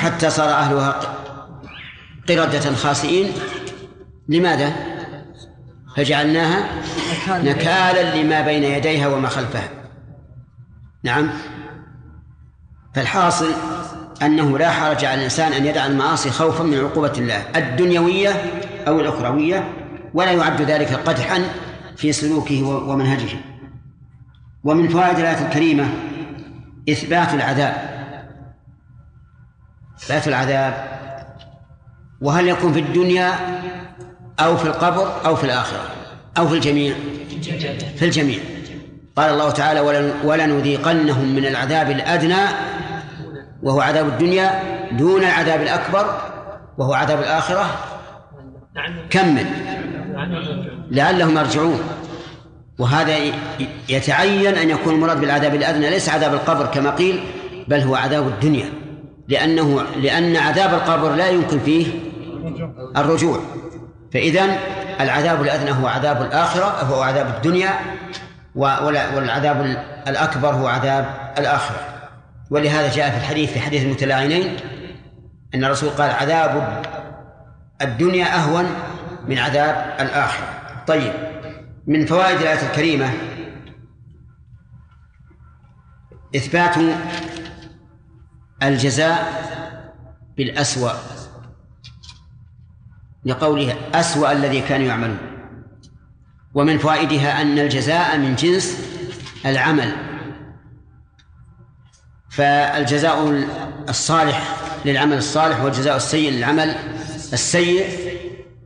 حتى 0.00 0.30
صار 0.30 0.48
أهلها 0.48 1.00
قردة 2.28 2.74
خاسئين 2.74 3.32
لماذا؟ 4.28 4.72
فجعلناها 5.96 6.68
نكالا 7.28 8.16
لما 8.22 8.40
بين 8.40 8.64
يديها 8.64 9.08
وما 9.08 9.28
خلفها 9.28 9.68
نعم 11.02 11.30
فالحاصل 12.94 13.52
أنه 14.22 14.58
لا 14.58 14.70
حرج 14.70 15.04
على 15.04 15.14
الإنسان 15.18 15.52
أن 15.52 15.66
يدع 15.66 15.86
المعاصي 15.86 16.30
خوفا 16.30 16.64
من 16.64 16.78
عقوبة 16.78 17.12
الله 17.18 17.48
الدنيوية 17.58 18.30
أو 18.88 19.00
الأخروية 19.00 19.72
ولا 20.14 20.32
يعد 20.32 20.62
ذلك 20.62 20.92
قدحا 20.94 21.44
في 21.98 22.12
سلوكه 22.12 22.66
ومنهجه 22.68 23.38
ومن 24.64 24.88
فوائد 24.88 25.18
الآية 25.18 25.44
الكريمة 25.46 25.84
إثبات 26.90 27.34
العذاب 27.34 27.74
إثبات 29.98 30.28
العذاب 30.28 30.74
وهل 32.20 32.48
يكون 32.48 32.72
في 32.72 32.80
الدنيا 32.80 33.32
أو 34.40 34.56
في 34.56 34.64
القبر 34.64 35.26
أو 35.26 35.36
في 35.36 35.44
الآخرة 35.44 35.80
أو 36.38 36.48
في 36.48 36.54
الجميع 36.54 36.94
في 37.96 38.04
الجميع 38.04 38.38
قال 39.16 39.30
الله 39.30 39.50
تعالى 39.50 39.80
ولنذيقنهم 40.24 41.34
من 41.34 41.46
العذاب 41.46 41.90
الأدنى 41.90 42.42
وهو 43.62 43.80
عذاب 43.80 44.08
الدنيا 44.08 44.60
دون 44.92 45.24
العذاب 45.24 45.62
الأكبر 45.62 46.20
وهو 46.78 46.92
عذاب 46.94 47.18
الآخرة 47.18 47.70
كمل 49.10 49.46
لعلهم 50.90 51.36
يرجعون 51.38 51.80
وهذا 52.78 53.16
يتعين 53.88 54.54
أن 54.56 54.70
يكون 54.70 54.94
المراد 54.94 55.20
بالعذاب 55.20 55.54
الأدنى 55.54 55.90
ليس 55.90 56.08
عذاب 56.08 56.34
القبر 56.34 56.66
كما 56.66 56.90
قيل 56.90 57.20
بل 57.68 57.80
هو 57.80 57.94
عذاب 57.94 58.26
الدنيا 58.28 58.66
لأنه 59.28 59.82
لأن 60.02 60.36
عذاب 60.36 60.74
القبر 60.74 61.14
لا 61.14 61.28
يمكن 61.28 61.58
فيه 61.60 61.86
الرجوع 62.96 63.38
فإذا 64.14 64.46
العذاب 65.00 65.42
الأدنى 65.42 65.70
هو 65.82 65.86
عذاب 65.86 66.22
الآخرة 66.22 66.64
هو 66.64 67.02
عذاب 67.02 67.26
الدنيا 67.36 67.70
والعذاب 68.54 69.82
الأكبر 70.08 70.48
هو 70.48 70.66
عذاب 70.66 71.14
الآخرة 71.38 71.78
ولهذا 72.50 72.90
جاء 72.90 73.10
في 73.10 73.16
الحديث 73.16 73.52
في 73.52 73.60
حديث 73.60 73.82
المتلاعنين 73.82 74.56
أن 75.54 75.64
الرسول 75.64 75.90
قال 75.90 76.10
عذاب 76.10 76.82
الدنيا 77.82 78.34
أهون 78.36 78.66
من 79.28 79.38
عذاب 79.38 79.96
الآخرة 80.00 80.48
طيب 80.86 81.12
من 81.86 82.06
فوائد 82.06 82.40
الآية 82.40 82.66
الكريمة 82.70 83.10
إثبات 86.36 86.76
الجزاء 88.62 89.48
بالأسوأ 90.36 90.92
لقوله 93.24 93.74
أسوأ 93.94 94.32
الذي 94.32 94.60
كانوا 94.60 94.86
يعملون 94.86 95.18
ومن 96.54 96.78
فوائدها 96.78 97.42
أن 97.42 97.58
الجزاء 97.58 98.18
من 98.18 98.34
جنس 98.34 98.88
العمل 99.46 99.92
فالجزاء 102.30 103.44
الصالح 103.88 104.56
للعمل 104.84 105.16
الصالح 105.16 105.60
والجزاء 105.60 105.96
السيء 105.96 106.30
للعمل 106.30 106.74
السيء 107.32 108.07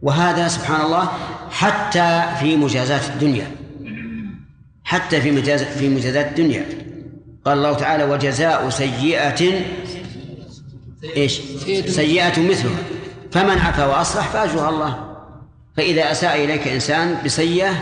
وهذا 0.03 0.49
سبحان 0.49 0.81
الله 0.81 1.09
حتى 1.51 2.25
في 2.41 2.57
مجازات 2.57 3.09
الدنيا 3.09 3.51
حتى 4.85 5.21
في 5.21 5.31
مجاز 5.31 5.63
في 5.63 5.89
مجازات 5.89 6.27
الدنيا 6.27 6.67
قال 7.45 7.59
الله 7.59 7.73
تعالى 7.75 8.05
وجزاء 8.05 8.69
سيئة 8.71 9.63
ايش؟ 11.17 11.41
سيئة 11.87 12.49
مثلها 12.51 12.79
فمن 13.33 13.59
عفا 13.59 13.87
واصلح 13.87 14.29
فاجرها 14.29 14.69
الله 14.69 15.13
فإذا 15.77 16.11
أساء 16.11 16.45
إليك 16.45 16.69
إنسان 16.69 17.19
بسيئة 17.25 17.73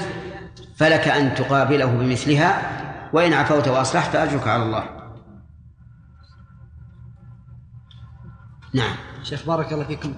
فلك 0.77 1.09
أن 1.09 1.35
تقابله 1.35 1.85
بمثلها 1.87 2.63
وإن 3.13 3.33
عفوت 3.33 3.69
وأصلحت 3.69 4.11
فأجرك 4.13 4.49
على 4.49 4.63
الله 4.63 4.85
نعم 8.75 8.95
شيخ 9.23 9.47
بارك 9.47 9.73
الله 9.73 9.85
فيكم 9.85 10.15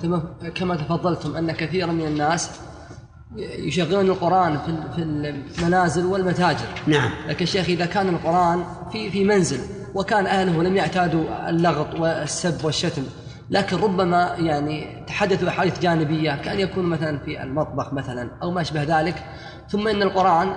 كما 0.54 0.76
تفضلتم 0.76 1.36
أن 1.36 1.52
كثيرا 1.52 1.92
من 1.92 2.06
الناس 2.06 2.60
يشغلون 3.36 4.06
القرآن 4.06 4.58
في 4.58 4.76
في 5.52 5.58
المنازل 5.62 6.06
والمتاجر 6.06 6.66
نعم 6.86 7.10
لكن 7.28 7.42
الشيخ 7.42 7.66
إذا 7.66 7.86
كان 7.86 8.08
القرآن 8.08 8.64
في 8.92 9.10
في 9.10 9.24
منزل 9.24 9.60
وكان 9.94 10.26
أهله 10.26 10.62
لم 10.62 10.76
يعتادوا 10.76 11.50
اللغط 11.50 12.00
والسب 12.00 12.64
والشتم 12.64 13.02
لكن 13.50 13.76
ربما 13.76 14.34
يعني 14.38 15.04
تحدثوا 15.06 15.48
أحاديث 15.48 15.78
جانبية 15.78 16.42
كأن 16.42 16.60
يكون 16.60 16.84
مثلا 16.84 17.18
في 17.18 17.42
المطبخ 17.42 17.92
مثلا 17.92 18.30
أو 18.42 18.50
ما 18.50 18.60
أشبه 18.60 19.00
ذلك 19.00 19.24
ثم 19.68 19.88
إن 19.88 20.02
القرآن 20.02 20.54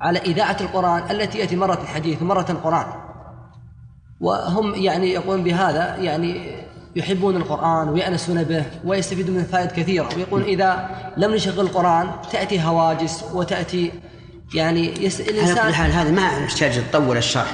على 0.00 0.18
إذاعة 0.18 0.56
القرآن 0.60 1.10
التي 1.10 1.38
يأتي 1.38 1.56
مرة 1.56 1.82
الحديث 1.82 2.22
ومرة 2.22 2.46
القران 2.50 2.86
وهم 4.20 4.74
يعني 4.74 5.06
يقولون 5.12 5.44
بهذا 5.44 5.96
يعني 5.96 6.63
يحبون 6.96 7.36
القرآن 7.36 7.88
ويأنسون 7.88 8.42
به 8.42 8.64
ويستفيدون 8.84 9.36
من 9.36 9.44
فائد 9.44 9.72
كثيرة 9.72 10.08
ويقول 10.16 10.42
إذا 10.42 10.90
لم 11.16 11.34
نشغل 11.34 11.60
القرآن 11.60 12.10
تأتي 12.32 12.60
هواجس 12.62 13.24
وتأتي 13.32 13.92
يعني 14.54 15.04
يس... 15.04 15.20
الإنسان 15.20 15.58
على 15.58 15.66
كل 15.68 15.74
حال 15.74 15.92
هذا 15.92 16.10
ما 16.10 16.22
يحتاج 16.44 16.80
تطول 16.90 17.16
الشرح 17.16 17.52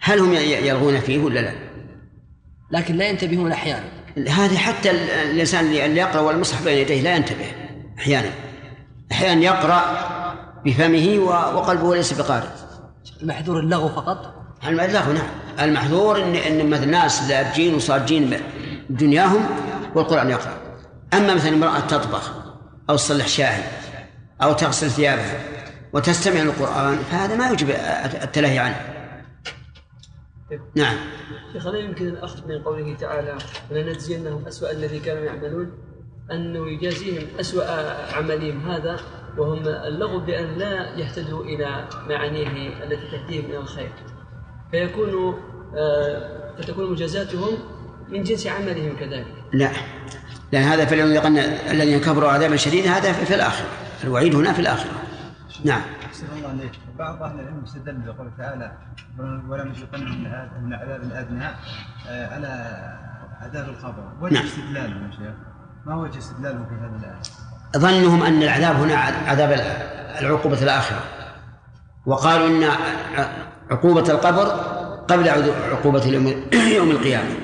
هل 0.00 0.18
هم 0.18 0.34
يلغون 0.34 1.00
فيه 1.00 1.18
ولا 1.18 1.40
لا؟ 1.40 1.52
لكن 2.70 2.96
لا 2.96 3.08
ينتبهون 3.08 3.52
أحيانا 3.52 3.84
هذا 4.28 4.58
حتى 4.58 4.90
الإنسان 5.30 5.64
اللي 5.64 5.96
يقرأ 6.00 6.20
والمصحف 6.20 6.64
بين 6.64 6.78
يديه 6.78 7.02
لا 7.02 7.16
ينتبه 7.16 7.46
أحيانا 7.98 8.30
أحيانا 9.12 9.40
يقرأ 9.42 9.82
بفمه 10.64 11.18
وقلبه 11.56 11.94
ليس 11.94 12.12
بقارئ 12.12 12.46
المحذور 13.22 13.60
اللغو 13.60 13.88
فقط 13.88 14.34
المحذور 14.68 15.12
نعم 15.12 15.28
المحذور 15.68 16.22
ان 16.22 16.34
ان 16.34 16.72
الناس 16.74 17.30
لابجين 17.30 17.74
وصاجين 17.74 18.30
دنياهم 18.90 19.44
والقرآن 19.94 20.30
يقرأ 20.30 20.56
أما 21.14 21.34
مثلا 21.34 21.54
امرأة 21.54 21.80
تطبخ 21.80 22.30
أو 22.90 22.96
تصلح 22.96 23.26
شاهي 23.28 23.62
أو 24.42 24.52
تغسل 24.52 24.90
ثيابها 24.90 25.40
وتستمع 25.92 26.40
للقرآن 26.42 26.96
فهذا 26.96 27.36
ما 27.36 27.50
يجب 27.50 27.70
التلهي 28.24 28.58
عنه 28.58 28.94
نعم 30.74 30.96
شيخ 31.52 31.66
هل 31.66 31.74
يمكن 31.76 32.06
الأخذ 32.08 32.48
من 32.48 32.62
قوله 32.62 32.94
تعالى 32.94 33.34
لنجزينهم 33.70 34.46
أسوأ 34.46 34.70
الذي 34.70 34.98
كانوا 34.98 35.22
يعملون 35.22 35.72
أنه 36.32 36.68
يجازيهم 36.70 37.26
أسوأ 37.40 37.64
عملهم 38.16 38.70
هذا 38.70 38.96
وهم 39.38 39.58
اللغو 39.68 40.20
بأن 40.20 40.58
لا 40.58 40.98
يهتدوا 41.00 41.44
إلى 41.44 41.88
معانيه 42.08 42.84
التي 42.84 43.10
تهديهم 43.18 43.44
إلى 43.44 43.58
الخير 43.58 43.92
فيكون 44.72 45.34
آه، 45.76 46.54
فتكون 46.58 46.92
مجازاتهم 46.92 47.56
من 48.10 48.22
جنس 48.22 48.46
عملهم 48.46 48.96
كذلك 48.96 49.26
لا 49.52 49.70
لأن 50.52 50.62
هذا 50.62 50.94
يقن 50.94 51.38
الذين 51.70 52.00
كفروا 52.00 52.28
عذابا 52.30 52.56
شديدا 52.56 52.90
هذا 52.90 53.12
في 53.12 53.34
الآخرة 53.34 53.66
الوعيد 54.04 54.34
هنا 54.34 54.52
في 54.52 54.58
الآخرة 54.60 54.90
نعم 55.64 55.80
احسن 56.06 56.26
الله 56.36 56.48
عليك 56.48 56.72
بعض 56.98 57.22
أهل 57.22 57.40
العلم 57.40 57.62
استدل 57.64 57.94
بقوله 58.06 58.30
تعالى 58.38 58.72
ولم 59.48 59.72
يقن 59.74 60.20
من 60.64 60.72
عذاب 60.74 61.02
الأدنى 61.02 61.46
آه، 62.08 62.26
على 62.34 62.48
عذاب 63.40 63.68
القبر 63.68 64.08
وجه 64.20 64.34
نعم. 64.34 64.44
استدلالهم 64.46 65.06
يا 65.06 65.10
شيخ 65.10 65.34
ما 65.86 65.96
وجه 65.96 66.18
استدلالهم 66.18 66.64
في 66.64 66.74
هذا 66.74 66.96
الآية 67.00 67.18
ظنهم 67.78 68.22
أن 68.22 68.42
العذاب 68.42 68.76
هنا 68.76 68.96
عذاب 69.26 69.52
العقوبة 70.20 70.62
الآخرة 70.62 71.00
وقالوا 72.06 72.46
أن 72.48 72.70
عقوبة 73.70 74.02
القبر 74.12 74.46
قبل 75.08 75.28
عقوبة 75.72 76.06
يوم 76.54 76.90
القيامة 76.90 77.34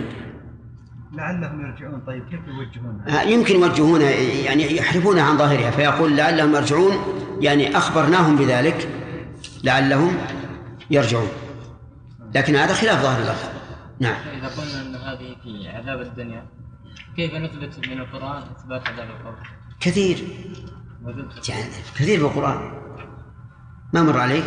لعلهم 1.16 1.60
يرجعون 1.66 2.00
طيب 2.06 2.24
كيف 2.30 2.40
يوجهونها؟ 2.48 3.20
آه، 3.22 3.22
يمكن 3.22 3.54
يوجهونها 3.60 4.10
يعني 4.10 4.76
يحرفونها 4.76 5.22
عن 5.22 5.36
ظاهرها 5.38 5.70
فيقول 5.70 6.16
لعلهم 6.16 6.54
يرجعون 6.54 6.92
يعني 7.40 7.76
اخبرناهم 7.76 8.36
بذلك 8.36 8.88
لعلهم 9.64 10.16
يرجعون 10.90 11.28
لكن 12.34 12.56
هذا 12.56 12.74
خلاف 12.74 13.02
ظاهر 13.02 13.22
الاخر 13.22 13.48
نعم 14.00 14.16
اذا 14.38 14.48
قلنا 14.48 14.82
ان 14.82 14.94
هذه 14.96 15.36
في 15.42 15.68
عذاب 15.68 16.00
الدنيا 16.00 16.46
كيف 17.16 17.34
نثبت 17.34 17.88
من 17.88 18.00
القران 18.00 18.42
اثبات 18.56 18.88
عذاب 18.88 19.08
القبر؟ 19.20 19.48
كثير 19.80 20.18
يعني 21.48 21.64
كثير 21.96 22.22
بالقران 22.26 22.84
ما 23.92 24.02
مر 24.02 24.18
عليك؟ 24.18 24.44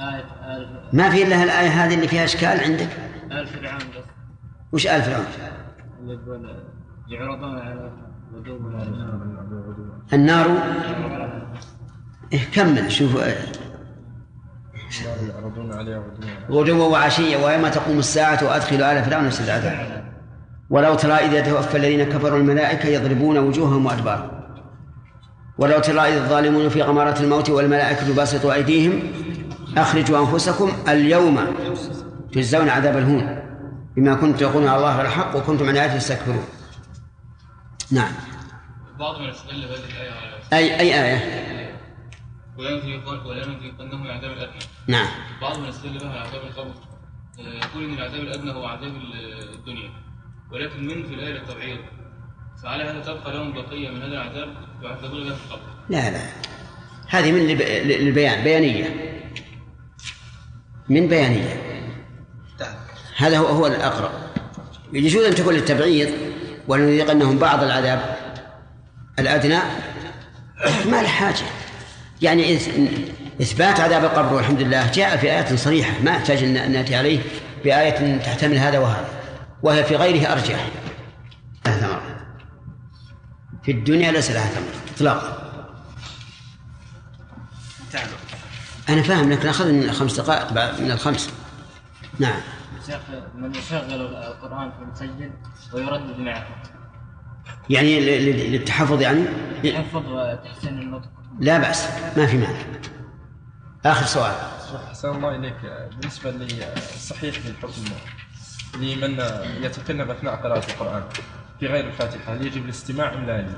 آية- 0.00 0.32
آية 0.44 0.66
ما 0.92 1.10
في 1.10 1.22
إلا 1.22 1.42
الآية 1.44 1.68
هذه 1.68 1.94
اللي 1.94 2.08
فيها 2.08 2.24
إشكال 2.24 2.60
عندك 2.64 2.88
آل 3.30 3.36
آية 3.36 3.44
فرعون 3.44 3.76
بس 3.78 4.04
وش 4.72 4.86
آل 4.86 5.02
فرعون 5.02 5.26
يعرضون 7.08 7.58
على 7.58 7.90
النار 10.12 10.54
كمل 12.54 12.92
شوف 12.92 13.14
وجوا 13.14 13.30
غدوا 16.74 16.88
وعشيا 16.92 17.46
ويوم 17.46 17.68
تقوم 17.68 17.98
الساعة 17.98 18.44
وأدخلوا 18.44 18.92
آل 18.98 19.04
فرعون 19.04 19.24
أشد 19.26 19.44
العذاب 19.44 20.04
ولو 20.70 20.94
ترى 20.94 21.12
إذا 21.14 21.40
توفى 21.40 21.76
الذين 21.76 22.02
كفروا 22.04 22.38
الملائكة 22.38 22.86
يضربون 22.86 23.38
وجوههم 23.38 23.86
وأدبارهم 23.86 24.40
ولو 25.58 25.78
ترى 25.80 26.00
إذ 26.00 26.14
الظالمون 26.16 26.68
في 26.68 26.82
غمارة 26.82 27.22
الموت 27.22 27.50
والملائكة 27.50 28.14
باسطوا 28.14 28.54
أيديهم 28.54 29.02
أخرجوا 29.78 30.18
أنفسكم 30.20 30.72
اليوم 30.88 31.54
تجزون 32.32 32.68
عذاب 32.68 32.96
الهون 32.96 33.40
بما 33.96 34.14
كنتم 34.14 34.36
تقولون 34.36 34.68
على 34.68 34.76
الله 34.78 35.00
الحق 35.02 35.36
وكنتم 35.36 35.68
عن 35.68 35.76
آياته 35.76 35.96
تستكبرون 35.96 36.44
نعم 37.92 38.12
من 39.18 39.24
يستدل 39.28 39.60
بهذه 39.68 39.84
الآية 40.50 40.80
أي 40.80 40.80
أي 40.80 41.02
آية؟ 41.04 41.46
ولا 42.58 42.70
يقال 42.70 43.26
ولا 43.26 43.40
يذيقنهم 43.46 44.06
العذاب 44.06 44.30
الأدنى 44.30 44.58
نعم 44.86 45.06
من 45.60 45.68
استدل 45.68 45.98
بها 45.98 46.10
على 46.10 46.20
عذاب 46.28 46.40
القبر 46.46 46.70
آه، 47.38 47.64
يقول 47.66 47.84
إن 47.84 47.94
العذاب 47.94 48.20
الأدنى 48.20 48.50
هو 48.52 48.64
عذاب 48.66 48.92
الدنيا 49.54 49.90
ولكن 50.52 50.82
من 50.86 51.06
في 51.06 51.14
الآية 51.14 51.36
الطبيعية 51.36 51.76
فعلى 52.62 52.84
هذا 52.84 53.00
تبقى 53.00 53.32
لهم 53.34 53.52
بقية 53.52 53.90
من 53.90 53.96
هذا 54.02 54.06
العذاب 54.12 54.54
يعذبون 54.82 55.24
بها 55.24 55.34
في 55.34 55.44
القبر 55.44 55.62
لا 55.88 56.10
لا 56.10 56.20
هذه 57.08 57.32
من 57.32 57.46
للبيان 57.46 58.44
بيانية 58.44 59.19
من 60.90 61.08
بيانية 61.08 61.62
نعم. 62.60 62.74
هذا 63.16 63.38
هو 63.38 63.46
هو 63.46 63.66
الأقرب 63.66 64.10
يجوز 64.92 65.24
أن 65.24 65.34
تكون 65.34 65.54
للتبعيض 65.54 66.08
ولنذيقنهم 66.68 67.38
بعض 67.38 67.62
العذاب 67.64 68.16
الأدنى 69.18 69.58
ما 70.86 71.00
الحاجة 71.00 71.44
يعني 72.22 72.54
إثبات 73.40 73.80
عذاب 73.80 74.04
القبر 74.04 74.32
والحمد 74.34 74.60
لله 74.62 74.90
جاء 74.92 75.16
في 75.16 75.32
آيات 75.32 75.54
صريحة 75.54 75.94
ما 76.04 76.10
احتاج 76.10 76.42
أن 76.42 76.72
نأتي 76.72 76.96
عليه 76.96 77.20
بآية 77.64 78.18
تحتمل 78.18 78.56
هذا 78.58 78.78
وهذا 78.78 79.04
وهي 79.62 79.84
في 79.84 79.96
غيره 79.96 80.32
أرجح 80.32 80.68
لها 81.66 82.00
في 83.62 83.72
الدنيا 83.72 84.12
ليس 84.12 84.30
لها 84.30 84.46
ثمرة 84.46 84.94
إطلاقا 84.94 85.50
تعالوا 87.92 88.14
أنا 88.88 89.02
فاهم 89.02 89.32
لكن 89.32 89.48
أخذ 89.48 89.72
من 89.72 89.82
الخمس 89.82 90.20
دقائق 90.20 90.80
من 90.80 90.90
الخمس 90.90 91.30
نعم 92.18 92.40
من 93.34 93.54
يشغل 93.54 94.00
القرآن 94.16 94.70
في 94.72 94.76
المسجد 94.82 95.32
ويردد 95.72 96.18
معه 96.18 96.46
يعني 97.70 98.00
للتحفظ 98.56 99.00
يعني 99.02 99.24
تحفظ 99.72 100.02
وتحسين 100.08 100.78
النطق 100.78 101.08
لا 101.40 101.58
بأس 101.58 101.88
ما 102.16 102.26
في 102.26 102.36
مانع 102.36 102.58
آخر 103.86 104.06
سؤال 104.06 104.34
أحسن 104.88 105.08
الله 105.08 105.34
إليك 105.36 105.56
بالنسبة 105.98 106.30
للصحيح 106.30 107.34
في 107.38 107.48
الحكم 107.50 107.82
لمن 108.80 109.20
يتكلم 109.62 110.10
أثناء 110.10 110.36
قراءة 110.36 110.70
القرآن 110.70 111.02
في 111.60 111.66
غير 111.66 111.86
الفاتحة 111.86 112.34
هل 112.34 112.46
يجب 112.46 112.64
الاستماع 112.64 113.14
أم 113.14 113.26
لا 113.26 113.40
يجب؟ 113.40 113.56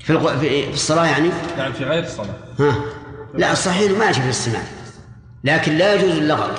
في, 0.00 0.38
في 0.62 0.70
الصلاة 0.74 1.06
يعني؟ 1.06 1.28
نعم 1.58 1.72
في 1.72 1.84
غير 1.84 2.02
الصلاة 2.04 2.34
ها 2.60 2.74
لا 3.34 3.40
نعم. 3.40 3.52
الصحيح 3.52 3.92
ما 3.98 4.06
يجب 4.08 4.24
الاستماع 4.24 4.62
لكن 5.44 5.72
لا 5.72 5.94
يجوز 5.94 6.10
اللغط 6.10 6.50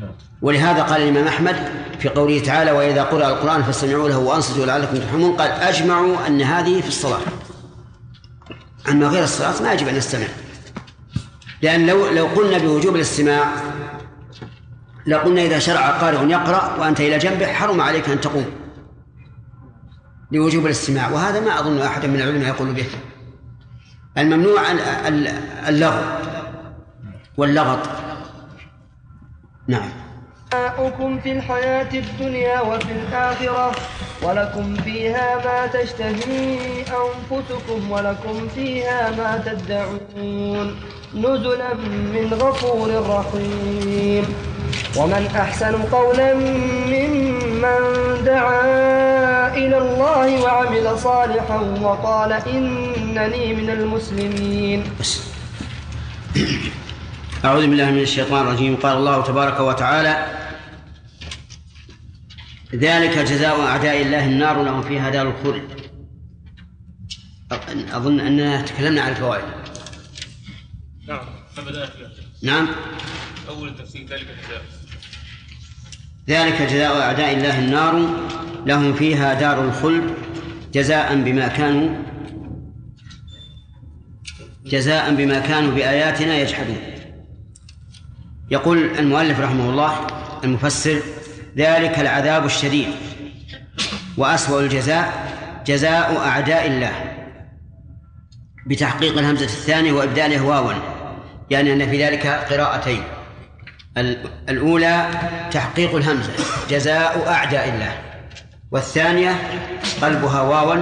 نعم. 0.00 0.10
ولهذا 0.42 0.82
قال 0.82 1.02
الإمام 1.02 1.26
أحمد 1.28 1.56
في 1.98 2.08
قوله 2.08 2.40
تعالى 2.40 2.70
وإذا 2.70 3.02
قرأ 3.02 3.28
القرآن 3.28 3.62
فاستمعوا 3.62 4.08
له 4.08 4.18
وأنصتوا 4.18 4.66
لعلكم 4.66 4.96
ترحمون 4.96 5.36
قال 5.36 5.50
أجمعوا 5.50 6.26
أن 6.26 6.42
هذه 6.42 6.80
في 6.80 6.88
الصلاة 6.88 7.20
أما 8.88 9.06
غير 9.08 9.24
الصلاة 9.24 9.62
ما 9.62 9.72
يجب 9.72 9.88
أن 9.88 9.94
نستمع 9.96 10.26
لأن 11.62 11.86
لو 11.86 12.10
لو 12.10 12.26
قلنا 12.26 12.58
بوجوب 12.58 12.96
الاستماع 12.96 13.46
لقلنا 15.06 15.42
إذا 15.42 15.58
شرع 15.58 15.88
قارئ 15.90 16.28
يقرأ 16.28 16.76
وأنت 16.80 17.00
إلى 17.00 17.18
جنبه 17.18 17.46
حرم 17.46 17.80
عليك 17.80 18.08
أن 18.08 18.20
تقوم 18.20 18.44
لوجوب 20.32 20.66
الاستماع 20.66 21.10
وهذا 21.10 21.40
ما 21.40 21.60
أظن 21.60 21.78
أحدا 21.80 22.08
من 22.08 22.16
العلماء 22.16 22.48
يقول 22.48 22.72
به 22.72 22.84
الممنوع 24.18 24.60
اللغو 25.68 26.04
واللغط 27.36 27.80
نعم 29.68 29.88
أكم 30.54 31.20
في 31.20 31.32
الحياة 31.32 31.88
الدنيا 31.94 32.60
وفي 32.60 32.92
الآخرة 32.92 33.72
ولكم 34.22 34.74
فيها 34.74 35.36
ما 35.44 35.66
تشتهي 35.80 36.58
أنفسكم 36.82 37.90
ولكم 37.90 38.48
فيها 38.48 39.10
ما 39.10 39.42
تدعون 39.46 40.76
نزلا 41.14 41.74
من 41.74 42.34
غفور 42.40 42.90
رحيم 43.10 44.24
ومن 44.96 45.26
أحسن 45.36 45.82
قولا 45.82 46.34
ممن 46.34 47.94
دعا 48.24 48.66
إلى 49.56 49.78
الله 49.78 50.42
وعمل 50.42 50.98
صالحا 50.98 51.56
وقال 51.82 52.32
إنني 52.32 53.54
من 53.54 53.70
المسلمين 53.70 54.84
أعوذ 57.44 57.66
بالله 57.66 57.90
من 57.90 58.00
الشيطان 58.02 58.46
الرجيم 58.48 58.76
قال 58.76 58.96
الله 58.96 59.22
تبارك 59.22 59.60
وتعالى 59.60 60.26
ذلك 62.74 63.18
جزاء 63.18 63.60
أعداء 63.60 64.02
الله 64.02 64.24
النار 64.26 64.62
لهم 64.62 64.82
فيها 64.82 65.10
دار 65.10 65.28
الخلد 65.28 65.64
أظن 67.92 68.20
أننا 68.20 68.62
تكلمنا 68.62 69.02
عن 69.02 69.10
الفوائد 69.10 69.44
نعم 71.08 71.20
نعم 72.42 72.68
أول 73.48 73.76
تفسير 73.76 74.02
ذلك 74.06 74.26
الجزاء 74.38 74.62
ذلك 76.28 76.62
جزاء 76.62 77.00
أعداء 77.00 77.32
الله 77.34 77.58
النار 77.58 78.10
لهم 78.66 78.94
فيها 78.94 79.34
دار 79.34 79.64
الخلد 79.64 80.14
جزاء 80.74 81.14
بما 81.16 81.48
كانوا 81.48 81.88
جزاء 84.64 85.14
بما 85.14 85.38
كانوا 85.40 85.70
بآياتنا 85.74 86.38
يجحدون 86.40 86.76
يقول 88.50 88.90
المؤلف 88.98 89.40
رحمه 89.40 89.70
الله 89.70 90.06
المفسر 90.44 91.00
ذلك 91.58 91.98
العذاب 91.98 92.44
الشديد 92.44 92.88
وأسوأ 94.16 94.60
الجزاء 94.60 95.12
جزاء 95.66 96.16
أعداء 96.28 96.66
الله 96.66 96.92
بتحقيق 98.66 99.18
الهمزة 99.18 99.44
الثانية 99.44 99.92
وإبدالها 99.92 100.42
واوا 100.42 100.72
يعني 101.50 101.72
أن 101.72 101.90
في 101.90 102.04
ذلك 102.04 102.26
قراءتين 102.26 103.02
الأولى 104.48 105.08
تحقيق 105.50 105.94
الهمزة 105.94 106.32
جزاء 106.70 107.28
أعداء 107.28 107.68
الله 107.68 107.92
والثانية 108.70 109.32
قلبها 110.02 110.40
واوا 110.42 110.76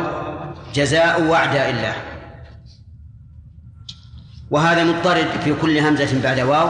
جزاء 0.75 1.33
أعداء 1.35 1.71
الله 1.71 1.93
وهذا 4.51 4.85
مضطرد 4.85 5.27
في 5.45 5.55
كل 5.63 5.79
همزة 5.79 6.23
بعد 6.23 6.41
واو 6.41 6.69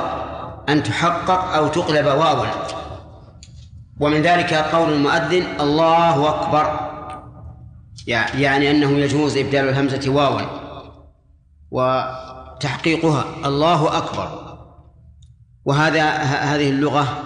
أن 0.68 0.82
تحقق 0.82 1.54
أو 1.54 1.68
تقلب 1.68 2.06
واوا 2.06 2.46
ومن 4.00 4.22
ذلك 4.22 4.54
قول 4.54 4.92
المؤذن 4.92 5.46
الله 5.60 6.28
أكبر 6.28 6.80
يعني 8.36 8.70
أنه 8.70 8.90
يجوز 8.90 9.36
إبدال 9.36 9.68
الهمزة 9.68 10.10
واوا 10.10 10.40
وتحقيقها 11.70 13.24
الله 13.44 13.98
أكبر 13.98 14.43
وهذا 15.65 16.05
هذه 16.23 16.70
اللغة 16.70 17.23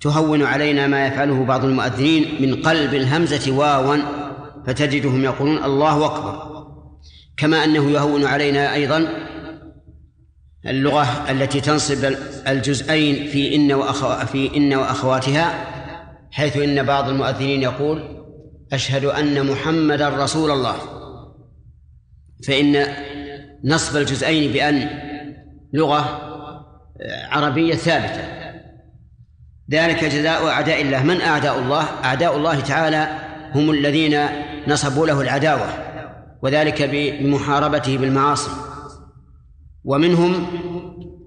تهون 0.00 0.42
علينا 0.42 0.86
ما 0.86 1.06
يفعله 1.06 1.44
بعض 1.44 1.64
المؤذنين 1.64 2.26
من 2.40 2.62
قلب 2.62 2.94
الهمزة 2.94 3.52
واوا 3.56 3.96
فتجدهم 4.66 5.24
يقولون 5.24 5.64
الله 5.64 6.06
أكبر 6.06 6.66
كما 7.36 7.64
أنه 7.64 7.90
يهون 7.90 8.24
علينا 8.24 8.74
أيضا 8.74 9.08
اللغة 10.66 11.30
التي 11.30 11.60
تنصب 11.60 12.14
الجزئين 12.48 13.26
في 13.26 13.56
إن 13.56 13.72
وأخو 13.72 14.26
في 14.26 14.56
إن 14.56 14.74
وأخواتها 14.74 15.64
حيث 16.30 16.56
إن 16.56 16.82
بعض 16.82 17.08
المؤذنين 17.08 17.62
يقول 17.62 18.02
أشهد 18.72 19.04
أن 19.04 19.46
محمدا 19.52 20.08
رسول 20.08 20.50
الله 20.50 20.76
فإن 22.46 22.86
نصب 23.64 23.96
الجزئين 23.96 24.52
بأن 24.52 24.88
لغة 25.72 26.25
عربية 27.30 27.74
ثابتة 27.74 28.22
ذلك 29.70 30.04
جزاء 30.04 30.46
أعداء 30.48 30.82
الله 30.82 31.02
من 31.02 31.20
أعداء 31.20 31.58
الله؟ 31.58 31.84
أعداء 32.04 32.36
الله 32.36 32.60
تعالى 32.60 33.08
هم 33.54 33.70
الذين 33.70 34.20
نصبوا 34.68 35.06
له 35.06 35.20
العداوة 35.20 35.66
وذلك 36.42 36.82
بمحاربته 36.92 37.98
بالمعاصي 37.98 38.50
ومنهم 39.84 40.46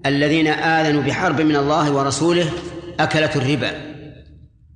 الذين 0.06 0.46
آذنوا 0.46 1.02
بحرب 1.02 1.40
من 1.40 1.56
الله 1.56 1.92
ورسوله 1.92 2.46
أكلة 3.00 3.30
الربا 3.36 3.70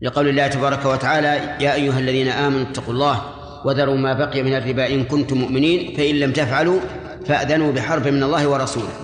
لقول 0.02 0.28
الله 0.28 0.46
تبارك 0.46 0.84
وتعالى 0.84 1.64
يا 1.64 1.74
أيها 1.74 1.98
الذين 1.98 2.28
آمنوا 2.28 2.62
اتقوا 2.62 2.94
الله 2.94 3.20
وذروا 3.64 3.96
ما 3.96 4.12
بقي 4.12 4.42
من 4.42 4.54
الربا 4.56 4.86
إن 4.86 5.04
كنتم 5.04 5.38
مؤمنين 5.38 5.96
فإن 5.96 6.14
لم 6.14 6.32
تفعلوا 6.32 6.80
فأذنوا 7.26 7.72
بحرب 7.72 8.08
من 8.08 8.22
الله 8.22 8.48
ورسوله 8.48 9.03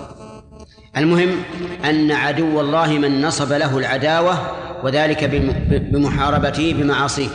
المهم 0.97 1.29
أن 1.89 2.11
عدو 2.11 2.61
الله 2.61 2.97
من 2.99 3.21
نصب 3.21 3.53
له 3.53 3.77
العداوة 3.77 4.37
وذلك 4.85 5.23
بمحاربته 5.71 6.73
بمعاصيه 6.73 7.29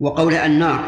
وقول 0.00 0.34
النار 0.34 0.82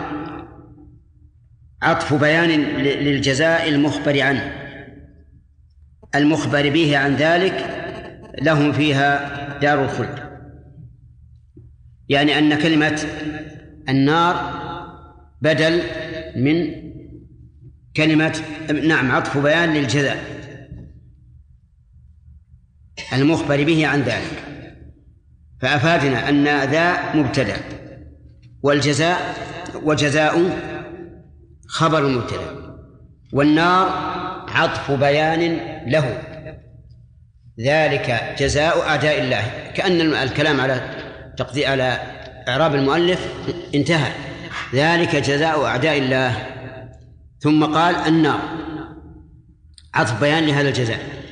عطف 1.83 2.15
بيان 2.15 2.49
للجزاء 2.79 3.69
المخبر 3.69 4.21
عنه 4.21 4.55
المخبر 6.15 6.71
به 6.71 6.99
عن 6.99 7.15
ذلك 7.17 7.71
لهم 8.43 8.73
فيها 8.73 9.31
دار 9.59 9.85
الخلد 9.85 10.19
يعني 12.09 12.39
أن 12.39 12.55
كلمة 12.55 13.01
النار 13.89 14.63
بدل 15.43 15.81
من 16.37 16.67
كلمة 17.97 18.41
نعم 18.85 19.11
عطف 19.13 19.39
بيان 19.39 19.71
للجزاء 19.75 20.34
المخبر 23.13 23.65
به 23.65 23.87
عن 23.87 24.01
ذلك 24.03 24.45
فأفادنا 25.61 26.29
أن 26.29 26.45
ذا 26.45 27.17
مبتدأ 27.17 27.57
والجزاء 28.63 29.19
وجزاء 29.85 30.43
خبر 31.69 32.07
مبتدأ 32.09 32.77
والنار 33.33 33.89
عطف 34.49 34.91
بيان 34.91 35.59
له 35.87 36.23
ذلك 37.61 38.35
جزاء 38.39 38.83
أعداء 38.89 39.21
الله 39.23 39.43
كأن 39.75 40.01
الكلام 40.15 40.61
على 40.61 40.81
تقضي 41.37 41.67
على 41.67 42.01
إعراب 42.49 42.75
المؤلف 42.75 43.35
انتهى 43.75 44.13
ذلك 44.75 45.17
جزاء 45.17 45.65
أعداء 45.65 45.99
الله 45.99 46.33
ثم 47.41 47.65
قال 47.65 47.95
النار 47.97 48.41
عطف 49.95 50.21
بيان 50.21 50.47
لهذا 50.47 50.69
الجزاء 50.69 51.24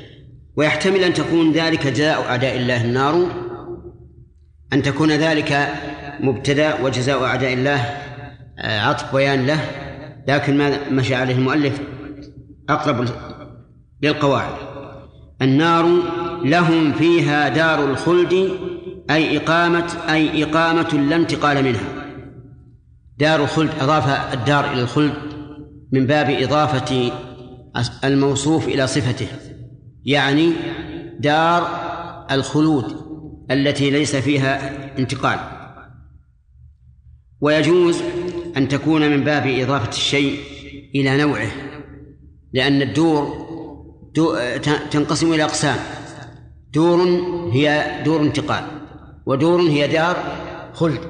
ويحتمل 0.56 1.04
أن 1.04 1.12
تكون 1.14 1.52
ذلك 1.52 1.86
جزاء 1.86 2.22
أعداء 2.26 2.56
الله 2.56 2.84
النار 2.84 3.26
أن 4.72 4.82
تكون 4.82 5.10
ذلك 5.10 5.68
مبتدأ 6.20 6.80
وجزاء 6.82 7.24
أعداء 7.24 7.52
الله 7.52 8.02
آه، 8.58 8.80
عطف 8.80 9.14
بيان 9.16 9.46
له 9.46 9.60
لكن 10.28 10.58
ما 10.58 10.88
مشى 10.90 11.14
عليه 11.14 11.34
المؤلف 11.34 11.80
أقرب 12.68 13.08
للقواعد 14.02 14.52
النار 15.42 15.86
لهم 16.44 16.92
فيها 16.92 17.48
دار 17.48 17.84
الخلد 17.84 18.48
أي 19.10 19.36
إقامة 19.36 19.86
أي 20.10 20.44
إقامة 20.44 21.06
لا 21.08 21.16
انتقال 21.16 21.64
منها 21.64 22.06
دار 23.18 23.42
الخلد 23.42 23.70
أضاف 23.80 24.34
الدار 24.34 24.72
إلى 24.72 24.82
الخلد 24.82 25.14
من 25.92 26.06
باب 26.06 26.30
إضافة 26.30 27.12
الموصوف 28.04 28.68
إلى 28.68 28.86
صفته 28.86 29.26
يعني 30.04 30.50
دار 31.20 31.62
الخلود 32.30 32.96
التي 33.50 33.90
ليس 33.90 34.16
فيها 34.16 34.70
انتقال 34.98 35.38
ويجوز 37.40 38.02
أن 38.56 38.68
تكون 38.68 39.10
من 39.10 39.24
باب 39.24 39.46
إضافة 39.46 39.88
الشيء 39.88 40.40
إلى 40.94 41.16
نوعه 41.18 41.50
لأن 42.52 42.82
الدور 42.82 43.42
تنقسم 44.90 45.32
إلى 45.32 45.44
أقسام 45.44 45.76
دور 46.72 47.00
هي 47.52 48.00
دور 48.04 48.20
انتقال 48.20 48.64
ودور 49.26 49.60
هي 49.60 49.88
دار 49.88 50.16
خلد 50.74 51.00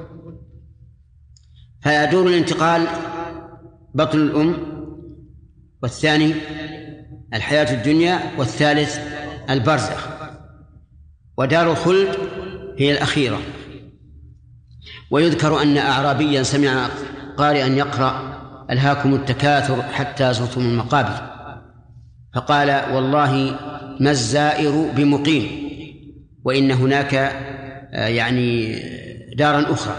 فدور 1.81 2.27
الانتقال 2.27 2.87
بطن 3.93 4.17
الأم 4.17 4.57
والثاني 5.83 6.33
الحياة 7.33 7.73
الدنيا 7.73 8.19
والثالث 8.37 8.99
البرزخ 9.49 10.07
ودار 11.37 11.71
الخلد 11.71 12.09
هي 12.77 12.91
الأخيرة 12.91 13.39
ويذكر 15.11 15.61
أن 15.61 15.77
أعرابيا 15.77 16.43
سمع 16.43 16.87
قارئا 17.37 17.67
يقرأ 17.67 18.33
ألهاكم 18.71 19.13
التكاثر 19.13 19.81
حتى 19.83 20.33
زرتم 20.33 20.61
المقابر 20.61 21.33
فقال 22.35 22.69
والله 22.93 23.55
ما 23.99 24.11
الزائر 24.11 24.91
بمقيم 24.95 25.47
وإن 26.45 26.71
هناك 26.71 27.13
آه، 27.95 28.07
يعني 28.07 28.75
دارا 29.37 29.73
أخرى 29.73 29.95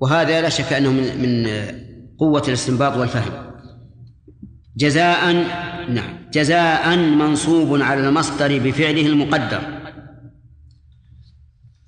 وهذا 0.00 0.40
لا 0.40 0.48
شك 0.48 0.72
أنه 0.72 0.90
من 0.92 1.46
قوة 2.18 2.42
الاستنباط 2.48 2.96
والفهم 2.96 3.47
جزاء 4.80 5.32
نعم 5.88 6.18
جزاء 6.32 6.96
منصوب 6.96 7.82
على 7.82 8.08
المصدر 8.08 8.58
بفعله 8.58 9.06
المقدر 9.06 9.60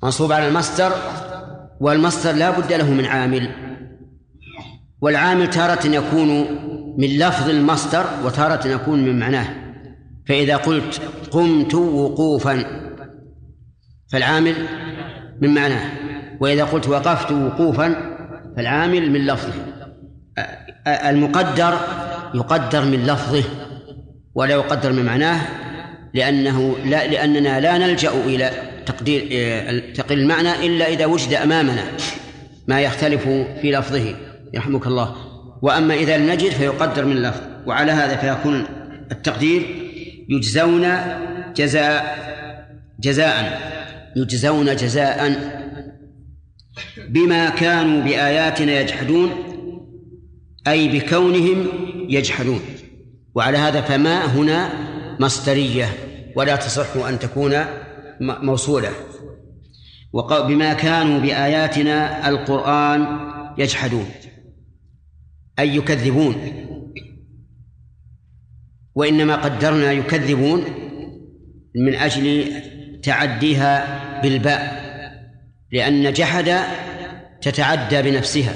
منصوب 0.02 0.32
على 0.32 0.48
المصدر 0.48 0.92
والمصدر 1.80 2.32
لا 2.32 2.50
بد 2.50 2.72
له 2.72 2.90
من 2.90 3.04
عامل 3.04 3.48
والعامل 5.00 5.50
تارة 5.50 5.86
يكون 5.86 6.28
من 6.98 7.08
لفظ 7.18 7.48
المصدر 7.50 8.04
وتارة 8.24 8.66
يكون 8.68 9.04
من 9.04 9.18
معناه 9.18 9.46
فإذا 10.26 10.56
قلت 10.56 11.00
قمت 11.30 11.74
وقوفا 11.74 12.64
فالعامل 14.12 14.54
من 15.42 15.54
معناه 15.54 15.90
وإذا 16.40 16.64
قلت 16.64 16.88
وقفت 16.88 17.32
وقوفا 17.32 17.96
فالعامل 18.56 19.10
من 19.10 19.26
لفظه 19.26 19.54
المقدر 20.86 21.74
يقدر 22.34 22.84
من 22.84 23.06
لفظه 23.06 23.44
ولا 24.34 24.50
يقدر 24.50 24.92
من 24.92 25.04
معناه 25.04 25.40
لأنه 26.14 26.76
لا 26.84 27.06
لأننا 27.06 27.60
لا 27.60 27.78
نلجأ 27.78 28.10
إلى 28.10 28.50
تقدير 28.86 29.28
آه، 29.32 29.92
تقدير 29.92 30.18
المعنى 30.18 30.66
إلا 30.66 30.88
إذا 30.88 31.06
وجد 31.06 31.34
أمامنا 31.34 31.84
ما 32.68 32.80
يختلف 32.80 33.22
في 33.62 33.70
لفظه 33.70 34.14
يرحمك 34.54 34.86
الله 34.86 35.14
وأما 35.62 35.94
إذا 35.94 36.18
لم 36.18 36.30
نجد 36.30 36.50
فيقدر 36.50 37.04
من 37.04 37.16
اللفظ 37.16 37.40
وعلى 37.66 37.92
هذا 37.92 38.16
فيكون 38.16 38.66
التقدير 39.12 39.62
يجزون 40.28 40.86
جزاء 41.56 42.18
جزاء 43.00 43.60
يجزون 44.16 44.76
جزاء 44.76 45.36
بما 47.08 47.50
كانوا 47.50 48.00
بآياتنا 48.00 48.80
يجحدون 48.80 49.30
أي 50.68 50.88
بكونهم 50.98 51.66
يجحدون 52.10 52.60
وعلى 53.34 53.58
هذا 53.58 53.80
فما 53.80 54.24
هنا 54.24 54.72
مصدرية 55.20 55.86
ولا 56.36 56.56
تصح 56.56 56.96
أن 56.96 57.18
تكون 57.18 57.64
موصولة 58.20 58.88
بما 60.46 60.72
كانوا 60.74 61.20
بآياتنا 61.20 62.28
القرآن 62.28 63.18
يجحدون 63.58 64.06
أي 65.58 65.76
يكذبون 65.76 66.36
وإنما 68.94 69.36
قدرنا 69.36 69.92
يكذبون 69.92 70.64
من 71.76 71.94
أجل 71.94 72.52
تعديها 73.02 74.00
بالباء 74.22 74.80
لأن 75.72 76.12
جحد 76.12 76.60
تتعدى 77.42 78.02
بنفسها 78.02 78.54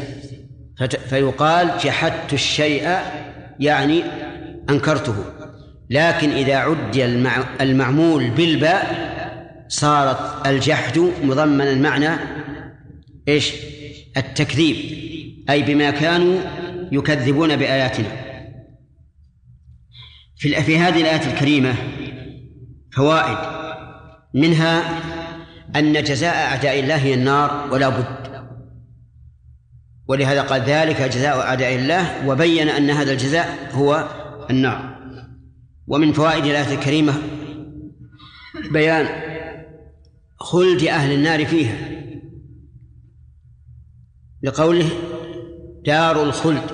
فيقال 1.08 1.70
جحدت 1.84 2.32
الشيء 2.32 2.98
يعني 3.60 4.04
أنكرته 4.70 5.14
لكن 5.90 6.30
إذا 6.30 6.56
عدي 6.56 7.04
المعمول 7.60 8.30
بالباء 8.30 9.14
صارت 9.68 10.46
الجحد 10.46 10.98
مضمنا 11.22 11.74
معنى 11.74 12.16
ايش؟ 13.28 13.52
التكذيب 14.16 14.76
أي 15.50 15.62
بما 15.62 15.90
كانوا 15.90 16.38
يكذبون 16.92 17.56
بآياتنا 17.56 18.06
في 20.36 20.62
في 20.62 20.78
هذه 20.78 21.00
الآية 21.00 21.32
الكريمة 21.32 21.74
فوائد 22.92 23.38
منها 24.34 24.82
أن 25.76 25.92
جزاء 26.02 26.34
أعداء 26.36 26.80
الله 26.80 26.96
هي 26.96 27.14
النار 27.14 27.68
ولا 27.72 27.88
بد 27.88 28.33
ولهذا 30.08 30.42
قال 30.42 30.60
ذلك 30.62 31.02
جزاء 31.02 31.36
أعداء 31.40 31.74
الله 31.74 32.28
وبين 32.28 32.68
أن 32.68 32.90
هذا 32.90 33.12
الجزاء 33.12 33.68
هو 33.72 34.08
النار 34.50 34.94
ومن 35.86 36.12
فوائد 36.12 36.44
الآية 36.44 36.74
الكريمة 36.74 37.14
بيان 38.72 39.06
خلد 40.40 40.82
أهل 40.82 41.12
النار 41.12 41.46
فيها 41.46 41.76
لقوله 44.42 44.88
دار 45.84 46.22
الخلد 46.22 46.70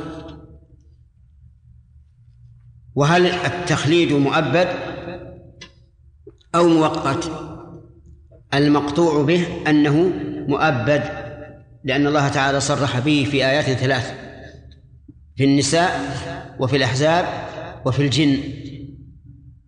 وهل 2.94 3.27
التخليد 3.27 4.12
مؤبد 4.12 4.69
أو 6.55 6.69
مؤقت 6.69 7.31
المقطوع 8.55 9.23
به 9.23 9.47
أنه 9.69 10.12
مؤبد 10.48 11.30
لأن 11.85 12.07
الله 12.07 12.28
تعالى 12.28 12.61
صرح 12.61 12.98
به 12.98 13.28
في 13.31 13.44
آيات 13.47 13.65
ثلاث 13.65 14.12
في 15.36 15.44
النساء 15.44 16.01
وفي 16.59 16.77
الأحزاب 16.77 17.24
وفي 17.85 18.02
الجن 18.02 18.39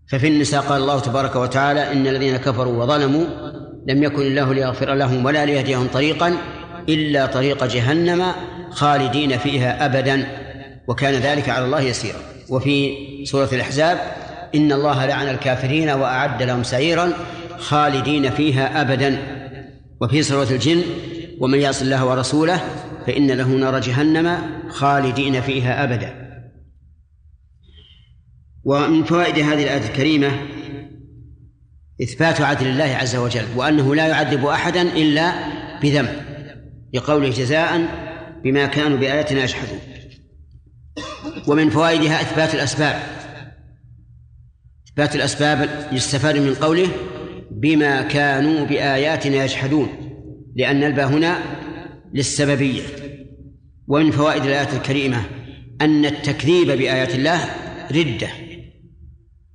ففي 0.08 0.28
النساء 0.28 0.62
قال 0.62 0.82
الله 0.82 1.00
تبارك 1.00 1.36
وتعالى 1.36 1.92
إن 1.92 2.06
الذين 2.06 2.36
كفروا 2.36 2.84
وظلموا 2.84 3.24
لم 3.86 4.02
يكن 4.02 4.22
الله 4.22 4.54
ليغفر 4.54 4.94
لهم 4.94 5.24
ولا 5.24 5.44
ليهديهم 5.46 5.86
طريقا 5.88 6.34
إلا 6.88 7.26
طريق 7.26 7.64
جهنم 7.64 8.26
خالدين 8.70 9.38
فيها 9.38 9.86
أبدا 9.86 10.26
وكان 10.88 11.14
ذلك 11.14 11.48
على 11.48 11.64
الله 11.64 11.80
يسيرا 11.80 12.18
وفي 12.50 12.94
سورة 13.26 13.48
الأحزاب 13.52 13.98
إن 14.54 14.72
الله 14.72 15.06
لعن 15.06 15.28
الكافرين 15.28 15.90
وأعد 15.90 16.42
لهم 16.42 16.62
سعيرا 16.62 17.12
خالدين 17.58 18.30
فيها 18.30 18.80
أبدا 18.80 19.18
وفي 20.00 20.22
سورة 20.22 20.50
الجن 20.50 20.82
ومن 21.42 21.60
يعص 21.60 21.82
الله 21.82 22.04
ورسوله 22.06 22.60
فإن 23.06 23.30
له 23.30 23.48
نار 23.48 23.78
جهنم 23.80 24.38
خالدين 24.68 25.40
فيها 25.40 25.84
أبدا 25.84 26.30
ومن 28.64 29.04
فوائد 29.04 29.34
هذه 29.38 29.62
الآية 29.62 29.86
الكريمة 29.90 30.32
إثبات 32.02 32.40
عدل 32.40 32.66
الله 32.66 32.84
عز 32.84 33.16
وجل 33.16 33.44
وأنه 33.56 33.94
لا 33.94 34.06
يعذب 34.06 34.44
أحدا 34.44 34.82
إلا 34.82 35.32
بذنب 35.80 36.08
لقوله 36.94 37.28
جزاء 37.28 37.88
بما 38.44 38.66
كانوا 38.66 38.98
بآياتنا 38.98 39.42
يجحدون 39.42 39.78
ومن 41.48 41.70
فوائدها 41.70 42.20
إثبات 42.20 42.54
الأسباب 42.54 43.02
إثبات 44.88 45.16
الأسباب 45.16 45.88
يستفاد 45.92 46.36
من 46.38 46.54
قوله 46.54 46.88
بما 47.50 48.02
كانوا 48.02 48.64
بآياتنا 48.66 49.44
يجحدون 49.44 50.01
لأن 50.56 50.84
الباء 50.84 51.06
هنا 51.06 51.38
للسببية 52.14 52.82
ومن 53.88 54.10
فوائد 54.10 54.42
الآية 54.42 54.76
الكريمة 54.76 55.18
أن 55.80 56.04
التكذيب 56.04 56.66
بآيات 56.66 57.14
الله 57.14 57.38
ردة 57.92 58.28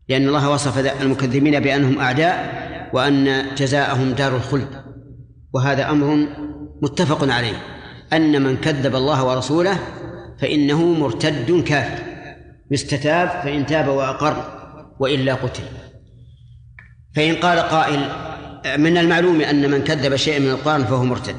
لأن 0.10 0.28
الله 0.28 0.50
وصف 0.50 0.78
المكذبين 1.02 1.60
بأنهم 1.60 2.00
أعداء 2.00 2.68
وأن 2.94 3.46
جزاءهم 3.56 4.12
دار 4.12 4.36
الخلد 4.36 4.68
وهذا 5.54 5.90
أمر 5.90 6.28
متفق 6.82 7.34
عليه 7.34 7.58
أن 8.14 8.42
من 8.42 8.58
كذب 8.58 8.96
الله 8.96 9.26
ورسوله 9.26 9.78
فإنه 10.40 10.86
مرتد 10.86 11.64
كافر 11.66 12.04
يستتاب 12.72 13.30
فإن 13.30 13.66
تاب 13.66 13.88
وأقر 13.88 14.58
وإلا 15.00 15.34
قتل 15.34 15.64
فإن 17.16 17.36
قال 17.36 17.60
قائل 17.60 18.27
من 18.76 18.98
المعلوم 18.98 19.42
أن 19.42 19.72
من 19.72 19.84
كذب 19.84 20.16
شيئا 20.16 20.40
من 20.40 20.50
القرآن 20.50 20.84
فهو 20.84 21.04
مرتد 21.04 21.36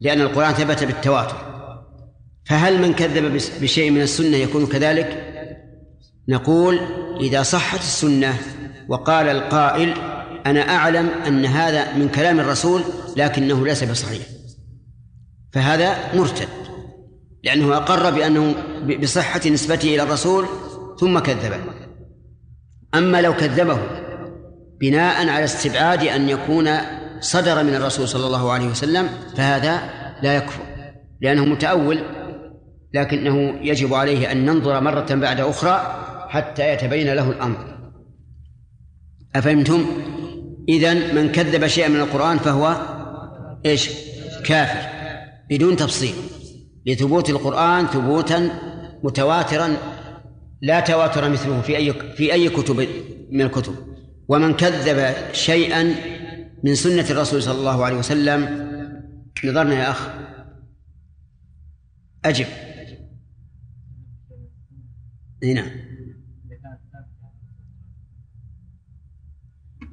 لأن 0.00 0.20
القرآن 0.20 0.52
ثبت 0.52 0.84
بالتواتر 0.84 1.36
فهل 2.46 2.82
من 2.82 2.92
كذب 2.94 3.40
بشيء 3.62 3.90
من 3.90 4.00
السنة 4.02 4.36
يكون 4.36 4.66
كذلك؟ 4.66 5.26
نقول 6.28 6.80
إذا 7.20 7.42
صحت 7.42 7.78
السنة 7.78 8.34
وقال 8.88 9.28
القائل 9.28 9.94
أنا 10.46 10.60
أعلم 10.76 11.08
أن 11.26 11.44
هذا 11.46 11.92
من 11.96 12.08
كلام 12.08 12.40
الرسول 12.40 12.82
لكنه 13.16 13.64
ليس 13.66 13.84
بصحيح 13.84 14.22
فهذا 15.52 16.14
مرتد 16.14 16.48
لأنه 17.44 17.76
أقر 17.76 18.10
بأنه 18.10 18.54
بصحة 19.02 19.40
نسبته 19.50 19.94
إلى 19.94 20.02
الرسول 20.02 20.46
ثم 21.00 21.18
كذبه 21.18 21.56
أما 22.94 23.20
لو 23.20 23.36
كذبه 23.36 23.78
بناء 24.80 25.28
على 25.28 25.44
استبعاد 25.44 26.02
أن 26.06 26.28
يكون 26.28 26.68
صدر 27.20 27.62
من 27.62 27.74
الرسول 27.74 28.08
صلى 28.08 28.26
الله 28.26 28.50
عليه 28.52 28.66
وسلم 28.66 29.08
فهذا 29.36 29.80
لا 30.22 30.34
يكفر 30.36 30.62
لأنه 31.20 31.44
متأول 31.44 31.98
لكنه 32.94 33.56
يجب 33.62 33.94
عليه 33.94 34.32
أن 34.32 34.44
ننظر 34.44 34.80
مرة 34.80 35.06
بعد 35.10 35.40
أخرى 35.40 36.04
حتى 36.28 36.72
يتبين 36.74 37.12
له 37.12 37.30
الأمر 37.30 37.56
أفهمتم؟ 39.36 39.86
إذا 40.68 40.94
من 41.14 41.32
كذب 41.32 41.66
شيئا 41.66 41.88
من 41.88 42.00
القرآن 42.00 42.38
فهو 42.38 42.76
إيش؟ 43.66 43.90
كافر 44.44 44.88
بدون 45.50 45.76
تفصيل 45.76 46.14
لثبوت 46.86 47.30
القرآن 47.30 47.86
ثبوتا 47.86 48.50
متواترا 49.04 49.76
لا 50.62 50.80
تواتر 50.80 51.28
مثله 51.28 51.60
في 51.60 51.76
أي 51.76 51.92
في 51.92 52.32
أي 52.32 52.48
كتب 52.48 52.88
من 53.30 53.40
الكتب 53.40 53.74
ومن 54.30 54.56
كذب 54.56 55.14
شيئا 55.32 55.94
من 56.64 56.74
سنة 56.74 57.10
الرسول 57.10 57.42
صلى 57.42 57.58
الله 57.58 57.84
عليه 57.84 57.96
وسلم 57.96 58.70
نظرنا 59.44 59.74
يا 59.74 59.90
أخ 59.90 60.10
أجب 62.24 62.46
نعم 65.54 65.70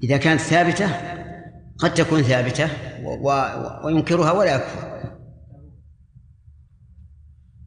إذا 0.03 0.17
كانت 0.17 0.41
ثابتة 0.41 0.89
قد 1.77 1.93
تكون 1.93 2.21
ثابتة 2.23 2.69
وينكرها 3.85 4.31
ولا 4.31 4.55
يكفر 4.55 5.13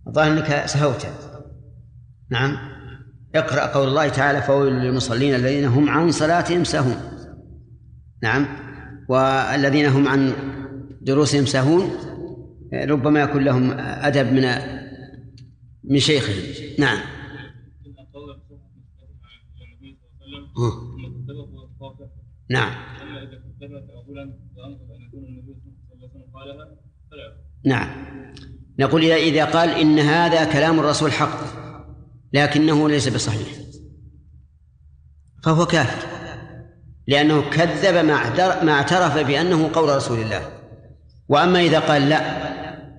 الظاهر 0.07 0.33
أنك 0.33 0.67
سهوت 0.67 1.07
نعم 2.31 2.70
اقرأ 3.35 3.67
قول 3.67 3.89
الله 3.89 4.09
تعالى 4.09 4.43
فويل 4.43 4.73
للمصلين 4.73 5.35
الذين 5.35 5.65
هم 5.65 5.89
عن 5.89 6.11
صلاتهم 6.11 6.65
سهون 6.65 6.97
نعم 8.23 8.47
والذين 9.09 9.87
هم 9.87 10.09
عن 10.09 10.33
دروسهم 11.03 11.47
سهون 11.47 11.91
ربما 12.73 13.21
يكون 13.21 13.45
لهم 13.45 13.71
أدب 13.79 14.33
من 14.33 14.47
من 15.85 15.99
شيخهم 15.99 16.71
نعم 16.79 16.99
نعم 22.51 22.75
نعم 27.65 27.89
نقول 28.79 29.05
إذا 29.05 29.45
قال 29.45 29.69
إن 29.71 29.99
هذا 29.99 30.45
كلام 30.53 30.81
الرسول 30.81 31.13
حق 31.13 31.70
لكنه 32.33 32.89
ليس 32.89 33.09
بصحيح 33.09 33.49
فهو 35.45 35.67
كافر 35.67 36.09
لأنه 37.07 37.51
كذب 37.51 38.05
ما 38.65 38.73
اعترف 38.73 39.19
بأنه 39.19 39.71
قول 39.73 39.97
رسول 39.97 40.21
الله 40.23 40.49
وأما 41.29 41.61
إذا 41.61 41.79
قال 41.79 42.09
لا 42.09 42.21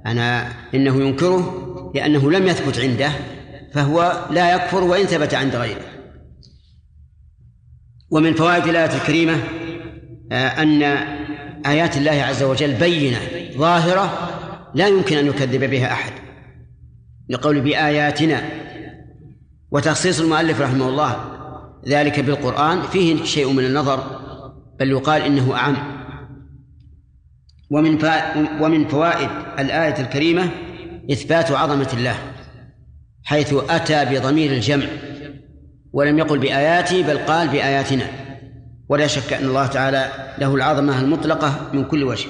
أنا 0.06 0.50
إنه 0.76 1.04
ينكره 1.08 1.68
لأنه 1.96 2.32
لم 2.32 2.48
يثبت 2.48 2.80
عنده 2.80 3.12
فهو 3.74 4.28
لا 4.32 4.56
يكفر 4.56 4.84
وإن 4.84 5.06
ثبت 5.06 5.34
عند 5.34 5.56
غيره 5.56 5.86
ومن 8.10 8.34
فوائد 8.34 8.64
الآية 8.68 8.96
الكريمة 8.98 9.38
آه، 10.32 10.48
أن 10.48 10.84
آيات 11.66 11.98
الله 11.98 12.12
عز 12.12 12.44
وجل 12.44 12.74
بينة 12.74 13.20
ظاهرة 13.58 14.30
لا 14.76 14.88
يمكن 14.88 15.18
أن 15.18 15.28
يكذب 15.28 15.64
بها 15.70 15.92
أحد 15.94 16.12
لقول 17.30 17.62
بآياتنا 17.62 18.44
وتخصيص 19.72 20.20
المؤلف 20.20 20.62
رحمه 20.62 20.90
الله 20.90 21.26
ذلك 21.88 22.20
بالقرآن 22.20 22.82
فيه 22.82 23.24
شيء 23.24 23.52
من 23.54 23.66
النظر 23.66 24.04
بل 24.80 24.90
يقال 24.90 25.22
إنه 25.22 25.56
أعم 25.56 25.78
ومن 27.70 27.98
ومن 28.62 28.88
فوائد 28.88 29.30
الآية 29.60 30.02
الكريمة 30.02 30.50
إثبات 31.12 31.52
عظمة 31.52 31.90
الله 31.94 32.16
حيث 33.24 33.54
أتى 33.70 34.06
بضمير 34.06 34.52
الجمع 34.52 34.86
ولم 35.94 36.18
يقل 36.18 36.40
بآياتي 36.40 37.04
بل 37.04 37.18
قال 37.18 37.48
بآياتنا 37.48 38.06
ولا 38.90 39.08
شك 39.08 39.34
أن 39.34 39.46
الله 39.46 39.68
تعالى 39.68 40.08
له 40.40 40.56
العظمة 40.56 41.02
المطلقة 41.02 41.70
من 41.74 41.84
كل 41.86 42.04
وجه 42.04 42.28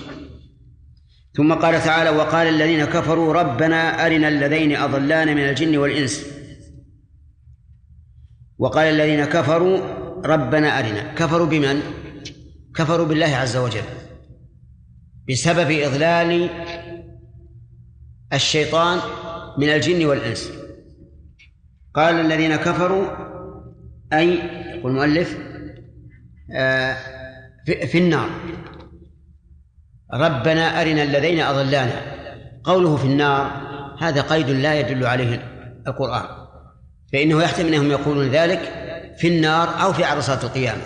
ثم 1.35 1.53
قال 1.53 1.81
تعالى 1.81 2.09
وقال 2.09 2.47
الذين 2.47 2.85
كفروا 2.85 3.34
ربنا 3.34 4.05
أرنا 4.05 4.27
الذين 4.27 4.76
أضلانا 4.76 5.34
من 5.34 5.41
الجن 5.49 5.77
والإنس 5.77 6.26
وقال 8.61 8.88
الذين 8.89 9.25
كفروا 9.25 9.79
ربنا 10.25 10.79
أرنا 10.79 11.13
كفروا 11.13 11.45
بمن؟ 11.47 11.81
كفروا 12.75 13.05
بالله 13.05 13.35
عز 13.38 13.57
وجل 13.57 13.81
بسبب 15.29 15.71
إضلال 15.71 16.49
الشيطان 18.33 18.99
من 19.57 19.69
الجن 19.69 20.05
والإنس 20.05 20.51
قال 21.93 22.15
الذين 22.19 22.55
كفروا 22.55 23.05
أي 24.13 24.33
يقول 24.77 24.91
المؤلف 24.91 25.38
آه، 26.55 26.97
في 27.65 27.97
النار 27.97 28.29
ربنا 30.13 30.81
أرنا 30.81 31.03
الذين 31.03 31.39
أضلانا 31.39 32.01
قوله 32.63 32.95
في 32.97 33.05
النار 33.05 33.51
هذا 34.01 34.21
قيد 34.21 34.49
لا 34.49 34.79
يدل 34.79 35.05
عليه 35.05 35.43
القرآن 35.88 36.40
فإنه 37.13 37.41
يحتمل 37.43 37.73
أنهم 37.73 37.91
يقولون 37.91 38.27
ذلك 38.27 38.59
في 39.17 39.27
النار 39.27 39.81
أو 39.83 39.93
في 39.93 40.03
عرصات 40.03 40.43
القيامة 40.43 40.81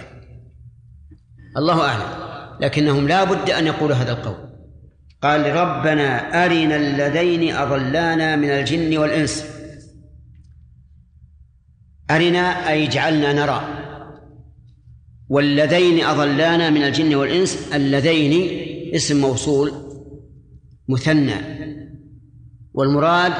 الله 1.58 1.82
أعلم 1.88 2.26
لكنهم 2.62 3.08
لا 3.08 3.24
بد 3.24 3.50
أن 3.50 3.68
يقولوا 3.68 3.96
هذا 3.96 4.12
القول 4.12 4.46
قال 5.22 5.46
ربنا 5.56 6.44
أرنا 6.46 6.76
اللذين 6.76 7.56
أضلانا 7.56 8.36
من 8.36 8.50
الجن 8.50 8.98
والإنس 8.98 9.46
أرنا 12.12 12.70
أي 12.72 12.88
جعلنا 12.88 13.34
نرى 13.34 13.62
واللذين 15.30 16.04
أضلانا 16.06 16.70
من 16.70 16.84
الجن 16.84 17.16
والإنس 17.16 17.68
اللذين 17.74 18.62
اسم 18.96 19.22
موصول 19.22 19.72
مثنى 20.90 21.36
والمراد 22.74 23.34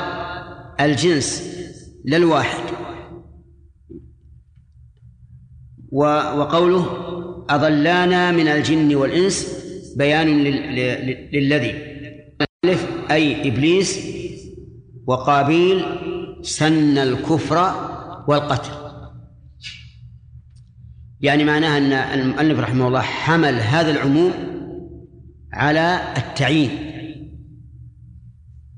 الجنس 0.80 1.55
لا 2.06 2.18
الواحد 2.18 2.60
وقوله 5.92 6.86
أضلانا 7.50 8.32
من 8.32 8.48
الجن 8.48 8.96
والإنس 8.96 9.56
بيان 9.98 10.28
للذي 11.34 11.74
ألف 12.66 12.88
أي 13.12 13.48
إبليس 13.50 14.00
وقابيل 15.08 15.84
سن 16.42 16.98
الكفر 16.98 17.58
والقتل 18.28 18.72
يعني 21.22 21.44
معناها 21.44 21.78
أن 21.78 22.20
المؤلف 22.22 22.60
رحمه 22.60 22.88
الله 22.88 23.02
حمل 23.02 23.56
هذا 23.56 23.92
العموم 23.92 24.32
على 25.54 26.00
التعيين 26.18 26.70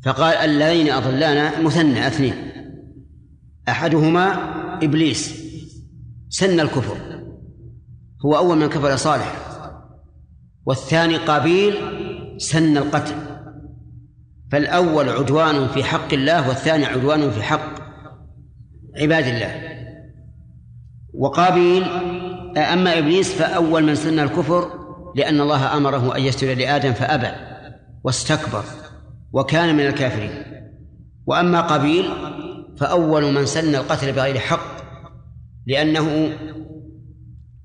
فقال 0.03 0.33
اللذين 0.35 0.89
أضلانا 0.93 1.61
مثنى 1.61 2.07
اثنين 2.07 2.46
أحدهما 3.69 4.37
إبليس 4.83 5.33
سن 6.29 6.59
الكفر 6.59 6.97
هو 8.25 8.37
أول 8.37 8.57
من 8.57 8.67
كفر 8.67 8.95
صالح 8.95 9.35
والثاني 10.65 11.17
قابيل 11.17 11.73
سن 12.37 12.77
القتل 12.77 13.15
فالأول 14.51 15.09
عدوان 15.09 15.67
في 15.67 15.83
حق 15.83 16.13
الله 16.13 16.47
والثاني 16.47 16.85
عدوان 16.85 17.31
في 17.31 17.43
حق 17.43 17.69
عباد 18.97 19.25
الله 19.27 19.61
وقابيل 21.13 21.83
أما 22.57 22.97
إبليس 22.99 23.33
فأول 23.35 23.83
من 23.83 23.95
سن 23.95 24.19
الكفر 24.19 24.71
لأن 25.15 25.41
الله 25.41 25.77
أمره 25.77 26.15
أن 26.17 26.21
يسجد 26.21 26.57
لآدم 26.57 26.93
فأبى 26.93 27.29
واستكبر 28.03 28.63
وكان 29.33 29.75
من 29.77 29.85
الكافرين 29.85 30.43
وأما 31.25 31.61
قابيل 31.61 32.05
فأول 32.77 33.33
من 33.33 33.45
سن 33.45 33.75
القتل 33.75 34.11
بغير 34.13 34.39
حق 34.39 34.77
لأنه 35.67 36.29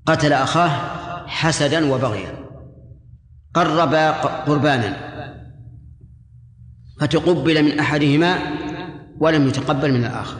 قتل 0.05 0.33
أخاه 0.33 0.69
حسدا 1.27 1.93
وبغيا 1.93 2.45
قرب 3.53 3.93
قربانا 4.47 5.13
فتقبل 6.99 7.63
من 7.63 7.79
أحدهما 7.79 8.37
ولم 9.19 9.47
يتقبل 9.47 9.93
من 9.93 10.05
الآخر 10.05 10.37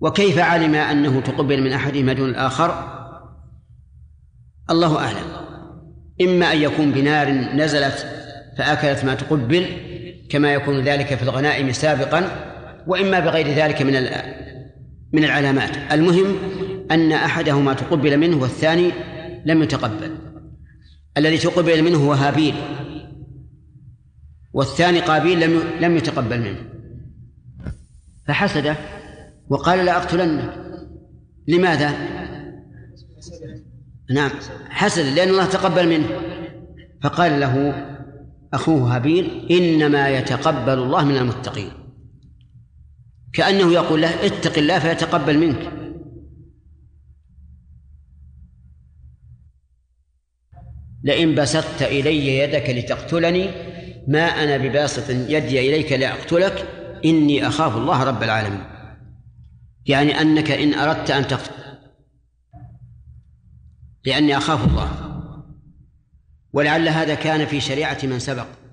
وكيف 0.00 0.38
علم 0.38 0.74
أنه 0.74 1.20
تقبل 1.20 1.62
من 1.62 1.72
أحدهما 1.72 2.12
دون 2.12 2.28
الآخر 2.30 2.92
الله 4.70 4.98
أعلم 4.98 5.46
إما 6.20 6.52
أن 6.52 6.58
يكون 6.62 6.90
بنار 6.92 7.30
نزلت 7.30 8.06
فأكلت 8.58 9.04
ما 9.04 9.14
تقبل 9.14 9.66
كما 10.30 10.52
يكون 10.52 10.80
ذلك 10.80 11.06
في 11.14 11.22
الغنائم 11.22 11.72
سابقا 11.72 12.45
وإما 12.86 13.20
بغير 13.20 13.48
ذلك 13.48 13.82
من 13.82 13.92
من 15.12 15.24
العلامات 15.24 15.76
المهم 15.92 16.36
أن 16.90 17.12
أحدهما 17.12 17.74
تقبل 17.74 18.16
منه 18.16 18.36
والثاني 18.42 18.90
لم 19.44 19.62
يتقبل 19.62 20.16
الذي 21.16 21.38
تقبل 21.38 21.82
منه 21.82 21.98
هو 22.06 22.12
هابيل 22.12 22.54
والثاني 24.52 25.00
قابيل 25.00 25.40
لم 25.50 25.62
لم 25.80 25.96
يتقبل 25.96 26.40
منه 26.40 26.56
فحسده 28.26 28.76
وقال 29.48 29.84
لأقتلنك 29.84 30.52
لماذا؟ 31.48 31.92
نعم 34.10 34.30
حسد 34.70 35.02
لأن 35.04 35.28
الله 35.28 35.46
تقبل 35.46 35.88
منه 35.88 36.06
فقال 37.02 37.40
له 37.40 37.72
أخوه 38.54 38.96
هابيل 38.96 39.46
إنما 39.50 40.08
يتقبل 40.08 40.72
الله 40.78 41.04
من 41.04 41.16
المتقين 41.16 41.68
كأنه 43.36 43.72
يقول 43.72 44.02
له 44.02 44.26
اتق 44.26 44.58
الله 44.58 44.78
فيتقبل 44.78 45.38
منك 45.38 45.72
لئن 51.02 51.34
بسطت 51.34 51.82
إلي 51.82 52.38
يدك 52.38 52.70
لتقتلني 52.70 53.48
ما 54.08 54.20
أنا 54.24 54.56
بباسط 54.56 55.10
يدي 55.10 55.60
إليك 55.68 55.92
لأقتلك 55.92 56.68
إني 57.04 57.46
أخاف 57.46 57.76
الله 57.76 58.02
رب 58.04 58.22
العالمين 58.22 58.64
يعني 59.86 60.20
أنك 60.20 60.50
إن 60.50 60.74
أردت 60.74 61.10
أن 61.10 61.26
تقتل 61.26 61.52
لأني 64.04 64.36
أخاف 64.36 64.68
الله 64.68 64.90
ولعل 66.52 66.88
هذا 66.88 67.14
كان 67.14 67.46
في 67.46 67.60
شريعة 67.60 67.98
من 68.04 68.18
سبق 68.18 68.65